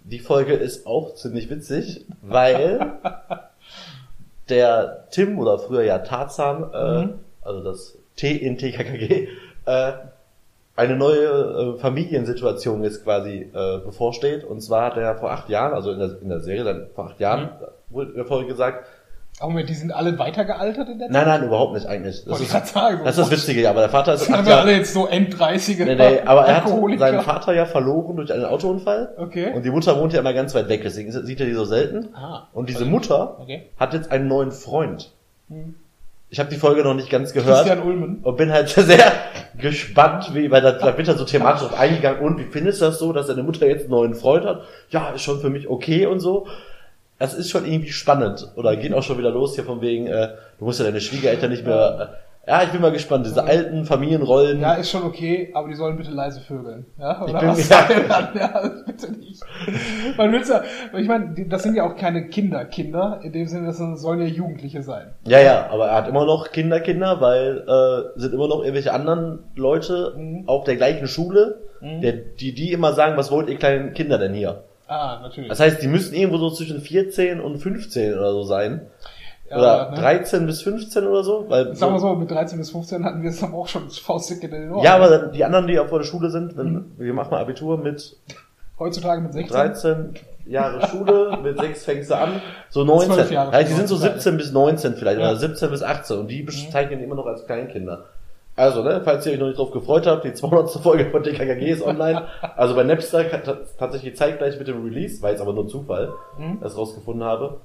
[0.04, 2.92] die Folge ist auch ziemlich witzig, weil
[4.48, 7.14] der Tim oder früher ja Tarzan, äh, Mhm.
[7.42, 9.28] also das T in TKKG,
[9.66, 9.92] äh,
[10.76, 14.44] eine neue äh, Familiensituation jetzt quasi äh, bevorsteht.
[14.44, 17.06] Und zwar hat er vor acht Jahren, also in der, in der Serie dann vor
[17.06, 17.94] acht Jahren, Mhm.
[17.94, 18.84] wurde in der Folge gesagt,
[19.40, 22.24] Aber die sind alle weitergealtert in der nein, nein, überhaupt nicht eigentlich.
[22.24, 24.60] Das Wollte ist, sagen, das ist das Witzige, ja, aber der Vater ist Sind Jahre,
[24.62, 25.84] alle jetzt so End-30er.
[25.84, 26.68] nee, nee, aber er hat
[26.98, 29.12] seinen Vater ja verloren durch einen Autounfall.
[29.16, 29.52] Okay.
[29.52, 32.08] Und die Mutter wohnt ja immer ganz weit weg, deswegen sieht er die so selten.
[32.14, 32.90] Ah, Und diese okay.
[32.90, 33.62] Mutter Okay.
[33.78, 35.12] hat jetzt einen neuen Freund.
[35.48, 35.74] Hm.
[36.34, 38.18] Ich habe die Folge noch nicht ganz gehört Christian Ulmen.
[38.24, 39.12] und bin halt sehr
[39.56, 42.20] gespannt, wie, weil da, da wird er so thematisch drauf eingegangen.
[42.22, 44.62] Und wie findest du das so, dass deine Mutter jetzt einen neuen Freund hat?
[44.90, 46.48] Ja, ist schon für mich okay und so.
[47.20, 48.50] Das ist schon irgendwie spannend.
[48.56, 51.50] Oder geht auch schon wieder los hier von wegen, äh, du musst ja deine Schwiegereltern
[51.52, 52.10] nicht mehr.
[52.10, 53.24] Äh, ja, ich bin mal gespannt.
[53.26, 54.60] Diese alten Familienrollen.
[54.60, 56.86] Ja, ist schon okay, aber die sollen bitte leise vögeln.
[56.98, 57.88] Ja, oder bin was dann?
[58.34, 59.42] Ja, bitte nicht.
[60.16, 60.62] Man will's ja,
[60.96, 63.20] ich meine, das sind ja auch keine Kinder, Kinder.
[63.22, 65.14] In dem Sinne, das sollen ja Jugendliche sein.
[65.26, 68.92] Ja, ja, aber er hat immer noch Kinder, Kinder, weil äh, sind immer noch irgendwelche
[68.92, 70.44] anderen Leute Mhm.
[70.46, 72.00] auf der gleichen Schule, Mhm.
[72.02, 74.64] der, die die immer sagen, was wollt ihr kleinen Kinder denn hier?
[74.86, 75.48] Ah, natürlich.
[75.48, 78.82] Das heißt, die müssen irgendwo so zwischen 14 und 15 oder so sein.
[79.54, 79.96] Ja, oder ne?
[79.96, 81.44] 13 bis 15 oder so.
[81.48, 84.42] Weil, Sagen wir so, mit 13 bis 15 hatten wir es dann auch schon faustdick
[84.42, 84.84] in den Ohren.
[84.84, 86.92] ja, aber die anderen, die auch vor der Schule sind, wenn, Mhm.
[86.98, 88.16] wir machen mal Abitur mit
[88.78, 89.52] Heutzutage mit 16.
[89.56, 90.14] 13
[90.46, 92.40] Jahre Schule, mit 6 fängst du an,
[92.70, 93.12] so 19.
[93.14, 94.20] 12 Jahre ja, die sind so heutzutage.
[94.20, 95.28] 17 bis 19 vielleicht, Ja.
[95.30, 98.04] oder 17 bis 18 und die bezeichnen immer noch als Kleinkinder.
[98.56, 100.70] Also, ne, falls ihr euch noch nicht drauf gefreut habt, die 200.
[100.80, 102.22] Folge von DKKG ist online.
[102.56, 103.24] Also bei Napster
[103.78, 106.60] tatsächlich zeitgleich mit dem Release, war jetzt aber nur Zufall, Mhm.
[106.60, 107.56] dass ich rausgefunden habe.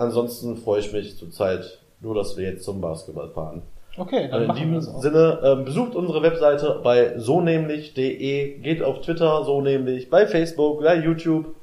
[0.00, 3.62] Ansonsten freue ich mich zurzeit nur, dass wir jetzt zum Basketball fahren.
[3.98, 5.02] Okay, dann Also in wir diesem das auch.
[5.02, 10.82] Sinne, ähm, besucht unsere Webseite bei so nämlich.de, geht auf Twitter so nämlich, bei Facebook,
[10.82, 11.54] bei YouTube,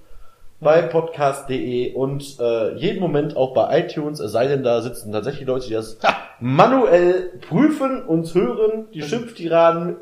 [0.60, 5.48] bei podcast.de und äh, jeden Moment auch bei iTunes, es sei denn, da sitzen tatsächlich
[5.48, 6.16] Leute, die das Ha!
[6.40, 9.98] manuell prüfen, uns hören, die Schimpftiraden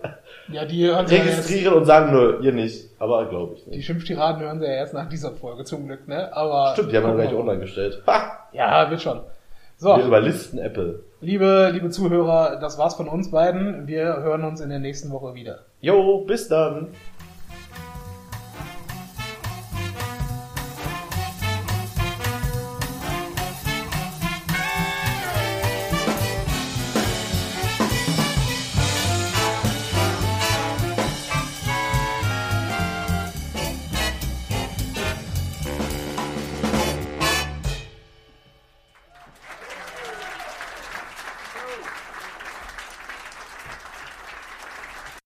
[0.48, 2.90] Ja, die hören sie ja registrieren und sagen, nö, ihr nicht.
[3.00, 3.86] Aber glaube ich die nicht.
[3.86, 6.36] Schimpftiraden hören sie ja erst nach dieser Folge zum Glück, ne?
[6.36, 6.74] Aber.
[6.74, 8.02] Stimmt, die haben wir gleich online gestellt.
[8.08, 8.48] Ha!
[8.54, 9.22] Ja, wird schon.
[9.78, 11.02] So, Wir überlisten Apple.
[11.20, 13.88] liebe, liebe Zuhörer, das war's von uns beiden.
[13.88, 15.60] Wir hören uns in der nächsten Woche wieder.
[15.82, 16.88] Jo, bis dann.